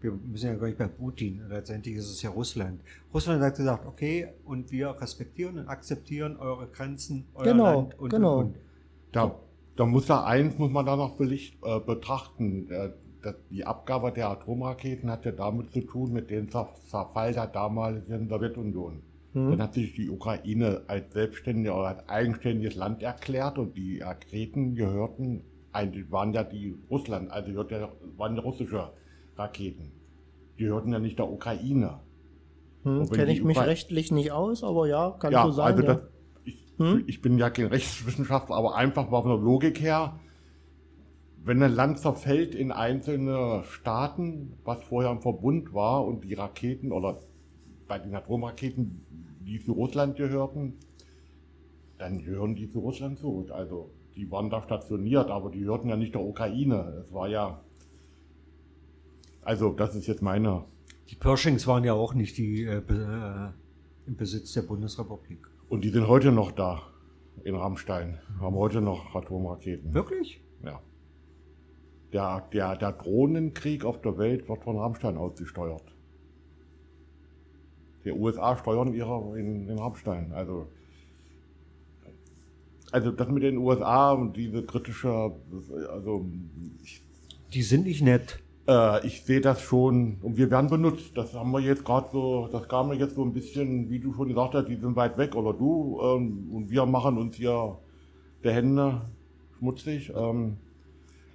wir 0.01 0.13
müssen 0.13 0.47
ja 0.47 0.55
gar 0.55 0.67
nicht 0.67 0.79
bei 0.79 0.89
Putin, 0.89 1.43
letztendlich 1.49 1.97
ist 1.97 2.11
es 2.11 2.23
ja 2.23 2.31
Russland. 2.31 2.81
Russland 3.13 3.43
hat 3.43 3.57
gesagt, 3.57 3.87
okay, 3.87 4.29
und 4.45 4.71
wir 4.71 4.91
respektieren 5.01 5.59
und 5.59 5.69
akzeptieren 5.69 6.37
eure 6.37 6.67
Grenzen, 6.69 7.25
euer 7.35 7.45
Genau, 7.45 7.65
Land 7.81 7.99
und, 7.99 8.09
genau. 8.11 8.39
und, 8.39 8.47
und. 8.47 8.57
Da, 9.13 9.35
da 9.77 9.87
muss 9.87 10.07
da 10.07 10.25
eins, 10.25 10.59
muss 10.59 10.71
man 10.71 10.85
da 10.87 10.97
noch 10.97 11.17
belicht, 11.17 11.57
äh, 11.65 11.81
betrachten. 11.81 12.71
Äh, 12.71 12.91
dass 13.23 13.37
die 13.51 13.65
Abgabe 13.65 14.13
der 14.13 14.29
Atomraketen 14.29 15.11
hat 15.11 15.25
ja 15.25 15.33
damit 15.33 15.71
zu 15.73 15.81
tun, 15.81 16.13
mit 16.13 16.29
dem 16.29 16.49
Zer- 16.51 16.75
Zerfall 16.91 17.33
der 17.33 17.47
damaligen 17.47 18.29
Sowjetunion. 18.29 19.01
Dann 19.33 19.63
hat 19.63 19.73
sich 19.75 19.95
die 19.95 20.11
Ukraine 20.11 20.83
als 20.89 21.13
selbstständiges 21.15 21.73
oder 21.73 21.89
als 21.89 22.09
eigenständiges 22.09 22.77
Land 22.77 23.03
erklärt 23.03 23.59
und 23.59 23.77
die 23.79 24.01
Raketen 24.01 24.75
gehörten, 24.75 25.41
eigentlich 25.75 26.11
waren 26.11 26.33
ja 26.33 26.45
die 26.45 26.77
Russland, 26.91 27.31
also 27.31 27.51
gehört 27.51 27.71
ja, 27.71 27.93
waren 28.17 28.37
ja 28.37 28.43
russische 28.43 28.93
Raketen. 29.37 29.93
Die 30.59 30.65
gehörten 30.65 30.93
ja 30.93 30.99
nicht 30.99 31.19
der 31.19 31.31
Ukraine. 31.31 32.01
Hm, 32.85 33.09
Kenne 33.11 33.27
die 33.27 33.33
ich 33.33 33.45
mich 33.45 33.59
rechtlich 33.59 34.13
nicht 34.13 34.31
aus, 34.31 34.63
aber 34.63 34.87
ja, 34.87 35.11
kann 35.19 35.33
ja, 35.33 35.45
so 35.45 35.51
sein. 35.51 35.67
also 35.67 35.83
ja. 35.83 35.95
das, 35.95 36.03
ich, 36.45 36.65
Hm? 36.77 37.05
ich 37.07 37.21
bin 37.23 37.39
ja 37.39 37.51
kein 37.51 37.67
Rechtswissenschaftler, 37.67 38.57
aber 38.57 38.77
einfach 38.77 39.11
mal 39.11 39.23
von 39.23 39.31
der 39.33 39.41
Logik 39.41 39.81
her, 39.81 40.19
wenn 41.43 41.63
ein 41.63 41.73
Land 41.73 41.99
zerfällt 41.99 42.55
in 42.55 42.73
einzelne 42.73 43.65
Staaten, 43.65 44.57
was 44.65 44.83
vorher 44.85 45.11
im 45.11 45.21
Verbund 45.21 45.75
war 45.75 46.05
und 46.05 46.25
die 46.25 46.35
Raketen 46.35 46.93
oder 46.93 47.19
bei 47.87 47.99
den 47.99 48.15
Atomraketen, 48.15 49.05
die 49.41 49.61
zu 49.61 49.73
Russland 49.73 50.17
gehörten, 50.17 50.75
dann 51.99 52.23
gehören 52.23 52.55
die 52.55 52.71
zu 52.71 52.81
Russland 52.81 53.19
zurück. 53.19 53.51
Also 53.51 53.91
die 54.17 54.31
waren 54.31 54.51
da 54.51 54.63
stationiert, 54.63 55.31
aber 55.31 55.51
die 55.51 55.61
gehörten 55.61 55.89
ja 55.89 55.97
nicht 55.97 56.15
der 56.15 56.23
Ukraine. 56.23 57.05
Es 57.05 57.13
war 57.13 57.29
ja, 57.29 57.61
also 59.43 59.73
das 59.73 59.95
ist 59.95 60.07
jetzt 60.07 60.23
meine 60.23 60.65
Die 61.11 61.17
Pershings 61.17 61.67
waren 61.67 61.85
ja 61.85 61.95
auch 61.95 62.15
nicht 62.15 62.39
die 62.39 62.63
äh, 62.65 62.79
äh, 62.79 63.51
im 64.07 64.17
Besitz 64.17 64.53
der 64.53 64.63
Bundesrepublik. 64.63 65.47
Und 65.69 65.85
die 65.85 65.91
sind 65.91 66.09
heute 66.09 66.33
noch 66.33 66.53
da 66.53 66.83
in 67.43 67.55
Rammstein. 67.55 68.19
Haben 68.41 68.57
heute 68.57 68.81
noch 68.81 69.15
Atomraketen. 69.15 69.93
Wirklich? 69.93 70.41
Ja. 70.65 70.81
Der, 72.13 72.49
der, 72.53 72.77
der 72.77 72.93
Drohnenkrieg 72.93 73.85
auf 73.85 74.01
der 74.01 74.17
Welt 74.19 74.49
wird 74.49 74.63
von 74.63 74.79
Rammstein 74.79 75.17
ausgesteuert. 75.17 75.95
Die 78.05 78.13
USA 78.13 78.57
steuern 78.57 78.95
ihre 78.95 79.39
in, 79.39 79.69
in 79.69 79.79
Rammstein. 79.79 80.33
Also, 80.33 80.69
also 82.95 83.11
das 83.11 83.29
mit 83.29 83.43
den 83.43 83.59
USA 83.59 84.13
und 84.13 84.37
diese 84.37 84.63
kritische, 84.63 85.33
also 85.91 86.27
ich, 86.83 87.03
Die 87.53 87.63
sind 87.63 87.85
nicht 87.87 88.03
nett. 88.03 88.41
äh, 88.69 89.05
ich 89.07 89.23
sehe 89.25 89.41
das 89.41 89.61
schon 89.61 90.19
und 90.23 90.37
wir 90.37 90.49
werden 90.51 90.71
benutzt. 90.71 91.11
Das 91.17 91.35
haben 91.35 91.51
wir 91.51 91.61
jetzt 91.61 91.85
gerade 91.85 92.09
so, 92.13 92.49
das 92.53 92.69
kam 92.69 92.89
mir 92.89 92.95
jetzt 92.95 93.17
so 93.17 93.23
ein 93.25 93.33
bisschen, 93.33 93.91
wie 93.91 93.99
du 93.99 94.13
schon 94.15 94.29
gesagt 94.29 94.55
hast, 94.55 94.69
die 94.69 94.77
sind 94.77 94.95
weit 94.97 95.19
weg 95.19 95.35
oder 95.35 95.53
du 95.53 96.01
ähm, 96.03 96.49
und 96.53 96.71
wir 96.71 96.87
machen 96.87 97.19
uns 97.19 97.37
hier 97.37 97.77
der 98.45 98.53
Hände 98.55 99.03
schmutzig. 99.59 100.13
Ähm, 100.15 100.57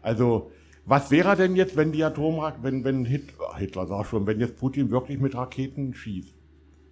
also, 0.01 0.49
was 0.85 1.11
wäre 1.11 1.35
denn 1.35 1.55
jetzt, 1.57 1.75
wenn 1.75 1.91
die 1.91 2.03
Atomraketen, 2.03 2.63
wenn, 2.63 2.83
wenn 2.85 3.05
Hitler, 3.05 3.55
Hitler 3.57 3.85
sag 3.85 4.05
schon, 4.05 4.25
wenn 4.27 4.39
jetzt 4.39 4.57
Putin 4.57 4.89
wirklich 4.91 5.19
mit 5.19 5.35
Raketen 5.35 5.93
schießt? 5.93 6.33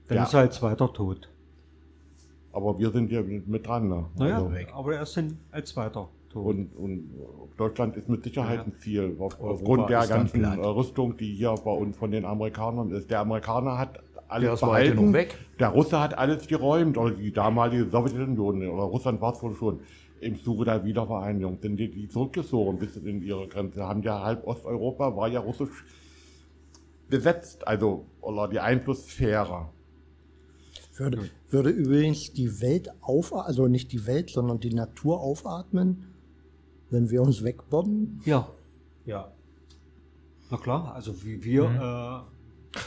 Dann 0.09 0.18
Ja. 0.18 0.24
ist 0.24 0.34
er 0.34 0.41
als 0.41 0.55
zweiter 0.57 0.91
tot. 0.91 1.30
Aber 2.58 2.80
wir 2.80 2.89
sind 2.89 3.12
ja 3.12 3.22
mit 3.22 3.68
dran. 3.68 3.88
Ne? 3.88 4.05
Naja, 4.18 4.38
Also, 4.38 4.51
aber 4.74 4.95
er 4.95 5.03
ist 5.03 5.24
als 5.51 5.70
zweiter 5.70 6.10
und, 6.34 6.76
und 6.76 7.10
Deutschland 7.55 7.95
ist 7.97 8.10
mit 8.10 8.24
Sicherheit 8.24 8.58
Ja. 8.58 8.64
ein 8.64 8.74
Ziel. 8.80 9.16
Auf, 9.20 9.39
aufgrund 9.39 9.89
der 9.91 10.08
ganzen 10.08 10.43
äh, 10.43 10.47
Rüstung, 10.66 11.18
die 11.18 11.34
hier 11.36 11.53
bei 11.64 11.72
uns 11.72 11.95
von 11.97 12.10
den 12.10 12.26
Amerikanern 12.26 12.91
ist. 12.91 13.12
Der 13.12 13.20
Amerikaner 13.20 13.78
hat 13.78 13.95
Der 13.95 14.01
alles 14.28 14.62
weit 14.64 14.95
behalten. 14.95 15.36
Der 15.60 15.70
Russe 15.70 15.99
hat 15.99 16.18
alles 16.18 16.47
geräumt. 16.47 16.97
Oder 16.97 17.12
die 17.16 17.32
damalige 17.32 17.89
Sowjetunion 17.89 18.68
oder 18.68 18.84
Russland 18.84 19.22
war 19.22 19.34
es 19.34 19.41
wohl 19.43 19.55
schon. 19.55 19.80
Im 20.20 20.41
Zuge 20.43 20.66
der 20.66 20.84
Wiedervereinigung 20.84 21.60
sind 21.62 21.78
die, 21.78 21.91
die 21.91 22.10
zurückgezogen 22.10 22.80
bis 22.80 22.97
in 22.97 23.22
ihre 23.22 23.47
Grenze. 23.47 23.88
Haben 23.88 24.01
ja 24.01 24.24
halb 24.24 24.47
Osteuropa 24.47 25.16
war 25.16 25.28
ja 25.28 25.39
russisch 25.41 25.86
besetzt, 27.08 27.68
also 27.68 28.05
oder 28.22 28.47
die 28.47 28.60
Einflusssphäre. 28.60 29.70
Würde, 30.98 31.30
würde 31.50 31.70
übrigens 31.70 32.34
die 32.34 32.60
Welt 32.62 32.89
aufatmen, 33.02 33.45
also 33.48 33.68
nicht 33.68 33.91
die 33.91 34.06
Welt, 34.08 34.30
sondern 34.30 34.60
die 34.60 34.74
Natur 34.74 35.20
aufatmen, 35.22 36.06
wenn 36.89 37.10
wir 37.10 37.22
uns 37.22 37.43
wegbomben? 37.43 38.22
ja, 38.26 38.48
Ja. 39.06 39.32
na 40.50 40.58
klar. 40.58 40.93
Also 40.95 41.24
wie 41.24 41.43
wir 41.43 42.26
äh, 42.76 42.78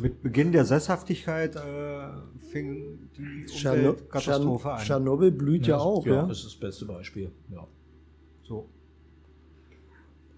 mit 0.00 0.22
Beginn 0.22 0.52
der 0.52 0.64
Sesshaftigkeit 0.64 1.56
äh, 1.56 2.08
fing 2.50 3.10
die 3.16 3.44
Tscherno- 3.46 3.96
Tschern- 4.12 4.64
an. 4.66 4.78
Tschernobyl 4.78 5.30
blüht 5.32 5.66
ja, 5.66 5.78
auch, 5.78 6.06
ja. 6.06 6.22
Das 6.26 6.38
ist 6.38 6.46
das 6.46 6.54
beste 6.56 6.84
Beispiel. 6.86 7.30
Ja. 7.52 7.66
So. 8.44 8.68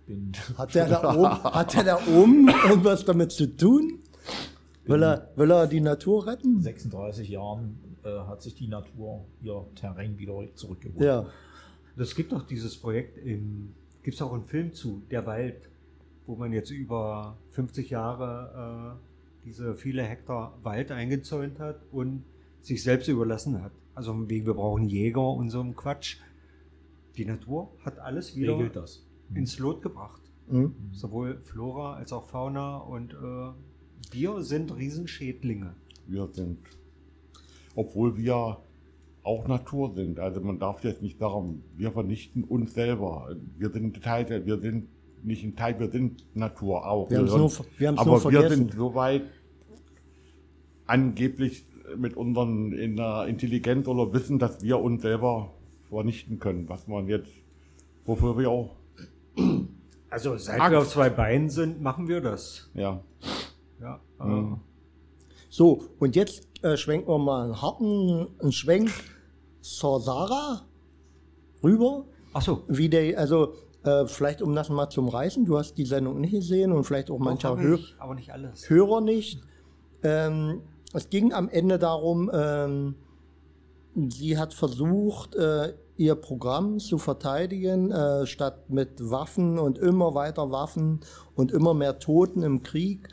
Bin, 0.07 0.33
Hat 0.59 0.75
der 0.75 0.89
da 0.89 1.15
oben, 1.15 1.45
hat 1.45 1.75
der 1.75 1.85
da 1.85 1.99
oben 2.09 2.49
irgendwas 2.49 3.05
damit 3.05 3.31
zu 3.33 3.47
tun? 3.57 3.99
Will 4.85 5.03
er, 5.03 5.31
will 5.37 5.51
er 5.51 5.67
die 5.67 5.81
Natur 5.81 6.27
retten? 6.27 6.61
36 6.61 7.29
Jahren 7.29 7.79
äh, 8.05 8.09
hat 8.09 8.43
sich 8.43 8.55
die 8.55 8.69
Natur 8.69 9.25
ihr 9.41 9.65
Terrain 9.75 10.19
wieder 10.19 10.35
zurückgeholt. 10.55 11.05
Ja. 11.05 11.27
Es 11.97 12.15
gibt 12.15 12.33
doch 12.33 12.47
dieses 12.47 12.77
Projekt, 12.77 13.19
gibt 13.25 14.15
es 14.15 14.23
auch 14.23 14.33
einen 14.33 14.45
Film 14.45 14.73
zu, 14.73 15.03
Der 15.11 15.27
Wald, 15.27 15.69
wo 16.27 16.35
man 16.37 16.53
jetzt 16.53 16.71
über 16.71 17.37
50 17.51 17.91
Jahre 17.91 18.99
äh, 18.99 19.47
diese 19.47 19.75
viele 19.75 20.03
Hektar 20.03 20.59
Wald 20.63 20.91
eingezäunt 20.91 21.59
hat 21.59 21.81
und 21.93 22.25
sich 22.61 22.83
selbst 22.83 23.09
überlassen 23.09 23.63
hat. 23.63 23.73
Also 23.95 24.29
wegen 24.29 24.47
wir 24.47 24.55
brauchen 24.55 24.89
Jäger 24.89 25.29
und 25.29 25.51
so 25.51 25.61
ein 25.61 25.77
Quatsch. 25.77 26.17
Die 27.17 27.25
Natur 27.25 27.71
hat 27.85 27.99
alles 27.99 28.37
wieder 28.37 28.59
ins 29.35 29.59
Lot 29.59 29.83
gebracht. 29.83 30.23
Hm? 30.49 30.75
Sowohl 30.93 31.41
Flora 31.43 31.95
als 31.95 32.13
auch 32.13 32.27
Fauna 32.27 32.79
und 32.79 33.13
äh, 33.13 33.53
wir 34.11 34.43
sind 34.43 34.75
Riesenschädlinge. 34.77 35.75
Wir 36.07 36.27
sind, 36.33 36.59
obwohl 37.75 38.17
wir 38.17 38.59
auch 39.23 39.47
Natur 39.47 39.95
sind. 39.95 40.19
Also 40.19 40.41
man 40.41 40.59
darf 40.59 40.83
jetzt 40.85 41.01
nicht 41.03 41.19
sagen, 41.19 41.63
wir 41.77 41.93
vernichten 41.93 42.43
uns 42.45 42.75
selber. 42.75 43.37
Wir 43.57 43.71
sind 43.71 44.03
Teil, 44.03 44.45
wir 44.47 44.59
sind 44.61 44.89
nicht 45.23 45.45
ein 45.45 45.55
Teil, 45.55 45.79
wir 45.79 45.89
sind 45.91 46.25
Natur 46.35 46.85
auch. 46.87 47.09
Wir 47.09 47.27
sind- 47.29 47.39
nur 47.39 47.53
wir 47.79 47.91
aber 47.91 48.05
nur 48.05 48.15
wir 48.17 48.21
vergessen. 48.41 48.57
sind 48.57 48.75
so 48.75 48.95
weit 48.95 49.23
angeblich 50.87 51.65
mit 51.97 52.17
unseren 52.17 52.73
in 52.73 52.97
der 52.97 53.27
Intelligenz 53.27 53.87
oder 53.87 54.13
Wissen, 54.13 54.39
dass 54.39 54.63
wir 54.63 54.81
uns 54.81 55.03
selber 55.03 55.53
vernichten 55.89 56.39
können, 56.39 56.69
was 56.69 56.89
man 56.89 57.07
jetzt, 57.07 57.31
wofür 58.05 58.37
wir 58.39 58.51
auch, 58.51 58.77
Also 60.11 60.37
seit 60.37 60.59
wir 60.71 60.79
auf 60.79 60.89
zwei 60.89 61.11
Beinen 61.11 61.49
sind, 61.49 61.81
machen 61.81 62.09
wir 62.09 62.21
das. 62.21 62.71
ja, 62.75 63.03
Ja, 63.83 64.01
Mhm. 64.19 64.61
So, 65.51 65.83
und 65.99 66.17
jetzt 66.17 66.49
äh, 66.63 66.77
schwenken 66.77 67.09
wir 67.09 67.19
mal 67.19 67.45
einen 67.45 67.61
harten 67.61 68.29
einen 68.41 68.53
Schwenk 68.53 68.91
zur 69.61 70.01
Sarah 70.01 70.63
rüber. 71.63 72.07
Ach 72.33 72.41
so. 72.43 72.63
Wie 72.69 72.89
der, 72.89 73.19
also 73.19 73.55
äh, 73.85 74.07
vielleicht 74.07 74.41
um 74.41 74.55
das 74.55 74.71
mal 74.71 74.89
zum 74.89 75.09
Reißen, 75.09 75.45
du 75.45 75.59
hast 75.59 75.75
die 75.75 75.85
Sendung 75.85 76.21
nicht 76.21 76.33
gesehen 76.33 76.73
und 76.73 76.85
vielleicht 76.85 77.11
auch 77.11 77.19
mancher 77.19 77.51
Doch, 77.51 77.59
hab 77.59 77.65
Hö 77.65 77.75
ich, 77.75 77.95
aber 77.99 78.15
nicht 78.15 78.33
alles. 78.33 78.71
Hörer 78.71 79.01
nicht. 79.01 79.43
Ähm, 80.03 80.63
es 80.95 81.11
ging 81.11 81.33
am 81.33 81.49
Ende 81.49 81.79
darum, 81.79 82.31
ähm, 82.33 82.95
sie 83.95 84.39
hat 84.39 84.55
versucht, 84.55 85.35
äh, 85.35 85.75
ihr 85.97 86.15
Programm 86.15 86.79
zu 86.79 86.99
verteidigen, 86.99 87.91
äh, 87.91 88.27
statt 88.27 88.71
mit 88.71 89.11
Waffen 89.11 89.59
und 89.59 89.79
immer 89.79 90.15
weiter 90.15 90.51
Waffen 90.51 91.01
und 91.35 91.53
immer 91.53 91.75
mehr 91.75 91.99
Toten 91.99 92.43
im 92.43 92.63
Krieg, 92.63 93.09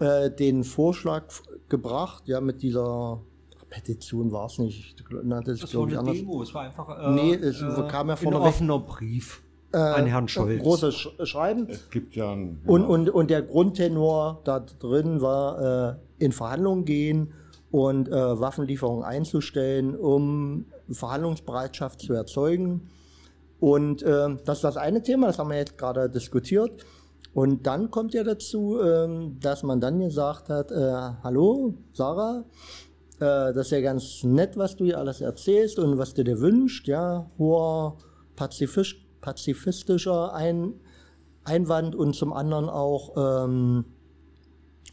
äh, 0.00 0.30
den 0.30 0.64
Vorschlag 0.64 1.24
gebracht, 1.68 2.24
ja, 2.26 2.40
mit 2.40 2.62
dieser 2.62 3.20
Petition 3.68 4.32
war 4.32 4.46
es 4.46 4.58
nicht, 4.58 4.96
nannte 5.22 5.52
es, 5.52 5.60
Das 5.60 5.74
war 5.74 5.86
glaube 5.86 5.90
ich, 5.92 5.98
eine 5.98 6.08
anders. 6.08 6.16
Demo, 6.18 6.42
es 6.42 6.52
war 6.54 6.62
einfach 6.62 6.88
äh, 6.98 7.10
Nee, 7.12 7.34
es 7.34 7.60
kam 7.88 8.08
ja 8.08 8.14
ein 8.14 8.16
vorneweg. 8.16 8.46
offener 8.46 8.78
Brief 8.80 9.42
Äh, 9.72 9.76
an 9.76 10.06
Herrn 10.06 10.26
Scholz. 10.26 10.60
Großes 10.62 10.94
Sch 10.96 11.08
Schreiben. 11.22 11.68
es 11.68 11.88
gibt 11.90 12.16
ja 12.16 12.32
ein, 12.32 12.60
Und, 12.66 12.82
ja, 12.82 12.88
und, 12.88 13.10
und 13.10 13.30
der 13.30 13.42
Grundtenor 13.42 14.40
da 14.44 14.58
drin 14.58 15.20
war, 15.20 15.98
äh, 16.18 16.24
in 16.24 16.32
Verhandlungen 16.32 16.84
gehen 16.84 17.32
und 17.70 18.08
äh, 18.08 18.12
Waffenlieferungen 18.40 19.04
einzustellen, 19.04 19.94
um 19.94 20.64
Verhandlungsbereitschaft 20.90 22.00
zu 22.00 22.12
erzeugen. 22.14 22.88
Und 23.60 24.02
äh, 24.02 24.36
das 24.44 24.58
ist 24.58 24.64
das 24.64 24.76
eine 24.76 25.02
Thema, 25.02 25.28
das 25.28 25.38
haben 25.38 25.50
wir 25.50 25.58
jetzt 25.58 25.78
gerade 25.78 26.10
diskutiert. 26.10 26.84
Und 27.32 27.66
dann 27.66 27.90
kommt 27.90 28.14
ja 28.14 28.24
dazu, 28.24 28.80
ähm, 28.80 29.38
dass 29.40 29.62
man 29.62 29.80
dann 29.80 30.00
gesagt 30.00 30.48
hat, 30.48 30.72
äh, 30.72 30.92
hallo 31.22 31.74
Sarah, 31.92 32.44
äh, 33.20 33.52
das 33.52 33.66
ist 33.66 33.70
ja 33.70 33.80
ganz 33.80 34.24
nett, 34.24 34.56
was 34.56 34.76
du 34.76 34.84
hier 34.84 34.98
alles 34.98 35.20
erzählst 35.20 35.78
und 35.78 35.98
was 35.98 36.14
du 36.14 36.24
dir 36.24 36.40
wünschst, 36.40 36.86
ja, 36.88 37.30
hoher 37.38 37.98
pazifisch, 38.34 39.06
pazifistischer 39.20 40.34
Ein, 40.34 40.74
Einwand 41.44 41.94
und 41.94 42.14
zum 42.14 42.32
anderen 42.32 42.68
auch 42.68 43.44
ähm, 43.44 43.84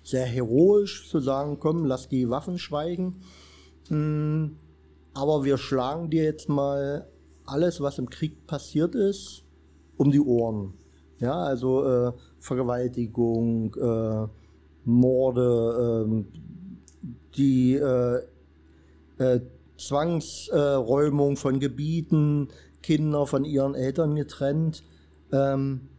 sehr 0.03 0.25
heroisch 0.25 1.09
zu 1.09 1.19
sagen, 1.19 1.57
komm, 1.59 1.85
lass 1.85 2.07
die 2.07 2.29
Waffen 2.29 2.59
schweigen. 2.59 3.21
Mm, 3.89 4.57
aber 5.13 5.43
wir 5.43 5.57
schlagen 5.57 6.09
dir 6.09 6.23
jetzt 6.23 6.49
mal 6.49 7.09
alles, 7.45 7.81
was 7.81 7.97
im 7.97 8.09
Krieg 8.09 8.45
passiert 8.45 8.93
ist, 8.93 9.43
um 9.97 10.11
die 10.11 10.21
Ohren. 10.21 10.73
Ja, 11.19 11.33
also 11.33 11.85
äh, 11.85 12.11
Vergewaltigung, 12.39 13.75
äh, 13.75 14.27
Morde, 14.85 16.05
ähm, 16.05 16.27
die 17.35 17.75
äh, 17.75 18.21
äh, 19.17 19.41
Zwangsräumung 19.77 21.37
von 21.37 21.59
Gebieten, 21.59 22.49
Kinder 22.81 23.25
von 23.27 23.45
ihren 23.45 23.75
Eltern 23.75 24.15
getrennt. 24.15 24.83
Ähm, 25.31 25.89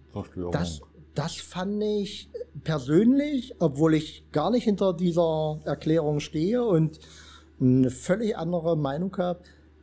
das, 0.53 0.81
das 1.15 1.37
fand 1.37 1.83
ich 1.83 2.31
persönlich, 2.65 3.55
obwohl 3.59 3.95
ich 3.95 4.25
gar 4.33 4.51
nicht 4.51 4.65
hinter 4.65 4.95
dieser 4.95 5.61
Erklärung 5.65 6.21
stehe 6.21 6.65
und 6.65 6.99
eine 7.61 7.91
völlig 7.91 8.37
andere 8.37 8.77
Meinung 8.77 9.17
habe, 9.17 9.41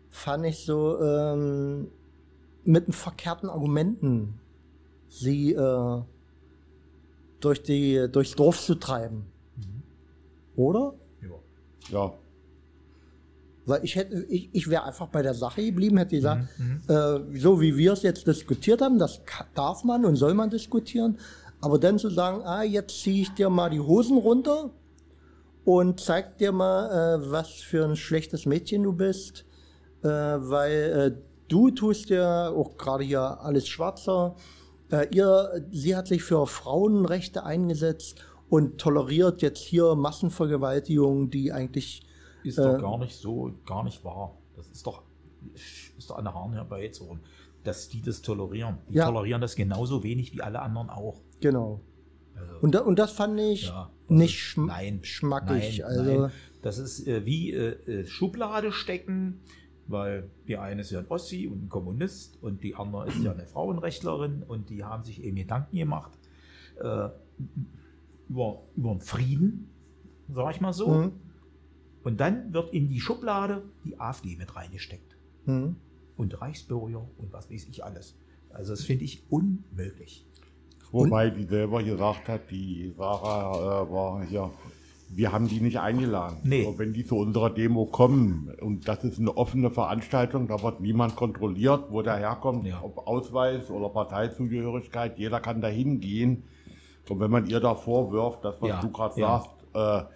fand 0.10 0.46
ich 0.46 0.66
so 0.66 1.00
ähm, 1.02 1.88
mit 2.64 2.94
verkehrten 2.96 3.50
Argumenten 3.50 4.40
sie 5.20 5.54
äh, 5.54 6.02
durch 7.40 7.64
die, 7.64 8.08
durchs 8.12 8.36
Dorf 8.36 8.62
zu 8.62 8.76
treiben. 8.76 9.26
Oder? 10.56 10.94
Ja. 11.22 12.08
ja, 12.08 12.14
Weil 13.66 13.84
ich 13.84 13.96
hätte, 13.96 14.24
ich, 14.30 14.50
ich 14.54 14.70
wäre 14.70 14.84
einfach 14.84 15.08
bei 15.08 15.22
der 15.22 15.34
Sache 15.34 15.64
geblieben, 15.64 15.98
hätte 15.98 16.16
gesagt, 16.16 16.48
äh, 16.88 17.20
so 17.38 17.60
wie 17.60 17.76
wir 17.78 17.94
es 17.94 18.04
jetzt 18.04 18.26
diskutiert 18.26 18.82
haben, 18.82 19.00
das 19.00 19.22
darf 19.54 19.84
man 19.84 20.06
und 20.06 20.16
soll 20.16 20.34
man 20.34 20.50
diskutieren, 20.50 21.18
aber 21.62 21.80
dann 21.80 22.00
zu 22.00 22.10
sagen, 22.10 22.42
ah, 22.44 22.64
jetzt 22.64 23.02
ziehe 23.02 23.24
ich 23.24 23.34
dir 23.34 23.50
mal 23.50 23.70
die 23.70 23.80
Hosen 23.80 24.18
runter 24.18 24.70
und 25.66 26.00
zeig 26.00 26.38
dir 26.38 26.52
mal, 26.52 27.20
äh, 27.20 27.32
was 27.32 27.50
für 27.50 27.84
ein 27.86 27.96
schlechtes 27.96 28.46
Mädchen 28.46 28.84
du 28.84 28.94
bist, 28.94 29.46
äh, 30.04 30.08
weil 30.08 30.72
äh, 30.72 31.22
du 31.48 31.72
tust 31.72 32.10
ja 32.10 32.50
auch 32.50 32.78
gerade 32.78 33.04
hier 33.04 33.42
alles 33.42 33.68
schwarzer. 33.68 34.36
Äh, 34.92 35.08
ihr, 35.16 35.66
sie 35.72 35.96
hat 35.96 36.08
sich 36.08 36.24
für 36.24 36.46
Frauenrechte 36.48 37.44
eingesetzt 37.44 38.24
und 38.50 38.78
toleriert 38.80 39.42
jetzt 39.42 39.60
hier 39.64 39.96
Massenvergewaltigungen, 39.96 41.30
die 41.30 41.52
eigentlich 41.52 42.04
Ist 42.44 42.60
doch 42.60 42.80
gar 42.80 42.98
nicht 43.00 43.16
so, 43.16 43.52
gar 43.66 43.84
nicht 43.84 44.04
wahr. 44.04 44.38
Das 44.56 44.68
ist 44.68 44.86
doch, 44.86 45.02
ist 45.98 46.10
doch 46.10 46.18
an 46.18 46.26
der 46.26 46.34
Haaren 46.34 46.54
herbeizogen, 46.54 47.20
dass 47.64 47.90
die 47.90 48.02
das 48.02 48.22
tolerieren. 48.22 48.78
Die 48.90 48.96
Ja. 48.96 49.06
tolerieren 49.08 49.42
das 49.42 49.56
genauso 49.56 50.04
wenig 50.04 50.34
wie 50.34 50.42
alle 50.42 50.62
anderen 50.62 50.90
auch. 50.90 51.22
Genau. 51.42 51.82
Also, 52.36 52.56
Und, 52.62 52.76
da, 52.76 52.82
und 52.82 53.00
das 53.00 53.12
fand 53.12 53.40
ich 53.40 53.68
ja, 53.68 53.90
das 54.08 54.18
nicht 54.18 54.36
ist- 54.36 54.42
schm 54.42 54.66
nein, 54.68 55.00
schmackig. 55.04 55.80
Nein, 55.80 55.88
also, 55.88 56.20
nein. 56.22 56.32
Das 56.62 56.78
ist 56.80 57.08
äh, 57.08 57.26
wie 57.26 57.52
äh, 57.54 57.70
äh, 58.02 58.06
Schublade 58.06 58.72
stecken, 58.72 59.40
weil 59.88 60.30
die 60.48 60.58
eine 60.58 60.82
ist 60.82 60.92
ja 60.92 61.00
ein 61.00 61.08
Ossi 61.10 61.48
und 61.48 61.66
ein 61.66 61.70
Kommunist 61.70 62.42
und 62.42 62.64
die 62.64 62.76
andere 62.76 63.08
ist 63.08 63.22
ja 63.22 63.32
eine 63.32 63.46
Frauenrechtlerin 63.46 64.44
und 64.48 64.70
die 64.70 64.84
haben 64.84 65.04
sich 65.04 65.24
eben 65.24 65.36
Gedanken 65.36 65.78
gemacht 65.78 66.12
äh, 66.80 67.10
über, 68.30 68.64
über 68.76 68.92
den 68.92 69.02
Frieden, 69.02 69.70
sag 70.34 70.56
ich 70.56 70.62
mal 70.62 70.74
so. 70.74 70.90
Mhm. 70.90 71.12
Und 72.04 72.20
dann 72.20 72.54
wird 72.54 72.74
in 72.74 72.90
die 72.90 73.00
Schublade 73.00 73.64
die 73.84 74.00
AfD 74.00 74.36
mit 74.36 74.56
reingesteckt. 74.56 75.18
Mhm. 75.46 75.76
Und 76.18 76.42
Reichsbürger 76.42 77.08
und 77.18 77.34
was 77.34 77.52
weiß 77.52 77.66
ich 77.66 77.84
alles. 77.84 78.18
Also 78.50 78.74
das 78.74 78.84
finde 78.84 79.04
ich 79.04 79.24
unmöglich. 79.30 80.26
Wobei 80.92 81.30
die 81.30 81.44
selber 81.44 81.84
gesagt 81.84 82.30
hat, 82.30 82.50
die 82.50 82.94
Sarah 82.96 83.84
äh, 83.84 83.92
war 83.92 84.26
hier, 84.26 84.50
wir 85.10 85.32
haben 85.32 85.48
die 85.48 85.62
nicht 85.62 85.80
eingeladen. 85.80 86.38
Nee. 86.44 86.66
Aber 86.68 86.80
wenn 86.80 86.94
die 86.94 87.06
zu 87.06 87.18
unserer 87.18 87.50
Demo 87.50 87.86
kommen 87.86 88.52
und 88.62 88.88
das 88.88 89.04
ist 89.04 89.20
eine 89.20 89.36
offene 89.38 89.70
Veranstaltung, 89.70 90.48
da 90.48 90.62
wird 90.62 90.82
niemand 90.82 91.16
kontrolliert, 91.16 91.86
wo 91.90 92.02
der 92.02 92.18
herkommt, 92.18 92.66
Ja. 92.66 92.80
ob 92.84 93.08
Ausweis 93.08 93.70
oder 93.70 93.90
Parteizugehörigkeit, 93.90 95.18
jeder 95.18 95.40
kann 95.40 95.62
da 95.62 95.68
hingehen. 95.68 96.44
Und 97.10 97.20
wenn 97.20 97.32
man 97.32 97.46
ihr 97.48 97.60
da 97.60 97.76
vorwirft, 97.76 98.44
das 98.44 98.62
was 98.62 98.70
Ja, 98.70 98.82
du 98.82 98.90
gerade 98.92 99.20
ja. 99.22 99.44
sagst, 99.74 100.10
äh, 100.10 100.16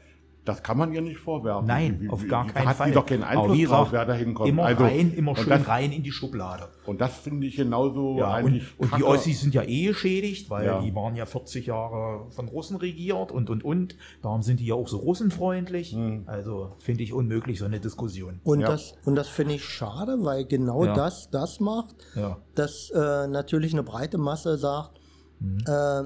das 0.50 0.64
kann 0.64 0.78
man 0.78 0.92
ihr 0.94 1.02
nicht 1.02 1.20
vorwerfen. 1.20 1.68
Nein, 1.68 2.02
Wie- 2.02 2.10
auf 2.10 2.28
gar 2.28 2.46
wie- 2.46 2.50
keinen 2.52 2.68
hat 2.68 2.76
Fall. 2.78 2.88
die 2.90 2.94
doch 2.94 3.06
keinen 3.06 3.24
Einfluss 3.24 3.58
wie 3.58 3.66
drauf, 3.66 3.92
wer 3.92 4.06
da 4.06 4.14
hinkommt. 4.14 4.50
Immer 4.50 4.66
Also, 4.66 4.84
rein, 4.84 5.14
immer 5.14 5.32
und 5.32 5.38
schön 5.40 5.50
das, 5.50 5.68
rein 5.68 5.92
in 5.92 6.04
die 6.04 6.12
Schublade. 6.12 6.68
Und 6.86 7.00
das 7.02 7.16
finde 7.18 7.48
ich 7.48 7.56
genauso 7.56 8.18
Ja, 8.18 8.30
und, 8.30 8.34
eigentlich 8.34 8.64
und 8.78 8.88
die 8.88 9.02
kacke. 9.02 9.06
Ossis 9.08 9.42
sind 9.42 9.54
ja 9.54 9.64
eh 9.64 9.86
geschädigt, 9.88 10.50
weil 10.50 10.66
Ja. 10.66 10.82
die 10.82 10.94
waren 10.96 11.16
ja 11.16 11.26
40 11.26 11.68
Jahre 11.68 12.30
von 12.32 12.48
Russen 12.48 12.78
regiert 12.78 13.32
und 13.32 13.50
und 13.50 13.64
und. 13.64 13.96
Darum 14.22 14.42
sind 14.42 14.60
die 14.60 14.66
ja 14.66 14.76
auch 14.76 14.88
so 14.88 14.98
russenfreundlich. 14.98 15.94
Hm. 15.94 16.24
Also 16.26 16.74
finde 16.80 17.04
ich 17.04 17.14
unmöglich, 17.14 17.60
so 17.60 17.66
eine 17.66 17.80
Diskussion. 17.80 18.40
Und, 18.44 18.62
Ja. 18.62 18.68
das, 18.68 18.96
und 19.06 19.16
das 19.16 19.28
finde 19.28 19.54
ich 19.56 19.64
schade, 19.66 20.18
weil 20.22 20.46
genau 20.46 20.86
Ja. 20.86 20.94
das 20.94 21.30
das 21.30 21.60
macht, 21.60 21.96
Ja. 22.16 22.38
dass 22.56 22.90
äh, 22.90 23.28
natürlich 23.28 23.74
eine 23.74 23.84
breite 23.84 24.18
Masse 24.18 24.58
sagt, 24.58 25.00
Mhm. 25.40 25.60
äh, 25.68 26.04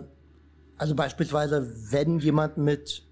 also 0.77 0.95
beispielsweise, 0.95 1.71
wenn 1.91 2.19
jemand 2.19 2.57
mit, 2.57 3.05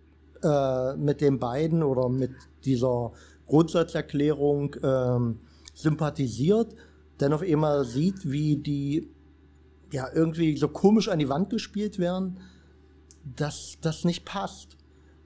äh, 0.44 0.96
mit 0.96 1.22
den 1.22 1.40
beiden 1.40 1.84
oder 1.84 2.10
mit 2.10 2.32
dieser 2.66 3.12
Grundsatzerklärung 3.48 4.76
ähm, 4.84 5.40
sympathisiert, 5.74 6.76
dann 7.18 7.34
auf 7.34 7.42
einmal 7.42 7.86
sieht, 7.86 8.30
wie 8.32 8.58
die 8.58 9.10
ja 9.92 10.08
irgendwie 10.14 10.56
so 10.58 10.68
komisch 10.70 11.10
an 11.10 11.20
die 11.20 11.30
Wand 11.30 11.50
gespielt 11.50 12.00
werden, 12.00 12.40
dass 13.36 13.78
das 13.82 14.06
nicht 14.06 14.26
passt. 14.26 14.78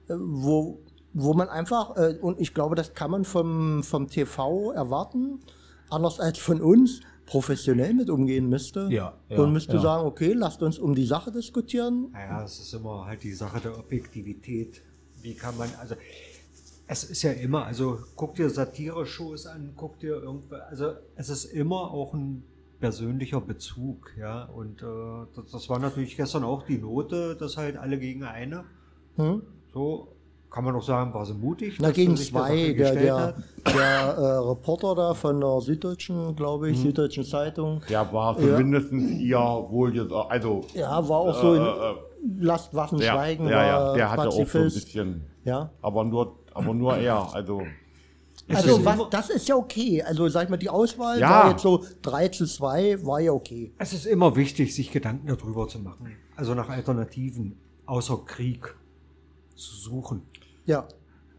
Äh, 0.08 0.14
wo, 0.18 0.80
wo 1.12 1.34
man 1.34 1.48
einfach, 1.48 1.96
äh, 1.96 2.18
und 2.20 2.40
ich 2.40 2.52
glaube, 2.52 2.74
das 2.74 2.94
kann 2.94 3.10
man 3.10 3.24
vom, 3.24 3.82
vom 3.82 4.08
TV 4.08 4.72
erwarten, 4.72 5.40
anders 5.88 6.20
als 6.20 6.38
von 6.38 6.60
uns, 6.60 7.00
professionell 7.26 7.92
mit 7.92 8.08
umgehen 8.08 8.48
müsste. 8.48 8.88
Ja, 8.90 9.18
ja, 9.28 9.38
und 9.38 9.52
müsste 9.52 9.76
ja. 9.76 9.82
sagen, 9.82 10.06
okay, 10.06 10.32
lasst 10.32 10.62
uns 10.62 10.78
um 10.78 10.94
die 10.94 11.04
Sache 11.04 11.32
diskutieren. 11.32 12.10
Naja, 12.12 12.44
es 12.44 12.60
ist 12.60 12.72
immer 12.72 13.04
halt 13.04 13.22
die 13.22 13.32
Sache 13.32 13.60
der 13.60 13.76
Objektivität. 13.78 14.82
Wie 15.26 15.34
kann 15.34 15.58
man, 15.58 15.68
also 15.80 15.96
es 16.86 17.02
ist 17.02 17.22
ja 17.24 17.32
immer, 17.32 17.66
also 17.66 17.98
guck 18.14 18.36
dir 18.36 18.48
Satire-Shows 18.48 19.48
an, 19.48 19.72
guck 19.76 19.98
dir 19.98 20.22
irgendwas, 20.22 20.60
also 20.70 20.92
es 21.16 21.28
ist 21.28 21.46
immer 21.46 21.90
auch 21.90 22.14
ein 22.14 22.44
persönlicher 22.78 23.40
Bezug, 23.40 24.12
ja. 24.16 24.44
Und 24.44 24.82
äh, 24.82 24.86
das, 25.34 25.50
das 25.50 25.68
war 25.68 25.80
natürlich 25.80 26.16
gestern 26.16 26.44
auch 26.44 26.62
die 26.62 26.78
Note, 26.78 27.34
dass 27.34 27.56
halt 27.56 27.76
alle 27.76 27.98
gegen 27.98 28.22
eine. 28.22 28.66
Hm? 29.16 29.42
So 29.74 30.16
kann 30.48 30.62
man 30.62 30.74
doch 30.74 30.82
sagen, 30.82 31.12
war 31.12 31.26
sie 31.26 31.34
mutig. 31.34 31.78
Na, 31.80 31.90
gegen 31.90 32.16
zwei, 32.16 32.72
der, 32.72 32.94
der, 32.94 33.34
der 33.64 33.82
äh, 33.82 34.48
Reporter 34.48 34.94
da 34.94 35.14
von 35.14 35.40
der 35.40 35.60
Süddeutschen, 35.60 36.36
glaube 36.36 36.70
ich, 36.70 36.78
Süddeutschen 36.78 37.24
Zeitung, 37.24 37.82
Der 37.90 38.12
war 38.12 38.38
zumindest 38.38 38.92
ihr 38.92 39.38
wohl 39.38 40.12
also 40.28 40.64
ja, 40.72 41.08
war 41.08 41.18
auch 41.18 41.40
so 41.40 41.54
in, 41.54 41.62
äh, 41.62 41.64
äh, 41.64 41.94
lasst 42.38 42.74
Waffen 42.74 42.98
der, 42.98 43.12
schweigen, 43.12 43.48
ja, 43.48 43.66
ja, 43.66 43.94
der 43.94 44.10
hatte 44.10 44.28
auch 44.28 44.32
so 44.32 44.38
ein 44.40 44.44
Pazifist. 44.46 44.84
bisschen, 44.86 45.24
ja. 45.44 45.70
aber 45.82 46.04
nur, 46.04 46.38
aber 46.52 46.74
nur 46.74 46.96
er, 46.96 47.34
also 47.34 47.62
Also 48.48 48.76
ist 48.78 48.84
was, 48.84 48.98
das 49.10 49.30
ist 49.30 49.48
ja 49.48 49.56
okay. 49.56 50.02
Also 50.02 50.28
sag 50.28 50.44
ich 50.44 50.48
mal, 50.50 50.56
die 50.56 50.68
Auswahl 50.70 51.18
Ja. 51.18 51.30
war 51.30 51.50
jetzt 51.50 51.62
so 51.62 51.84
3 52.02 52.28
zu 52.28 52.46
2, 52.46 53.04
war 53.04 53.20
ja 53.20 53.32
okay. 53.32 53.72
Es 53.78 53.92
ist 53.92 54.06
immer 54.06 54.36
wichtig, 54.36 54.74
sich 54.74 54.90
Gedanken 54.92 55.26
darüber 55.26 55.66
zu 55.68 55.78
machen. 55.80 56.12
Also 56.36 56.54
nach 56.54 56.68
Alternativen 56.68 57.58
außer 57.86 58.18
Krieg 58.26 58.74
zu 59.54 59.74
suchen. 59.74 60.22
Ja, 60.66 60.86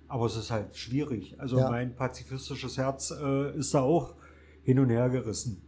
Aber 0.09 0.25
es 0.25 0.35
ist 0.38 0.51
halt 0.51 0.75
schwierig. 0.75 1.35
Also 1.39 1.57
Ja. 1.59 1.69
mein 1.69 1.93
pazifistisches 1.95 2.77
Herz 2.77 3.11
äh, 3.11 3.57
ist 3.57 3.73
da 3.73 3.81
auch 3.81 4.13
hin 4.63 4.79
und 4.79 4.89
her 4.89 5.09
gerissen. 5.09 5.61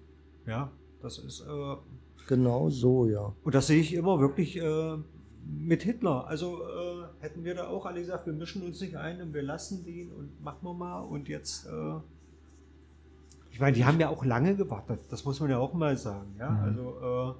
Ja, 0.47 0.71
das 1.01 1.17
ist 1.19 1.41
äh, 1.41 1.75
genau 2.29 2.69
so, 2.69 3.07
ja. 3.07 3.33
und 3.43 3.55
das 3.55 3.67
sehe 3.67 3.81
ich 3.81 3.93
immer 3.93 4.19
wirklich 4.19 4.55
äh, 4.57 4.97
mit 5.45 5.83
Hitler. 5.83 6.27
Also 6.27 6.61
äh, 6.61 7.23
hätten 7.23 7.43
wir 7.43 7.55
da 7.55 7.67
auch 7.67 7.85
alle 7.85 7.99
gesagt, 7.99 8.27
wir 8.27 8.33
mischen 8.33 8.61
uns 8.61 8.79
nicht 8.79 8.95
ein 8.95 9.21
und 9.21 9.33
wir 9.33 9.41
lassen 9.41 9.83
den 9.83 10.11
und 10.11 10.41
machen 10.41 10.59
wir 10.61 10.73
mal 10.73 11.01
und 11.01 11.27
jetzt. 11.27 11.65
Äh, 11.65 11.95
ich 13.51 13.59
meine, 13.59 13.75
die 13.75 13.83
haben 13.83 13.99
ja 13.99 14.09
auch 14.09 14.23
lange 14.23 14.55
gewartet. 14.55 15.01
Das 15.09 15.25
muss 15.25 15.39
man 15.39 15.49
ja 15.49 15.57
auch 15.57 15.73
mal 15.73 15.97
sagen. 15.97 16.35
Ja, 16.37 16.61
also 16.63 17.35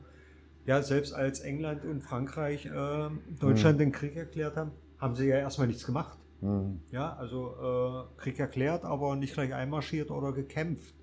äh, 0.66 0.70
ja, 0.70 0.82
selbst 0.82 1.14
als 1.14 1.40
England 1.42 1.86
und 1.86 2.02
Frankreich 2.02 2.66
äh, 2.66 3.10
Deutschland 3.40 3.80
den 3.80 3.92
Krieg 3.92 4.16
erklärt 4.16 4.58
haben, 4.58 4.72
haben 4.98 5.16
sie 5.16 5.28
ja 5.28 5.38
erstmal 5.38 5.68
nichts 5.68 5.86
gemacht. 5.86 6.18
hm. 6.42 6.80
Ja, 6.92 7.14
also 7.14 8.08
äh, 8.18 8.22
Krieg 8.22 8.40
erklärt, 8.40 8.86
aber 8.86 9.16
nicht 9.16 9.34
gleich 9.34 9.54
einmarschiert 9.54 10.10
oder 10.10 10.34
gekämpft. 10.34 10.96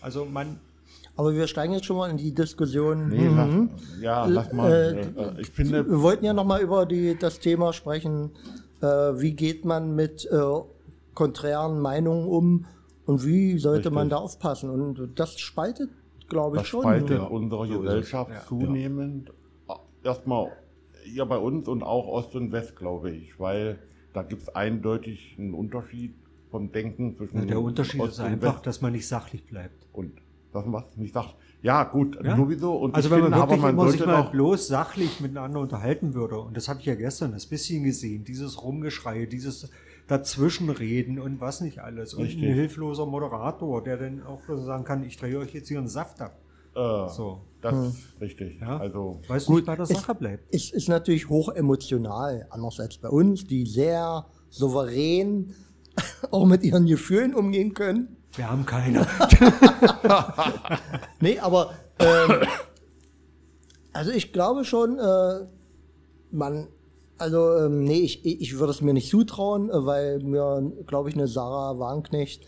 Also 0.00 0.24
man, 0.24 0.60
Aber 1.16 1.34
wir 1.34 1.46
steigen 1.46 1.72
jetzt 1.72 1.86
schon 1.86 1.96
mal 1.96 2.10
in 2.10 2.16
die 2.18 2.34
Diskussion. 2.34 3.08
nee, 3.08 3.28
Mhm. 3.28 3.36
lass, 3.36 4.00
ja, 4.02 4.26
lass 4.26 4.52
mal. 4.52 4.70
Äh, 4.70 5.00
Äh, 5.00 5.40
ich 5.40 5.50
finde, 5.50 5.88
Wir 5.88 6.02
wollten 6.02 6.24
ja 6.24 6.32
noch 6.34 6.44
mal 6.44 6.60
über 6.60 6.84
die, 6.86 7.16
das 7.18 7.38
Thema 7.40 7.72
sprechen, 7.72 8.32
äh, 8.82 8.86
wie 8.86 9.32
geht 9.32 9.64
man 9.64 9.94
mit 9.94 10.26
äh, 10.30 10.38
konträren 11.14 11.80
Meinungen 11.80 12.26
um 12.28 12.66
und 13.06 13.24
wie 13.24 13.58
sollte 13.58 13.90
man 13.90 14.08
Richtig. 14.08 14.18
da 14.18 14.22
aufpassen. 14.24 14.68
Und 14.70 15.18
das 15.18 15.38
spaltet, 15.40 15.88
glaube 16.28 16.56
ich, 16.56 16.62
das 16.62 16.68
schon. 16.68 16.82
spaltet 16.82 17.10
Ja, 17.18 17.24
unsere. 17.24 17.66
Gesellschaft 17.66 18.30
Ja. 18.32 18.44
zunehmend. 18.46 19.32
Erstmal 20.02 20.52
hier 21.04 21.24
bei 21.24 21.38
uns 21.38 21.66
und 21.68 21.82
auch 21.82 22.06
Ost 22.06 22.34
und 22.34 22.52
West, 22.52 22.76
glaube 22.76 23.10
ich, 23.10 23.38
weil 23.40 23.78
da 24.12 24.22
gibt 24.22 24.42
es 24.42 24.48
eindeutig 24.54 25.36
einen 25.38 25.54
Unterschied 25.54 26.14
vom 26.50 26.70
Denken 26.72 27.16
zwischen 27.16 27.46
der 27.46 27.60
Unterschied 27.60 28.00
Ost 28.00 28.12
ist 28.14 28.18
und 28.20 28.26
einfach, 28.26 28.54
West 28.56 28.66
dass 28.66 28.80
man 28.82 28.92
nicht 28.92 29.08
sachlich 29.08 29.44
bleibt. 29.46 29.86
und 29.92 30.12
das 30.56 30.72
was 30.72 30.84
nicht 30.96 31.14
sagt. 31.14 31.34
Ja, 31.62 31.84
gut, 31.84 32.18
Ja? 32.22 32.36
sowieso. 32.36 32.74
Und 32.76 32.94
Also 32.94 33.08
ich 33.08 33.12
wenn 33.14 33.20
man 33.20 33.30
finde, 33.30 33.42
aber 33.42 33.50
wirklich 33.52 33.62
man 33.62 33.74
immer 33.74 33.90
sich 33.90 34.06
mal 34.06 34.22
bloß 34.30 34.66
sachlich 34.68 35.20
miteinander 35.20 35.60
unterhalten 35.60 36.14
würde, 36.14 36.38
und 36.38 36.56
das 36.56 36.68
habe 36.68 36.80
ich 36.80 36.86
ja 36.86 36.94
gestern 36.94 37.32
das 37.32 37.46
bisschen 37.46 37.82
gesehen, 37.84 38.24
dieses 38.24 38.62
Rumgeschrei, 38.62 39.26
dieses 39.26 39.70
Dazwischenreden 40.06 41.18
und 41.18 41.40
was 41.40 41.60
nicht 41.60 41.80
alles. 41.80 42.14
Und 42.14 42.24
Richtig. 42.24 42.42
ein 42.44 42.54
hilfloser 42.54 43.06
Moderator, 43.06 43.82
der 43.82 43.96
dann 43.96 44.22
auch 44.22 44.40
so 44.46 44.56
sagen 44.56 44.84
kann, 44.84 45.02
ich 45.04 45.16
drehe 45.16 45.38
euch 45.38 45.52
jetzt 45.54 45.68
hier 45.68 45.78
einen 45.78 45.88
Saft 45.88 46.20
ab. 46.20 46.38
äh, 46.74 47.08
So. 47.08 47.40
das 47.62 47.72
Hm. 47.72 47.86
ist 47.88 48.20
richtig. 48.20 48.60
Ja. 48.60 48.76
Also 48.76 49.20
Weil 49.28 49.38
es 49.38 49.46
Gut, 49.46 49.64
bei 49.64 49.74
der 49.76 49.86
Sache 49.86 50.14
bleibt. 50.14 50.54
Es 50.54 50.70
ist 50.70 50.88
natürlich 50.88 51.28
hoch 51.28 51.48
emotional, 51.48 52.46
anders 52.50 52.78
als 52.80 52.98
bei 52.98 53.08
uns, 53.08 53.44
die 53.46 53.64
sehr 53.66 54.26
souverän 54.50 55.54
auch 56.30 56.44
mit 56.46 56.62
ihren 56.62 56.86
Gefühlen 56.86 57.34
umgehen 57.34 57.72
können. 57.74 58.15
Wir 58.36 58.50
haben 58.50 58.66
keine. 58.66 59.06
Nee, 61.20 61.38
aber 61.38 61.72
ähm, 61.98 62.46
also 63.92 64.10
ich 64.10 64.32
glaube 64.32 64.64
schon, 64.64 64.98
äh, 64.98 65.46
man, 66.30 66.68
also 67.16 67.56
ähm, 67.56 67.84
nee, 67.84 68.00
ich, 68.00 68.24
ich 68.24 68.58
würde 68.58 68.72
es 68.72 68.82
mir 68.82 68.92
nicht 68.92 69.10
zutrauen, 69.10 69.70
äh, 69.70 69.86
weil 69.86 70.18
mir, 70.20 70.72
glaube 70.86 71.08
ich, 71.08 71.14
eine 71.14 71.26
Sarah 71.26 71.78
Wagenknecht 71.78 72.44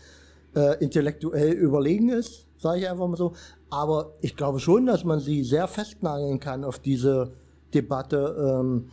äh, 0.55 0.81
intellektuell 0.83 1.53
überlegen 1.53 2.09
ist, 2.09 2.45
sage 2.57 2.81
ich 2.81 2.89
einfach 2.89 3.07
mal 3.07 3.17
so. 3.17 3.33
Aber 3.71 4.13
ich 4.21 4.35
glaube 4.35 4.59
schon, 4.59 4.85
dass 4.85 5.03
man 5.03 5.19
sie 5.19 5.43
sehr 5.43 5.67
festnageln 5.67 6.39
kann 6.39 6.63
auf 6.63 6.77
diese 6.77 7.33
Debatte. 7.73 8.59
Ähm, 8.61 8.89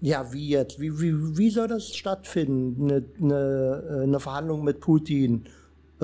ja, 0.00 0.32
wie 0.32 0.48
jetzt? 0.48 0.80
Wie, 0.80 1.00
wie, 1.00 1.36
wie 1.36 1.50
soll 1.50 1.68
das 1.68 1.94
stattfinden? 1.94 2.90
Eine, 2.90 3.04
eine, 3.20 3.84
äh, 3.88 4.02
eine 4.04 4.20
Verhandlung 4.20 4.62
mit 4.62 4.80
Putin 4.80 5.44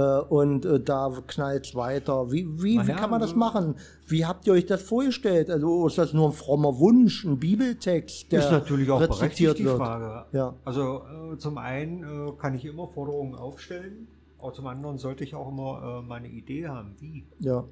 und 0.02 0.64
äh, 0.64 0.80
da 0.80 1.10
knallt 1.26 1.66
es 1.66 1.74
weiter. 1.74 2.30
Wie, 2.32 2.46
wie, 2.62 2.76
ja, 2.76 2.82
kann 2.84 3.10
man 3.10 3.20
das 3.20 3.30
also- 3.30 3.38
machen? 3.38 3.74
Wie 4.06 4.24
habt 4.24 4.46
ihr 4.46 4.52
euch 4.54 4.66
das 4.66 4.82
vorgestellt? 4.82 5.50
Also 5.50 5.86
ist 5.86 5.98
das 5.98 6.12
nur 6.12 6.28
ein 6.28 6.32
frommer 6.32 6.78
Wunsch, 6.78 7.24
ein 7.24 7.38
Bibeltext, 7.38 8.30
der 8.32 8.40
ist 8.40 8.50
natürlich 8.50 8.90
auch 8.90 8.98
berechtigt 8.98 9.22
rezitiert 9.22 9.58
die 9.58 9.64
wird? 9.64 9.76
Frage. 9.76 10.24
Ja. 10.36 10.54
Also 10.64 11.02
äh, 11.32 11.36
zum 11.38 11.58
einen 11.58 12.02
äh, 12.02 12.32
kann 12.38 12.54
ich 12.54 12.64
immer 12.64 12.86
Forderungen 12.88 13.34
aufstellen, 13.34 14.08
aber 14.38 14.52
zum 14.52 14.66
anderen 14.66 14.98
sollte 14.98 15.24
ich 15.24 15.34
auch 15.34 15.48
immer 15.50 16.00
äh, 16.02 16.06
meine 16.06 16.28
Idee 16.28 16.68
haben. 16.68 16.94
Wie? 17.00 17.24
Ja. 17.40 17.64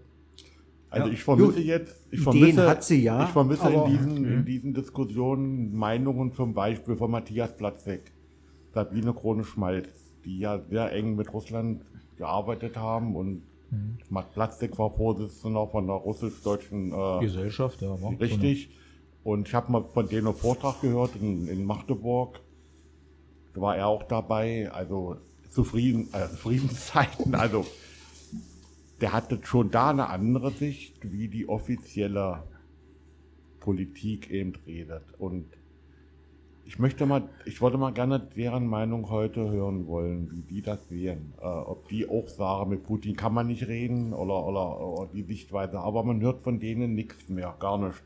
Also 0.90 1.08
Ja. 1.08 1.12
ich 1.14 1.22
vermisse 1.24 1.52
Gut, 1.54 1.64
jetzt, 1.64 2.06
ich 2.12 2.20
vermisse, 2.20 2.68
hat 2.68 2.84
sie 2.84 3.02
ja, 3.02 3.24
ich 3.24 3.30
vermisse 3.30 3.62
aber- 3.62 3.86
in 3.86 3.90
diesen, 3.92 4.24
in 4.24 4.44
diesen 4.44 4.74
Diskussionen 4.74 5.74
Meinungen 5.74 6.32
zum 6.32 6.54
Beispiel 6.54 6.96
von 6.96 7.10
Matthias 7.10 7.56
Platzek, 7.56 8.12
Sabine 8.72 9.12
Krone-Schmalz, 9.12 9.88
die 10.24 10.38
ja 10.40 10.60
sehr 10.70 10.92
eng 10.92 11.16
mit 11.16 11.32
Russland 11.32 11.82
gearbeitet 12.16 12.76
haben 12.76 13.16
und 13.16 13.42
Matt 14.10 14.32
Plastik 14.32 14.78
war 14.78 14.90
Vorsitzender 14.90 15.66
von 15.66 15.86
der 15.86 15.96
russisch-deutschen 15.96 16.92
äh, 16.92 17.20
Gesellschaft, 17.20 17.82
ja. 17.82 18.00
war 18.00 18.18
Richtig. 18.20 18.70
Und 19.24 19.48
ich 19.48 19.54
habe 19.54 19.72
mal 19.72 19.84
von 19.84 20.08
denen 20.08 20.28
einen 20.28 20.36
Vortrag 20.36 20.80
gehört 20.80 21.16
in, 21.16 21.48
in 21.48 21.64
Magdeburg. 21.64 22.40
Da 23.54 23.60
war 23.60 23.76
er 23.76 23.88
auch 23.88 24.04
dabei. 24.04 24.70
Also 24.70 25.16
zufrieden, 25.50 26.08
äh, 26.12 26.28
Friedenszeiten. 26.28 27.34
Also 27.34 27.66
der 29.00 29.12
hatte 29.12 29.40
schon 29.42 29.70
da 29.70 29.90
eine 29.90 30.08
andere 30.08 30.52
Sicht, 30.52 30.98
wie 31.02 31.28
die 31.28 31.48
offizielle 31.48 32.44
Politik 33.60 34.30
eben 34.30 34.54
redet. 34.66 35.02
Und 35.18 35.46
ich 36.66 36.80
möchte 36.80 37.06
mal, 37.06 37.28
ich 37.44 37.60
wollte 37.60 37.78
mal 37.78 37.92
gerne 37.92 38.18
deren 38.18 38.66
Meinung 38.66 39.08
heute 39.08 39.48
hören 39.48 39.86
wollen, 39.86 40.30
wie 40.32 40.42
die 40.42 40.62
das 40.62 40.88
sehen. 40.88 41.32
Äh, 41.40 41.46
ob 41.46 41.88
die 41.88 42.08
auch 42.08 42.26
sagen, 42.28 42.70
mit 42.70 42.82
Putin 42.82 43.14
kann 43.14 43.32
man 43.32 43.46
nicht 43.46 43.68
reden 43.68 44.12
oder, 44.12 44.44
oder, 44.44 44.80
oder 44.80 45.10
die 45.12 45.22
Sichtweise, 45.22 45.78
aber 45.78 46.02
man 46.02 46.20
hört 46.20 46.42
von 46.42 46.58
denen 46.58 46.94
nichts 46.94 47.28
mehr, 47.28 47.54
gar 47.60 47.78
nicht. 47.78 48.02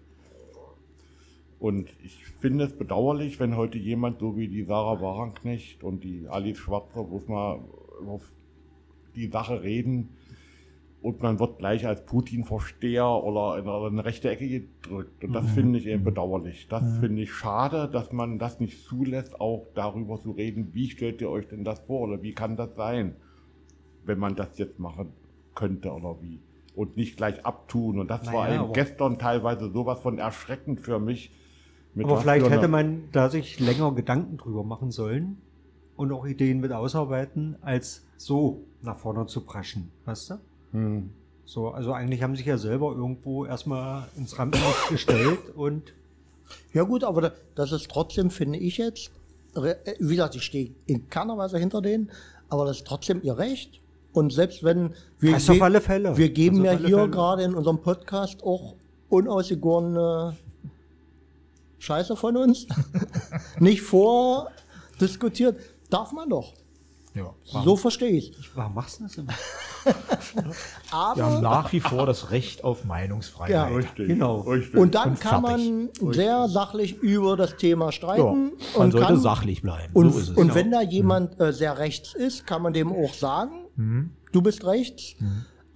Und 1.58 1.88
ich 2.04 2.24
finde 2.40 2.64
es 2.64 2.76
bedauerlich, 2.76 3.40
wenn 3.40 3.56
heute 3.56 3.78
jemand 3.78 4.20
so 4.20 4.36
wie 4.36 4.48
die 4.48 4.64
Sarah 4.64 5.00
Wagenknecht 5.00 5.82
und 5.82 6.04
die 6.04 6.28
Alice 6.28 6.58
Schwarzer 6.58 7.04
bloß 7.04 7.28
mal 7.28 7.60
auf 8.06 8.22
die 9.14 9.28
Sache 9.28 9.62
reden 9.62 10.10
und 11.02 11.22
man 11.22 11.38
wird 11.38 11.58
gleich 11.58 11.86
als 11.86 12.04
Putin-Versteher 12.04 13.06
oder 13.08 13.58
in 13.58 13.66
eine 13.68 14.04
rechte 14.04 14.28
Ecke 14.30 14.46
gedrückt. 14.48 15.24
Und 15.24 15.32
das 15.32 15.50
finde 15.50 15.78
ich 15.78 15.86
eben 15.86 16.04
bedauerlich. 16.04 16.68
Das 16.68 16.98
finde 16.98 17.22
ich 17.22 17.32
schade, 17.32 17.88
dass 17.90 18.12
man 18.12 18.38
das 18.38 18.60
nicht 18.60 18.84
zulässt, 18.84 19.40
auch 19.40 19.66
darüber 19.74 20.20
zu 20.20 20.32
reden, 20.32 20.70
wie 20.74 20.90
stellt 20.90 21.20
ihr 21.22 21.30
euch 21.30 21.48
denn 21.48 21.64
das 21.64 21.80
vor 21.80 22.02
oder 22.02 22.22
wie 22.22 22.32
kann 22.34 22.56
das 22.56 22.74
sein, 22.76 23.14
wenn 24.04 24.18
man 24.18 24.36
das 24.36 24.58
jetzt 24.58 24.78
machen 24.78 25.12
könnte 25.54 25.90
oder 25.90 26.20
wie. 26.20 26.38
Und 26.76 26.96
nicht 26.96 27.16
gleich 27.16 27.44
abtun. 27.46 27.98
Und 27.98 28.10
das 28.10 28.26
war 28.26 28.44
Naja, 28.44 28.54
eben 28.56 28.64
aber- 28.64 28.72
gestern 28.74 29.18
teilweise 29.18 29.70
sowas 29.72 30.00
von 30.00 30.18
erschreckend 30.18 30.80
für 30.82 30.98
mich. 30.98 31.32
Aber 31.98 32.18
vielleicht 32.18 32.48
hätte 32.50 32.68
man 32.68 33.04
da 33.12 33.30
sich 33.30 33.58
länger 33.58 33.92
Gedanken 33.94 34.36
drüber 34.36 34.62
machen 34.64 34.90
sollen 34.90 35.38
und 35.96 36.12
auch 36.12 36.26
Ideen 36.26 36.60
mit 36.60 36.72
ausarbeiten, 36.72 37.56
als 37.62 38.06
so 38.16 38.64
nach 38.82 38.96
vorne 38.98 39.26
zu 39.26 39.40
preschen. 39.44 39.90
Weißt 40.04 40.30
du? 40.30 40.34
Hm. 40.72 41.10
So, 41.46 41.68
also 41.70 41.92
eigentlich 41.92 42.22
haben 42.22 42.36
sich 42.36 42.46
ja 42.46 42.58
selber 42.58 42.92
irgendwo 42.94 43.44
erstmal 43.44 44.06
ins 44.16 44.38
Rampenlicht 44.38 44.88
gestellt 44.88 45.38
und 45.56 45.92
Ja 46.72 46.84
gut, 46.84 47.02
aber 47.04 47.20
da- 47.22 47.32
das 47.56 47.72
ist 47.72 47.90
trotzdem, 47.90 48.30
finde 48.30 48.58
ich 48.58 48.78
jetzt, 48.78 49.10
äh, 49.56 49.74
wie 49.98 50.14
gesagt, 50.16 50.34
ich 50.36 50.42
stehe 50.44 50.70
in 50.86 51.08
keiner 51.10 51.36
Weise 51.36 51.58
hinter 51.58 51.80
denen, 51.82 52.10
aber 52.48 52.64
das 52.66 52.78
ist 52.78 52.86
trotzdem 52.86 53.20
ihr 53.22 53.36
Recht. 53.38 53.80
Und 54.12 54.32
selbst 54.32 54.62
wenn 54.64 54.94
wir, 55.20 55.32
Das 55.32 55.48
auf 55.50 55.62
alle 55.62 55.80
Fälle. 55.80 56.16
wir 56.16 56.30
geben 56.30 56.64
ja 56.64 56.72
hier 56.72 57.06
gerade 57.08 57.42
in 57.44 57.54
unserem 57.54 57.80
Podcast 57.80 58.42
auch 58.42 58.74
unausgegorene 59.08 60.36
Scheiße 61.78 62.14
von 62.16 62.36
uns, 62.36 62.66
nicht 63.60 63.82
vordiskutiert, 63.82 65.58
darf 65.90 66.12
man 66.12 66.28
doch. 66.28 66.52
Ja. 67.14 67.34
So 67.44 67.76
verstehe 67.76 68.10
ich 68.10 68.32
warum 68.54 68.74
machst 68.74 69.00
du 69.00 69.04
das 69.04 69.16
immer? 69.16 69.32
Aber 70.92 71.16
Wir 71.16 71.24
haben 71.24 71.40
nach 71.42 71.72
wie 71.72 71.80
vor 71.80 72.06
das 72.06 72.30
Recht 72.30 72.62
auf 72.64 72.84
Meinungsfreiheit. 72.84 73.50
Ja. 73.50 73.66
Richtig. 73.66 74.08
Genau. 74.08 74.40
Richtig. 74.40 74.78
und 74.78 74.94
dann 74.94 75.10
und 75.10 75.20
kann 75.20 75.42
man 75.42 75.88
sehr 76.12 76.48
sachlich 76.48 76.98
über 76.98 77.36
das 77.36 77.56
Thema 77.56 77.86
Ja, 77.86 77.92
streiten. 77.92 78.22
man 78.24 78.52
und 78.86 78.90
sollte 78.92 79.06
kann, 79.06 79.20
sachlich 79.20 79.62
bleiben. 79.62 79.92
Und, 79.94 80.12
so 80.12 80.18
ist 80.18 80.28
es. 80.30 80.36
und 80.36 80.54
wenn 80.54 80.70
da 80.70 80.82
jemand 80.82 81.40
äh, 81.40 81.52
sehr 81.52 81.78
rechts 81.78 82.14
ist, 82.14 82.46
kann 82.46 82.62
man 82.62 82.72
dem 82.72 82.92
auch 82.92 83.14
sagen, 83.14 83.52
Mhm. 83.76 84.10
du 84.32 84.42
bist 84.42 84.64
rechts. 84.64 85.14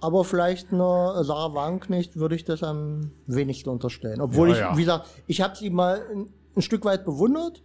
Aber 0.01 0.23
vielleicht 0.25 0.71
einer 0.71 1.23
Sarah 1.23 1.53
Wagenknecht 1.55 2.15
würde 2.17 2.35
ich 2.35 2.43
das 2.43 2.61
am 2.61 3.11
wenigsten 3.25 3.69
unterstellen. 3.69 4.21
Obwohl 4.21 4.49
Ja, 4.49 4.53
ich, 4.53 4.59
ja. 4.61 4.77
wie 4.77 4.81
gesagt, 4.81 5.09
ich 5.27 5.41
habe 5.41 5.55
sie 5.55 5.69
mal 5.69 6.01
ein, 6.13 6.29
ein 6.55 6.61
Stück 6.61 6.85
weit 6.85 7.03
bewundert. 7.05 7.63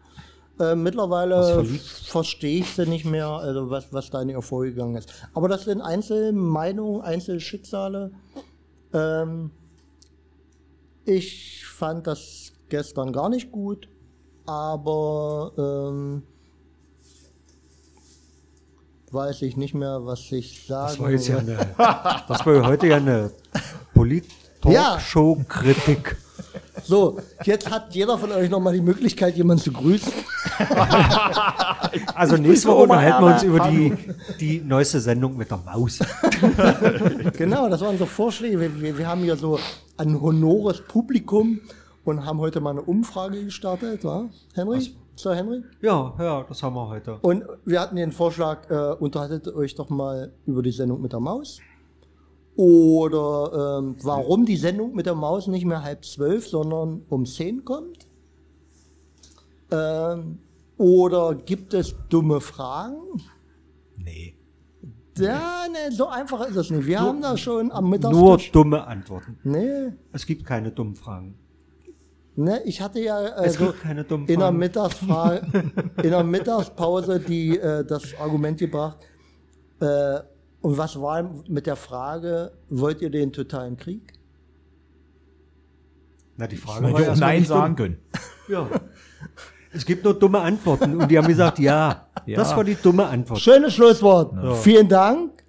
Äh, 0.60 0.76
mittlerweile 0.76 1.64
verstehe 2.04 2.60
ich 2.60 2.74
sie 2.74 2.86
nicht 2.86 3.06
mehr, 3.06 3.28
also 3.28 3.70
was, 3.70 3.90
was 3.92 4.10
da 4.10 4.20
in 4.20 4.28
ihr 4.28 4.42
vorgegangen 4.42 4.96
ist. 4.96 5.10
Aber 5.32 5.48
das 5.48 5.64
sind 5.64 5.80
Einzelmeinungen, 5.80 7.00
Einzelschicksale. 7.00 8.10
Ähm, 8.92 9.52
ich 11.06 11.64
fand 11.66 12.06
das 12.06 12.52
gestern 12.68 13.10
gar 13.12 13.30
nicht 13.30 13.50
gut, 13.50 13.88
aber 14.44 15.52
ähm, 15.56 16.24
weiß 19.10 19.40
ich 19.42 19.56
nicht 19.56 19.74
mehr, 19.74 20.04
was 20.04 20.30
ich 20.30 20.66
sagen 20.66 20.88
Das 20.88 21.00
war 21.00 21.10
jetzt 21.10 21.28
ja 21.28 21.38
eine, 21.38 21.56
das 22.28 22.44
war 22.44 22.54
ja 22.54 22.66
heute 22.66 22.86
ja 22.86 22.96
eine 22.96 23.30
Polit-Talkshow-Kritik. 23.94 26.18
So, 26.84 27.18
jetzt 27.44 27.70
hat 27.70 27.94
jeder 27.94 28.18
von 28.18 28.32
euch 28.32 28.50
nochmal 28.50 28.72
die 28.74 28.80
Möglichkeit, 28.80 29.36
jemanden 29.36 29.62
zu 29.62 29.72
grüßen. 29.72 30.12
Also 32.14 32.36
nächste 32.36 32.68
Woche 32.68 32.82
unterhalten 32.82 33.24
wir 33.24 33.32
uns 33.34 33.42
über 33.42 33.68
die, 33.68 33.96
die 34.38 34.60
neueste 34.60 35.00
Sendung 35.00 35.36
mit 35.36 35.50
der 35.50 35.58
Maus. 35.58 35.98
Genau, 37.36 37.68
das 37.68 37.80
waren 37.80 37.98
so 37.98 38.06
Vorschläge. 38.06 38.60
Wir, 38.60 38.80
wir, 38.80 38.98
wir 38.98 39.08
haben 39.08 39.22
hier 39.22 39.36
so 39.36 39.58
ein 39.96 40.20
honores 40.20 40.80
Publikum 40.82 41.60
und 42.04 42.24
haben 42.24 42.38
heute 42.38 42.60
mal 42.60 42.70
eine 42.70 42.82
Umfrage 42.82 43.44
gestartet, 43.44 44.04
wa? 44.04 44.28
Henry? 44.54 44.92
So, 45.16 45.32
Henry? 45.32 45.62
Ja, 45.82 46.14
ja, 46.18 46.44
das 46.48 46.62
haben 46.62 46.74
wir 46.74 46.88
heute. 46.88 47.18
Und 47.20 47.44
wir 47.64 47.80
hatten 47.80 47.96
den 47.96 48.12
Vorschlag, 48.12 48.70
äh, 48.70 48.94
unterhaltet 48.98 49.48
euch 49.48 49.74
doch 49.74 49.90
mal 49.90 50.32
über 50.46 50.62
die 50.62 50.72
Sendung 50.72 51.02
mit 51.02 51.12
der 51.12 51.20
Maus. 51.20 51.60
Oder 52.60 53.78
ähm, 53.78 53.96
warum 54.02 54.44
die 54.44 54.58
Sendung 54.58 54.94
mit 54.94 55.06
der 55.06 55.14
Maus 55.14 55.46
nicht 55.46 55.64
mehr 55.64 55.82
halb 55.82 56.04
zwölf, 56.04 56.46
sondern 56.46 57.06
um 57.08 57.24
zehn 57.24 57.64
kommt. 57.64 58.06
Ähm, 59.70 60.40
oder 60.76 61.34
gibt 61.36 61.72
es 61.72 61.94
dumme 62.10 62.40
Fragen? 62.42 62.98
nee. 63.96 64.34
Ja, 65.18 65.64
ne, 65.70 65.90
so 65.94 66.06
einfach 66.06 66.46
ist 66.48 66.56
es 66.56 66.70
nicht. 66.70 66.86
Wir 66.86 67.00
haben 67.00 67.20
da 67.22 67.36
schon 67.36 67.72
am 67.72 67.88
Mittag. 67.90 68.12
Nur 68.12 68.38
dumme 68.52 68.86
Antworten. 68.86 69.38
Nee, 69.42 69.92
Es 70.12 70.24
gibt 70.26 70.44
keine 70.46 70.70
dummen 70.70 70.94
Fragen. 70.96 71.34
ne, 72.36 72.62
ich 72.64 72.80
hatte 72.82 73.00
ja 73.00 73.26
Es 73.42 73.54
so 73.54 73.66
gibt 73.66 73.80
keine 73.80 74.04
dummen 74.04 74.26
in 74.28 74.38
der. 74.38 74.52
Mittagsfrage, 74.52 75.46
in 76.02 76.10
der 76.10 76.24
Mittagspause 76.24 77.20
die, 77.20 77.58
äh, 77.58 77.84
das 77.84 78.14
Argument 78.18 78.58
gebracht. 78.58 78.98
Äh, 79.80 80.20
und 80.62 80.78
was 80.78 81.00
war 81.00 81.30
mit 81.48 81.66
der 81.66 81.76
Frage, 81.76 82.52
wollt 82.68 83.00
ihr 83.02 83.10
den 83.10 83.32
totalen 83.32 83.76
Krieg? 83.76 84.12
Na, 86.36 86.46
die 86.46 86.56
Frage 86.56 86.82
Man 86.82 86.92
war 86.92 87.00
hätte 87.00 87.08
auch 87.08 87.12
erstmal 87.12 87.34
Nein 87.34 87.44
sagen 87.44 87.76
können. 87.76 87.96
Ja. 88.48 88.68
Es 89.72 89.84
gibt 89.86 90.02
nur 90.02 90.14
dumme 90.14 90.40
Antworten 90.40 90.96
und 91.00 91.08
die 91.08 91.16
haben 91.16 91.28
gesagt, 91.28 91.60
ja. 91.60 92.08
Ja. 92.26 92.36
Das 92.36 92.56
war 92.56 92.64
die 92.64 92.74
dumme 92.74 93.06
Antwort. 93.06 93.38
Schönes 93.38 93.74
Schlusswort. 93.74 94.32
Ja. 94.34 94.54
Vielen 94.54 94.88
Dank. 94.88 95.44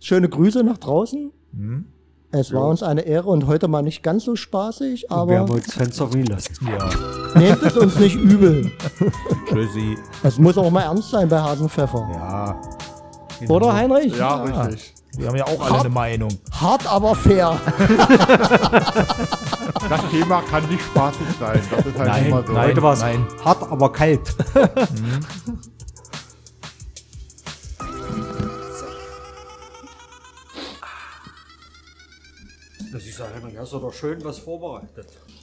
Schöne 0.00 0.30
Grüße 0.30 0.64
nach 0.64 0.78
draußen. 0.78 1.30
Mhm. 1.52 1.84
Es 2.30 2.52
war 2.52 2.68
uns 2.68 2.82
eine 2.82 3.02
Ehre 3.02 3.28
und 3.28 3.46
heute 3.46 3.68
mal 3.68 3.82
nicht 3.82 4.02
ganz 4.02 4.24
so 4.24 4.36
spaßig, 4.36 5.02
Wir 5.02 5.10
aber 5.10 5.38
haben 5.38 5.50
uns 5.50 5.64
das 5.66 5.74
Fenster 5.74 6.08
lassen. 6.10 6.68
Ja. 6.68 7.38
nehmt 7.38 7.62
es 7.62 7.76
uns 7.76 7.98
nicht 7.98 8.16
übel. 8.16 8.70
Tschüssi. 9.48 9.96
Es 10.22 10.38
muss 10.38 10.58
auch 10.58 10.70
mal 10.70 10.82
ernst 10.82 11.10
sein 11.10 11.28
bei 11.28 11.40
Hasenpfeffer. 11.40 12.08
Ja. 12.14 12.60
Oder 13.46 13.72
Heinrich? 13.74 14.16
ja, 14.16 14.42
richtig. 14.42 14.94
Wir 15.16 15.28
haben 15.28 15.36
ja 15.36 15.46
auch 15.46 15.60
alle 15.60 15.80
eine 15.80 15.88
Meinung. 15.88 16.38
Hart, 16.52 16.86
aber 16.86 17.14
fair. 17.14 17.58
Das 19.88 20.10
Thema 20.10 20.42
kann 20.42 20.68
nicht 20.68 20.82
spaßig 20.82 21.26
sein. 21.40 21.60
Das 21.70 21.86
ist 21.86 21.98
halt 21.98 22.08
Nein, 22.08 22.26
immer 22.26 22.46
so. 22.46 22.52
nein. 22.52 22.76
Es 22.76 23.00
nein. 23.00 23.26
hart, 23.44 23.62
aber 23.70 23.90
kalt. 23.92 24.34
Das 32.92 33.04
ist 33.04 33.18
ja, 33.18 33.26
Henry, 33.34 33.54
hast 33.54 33.72
du 33.72 33.78
doch 33.78 33.92
schön 33.92 34.24
was 34.24 34.38
vorbereitet. 34.38 35.08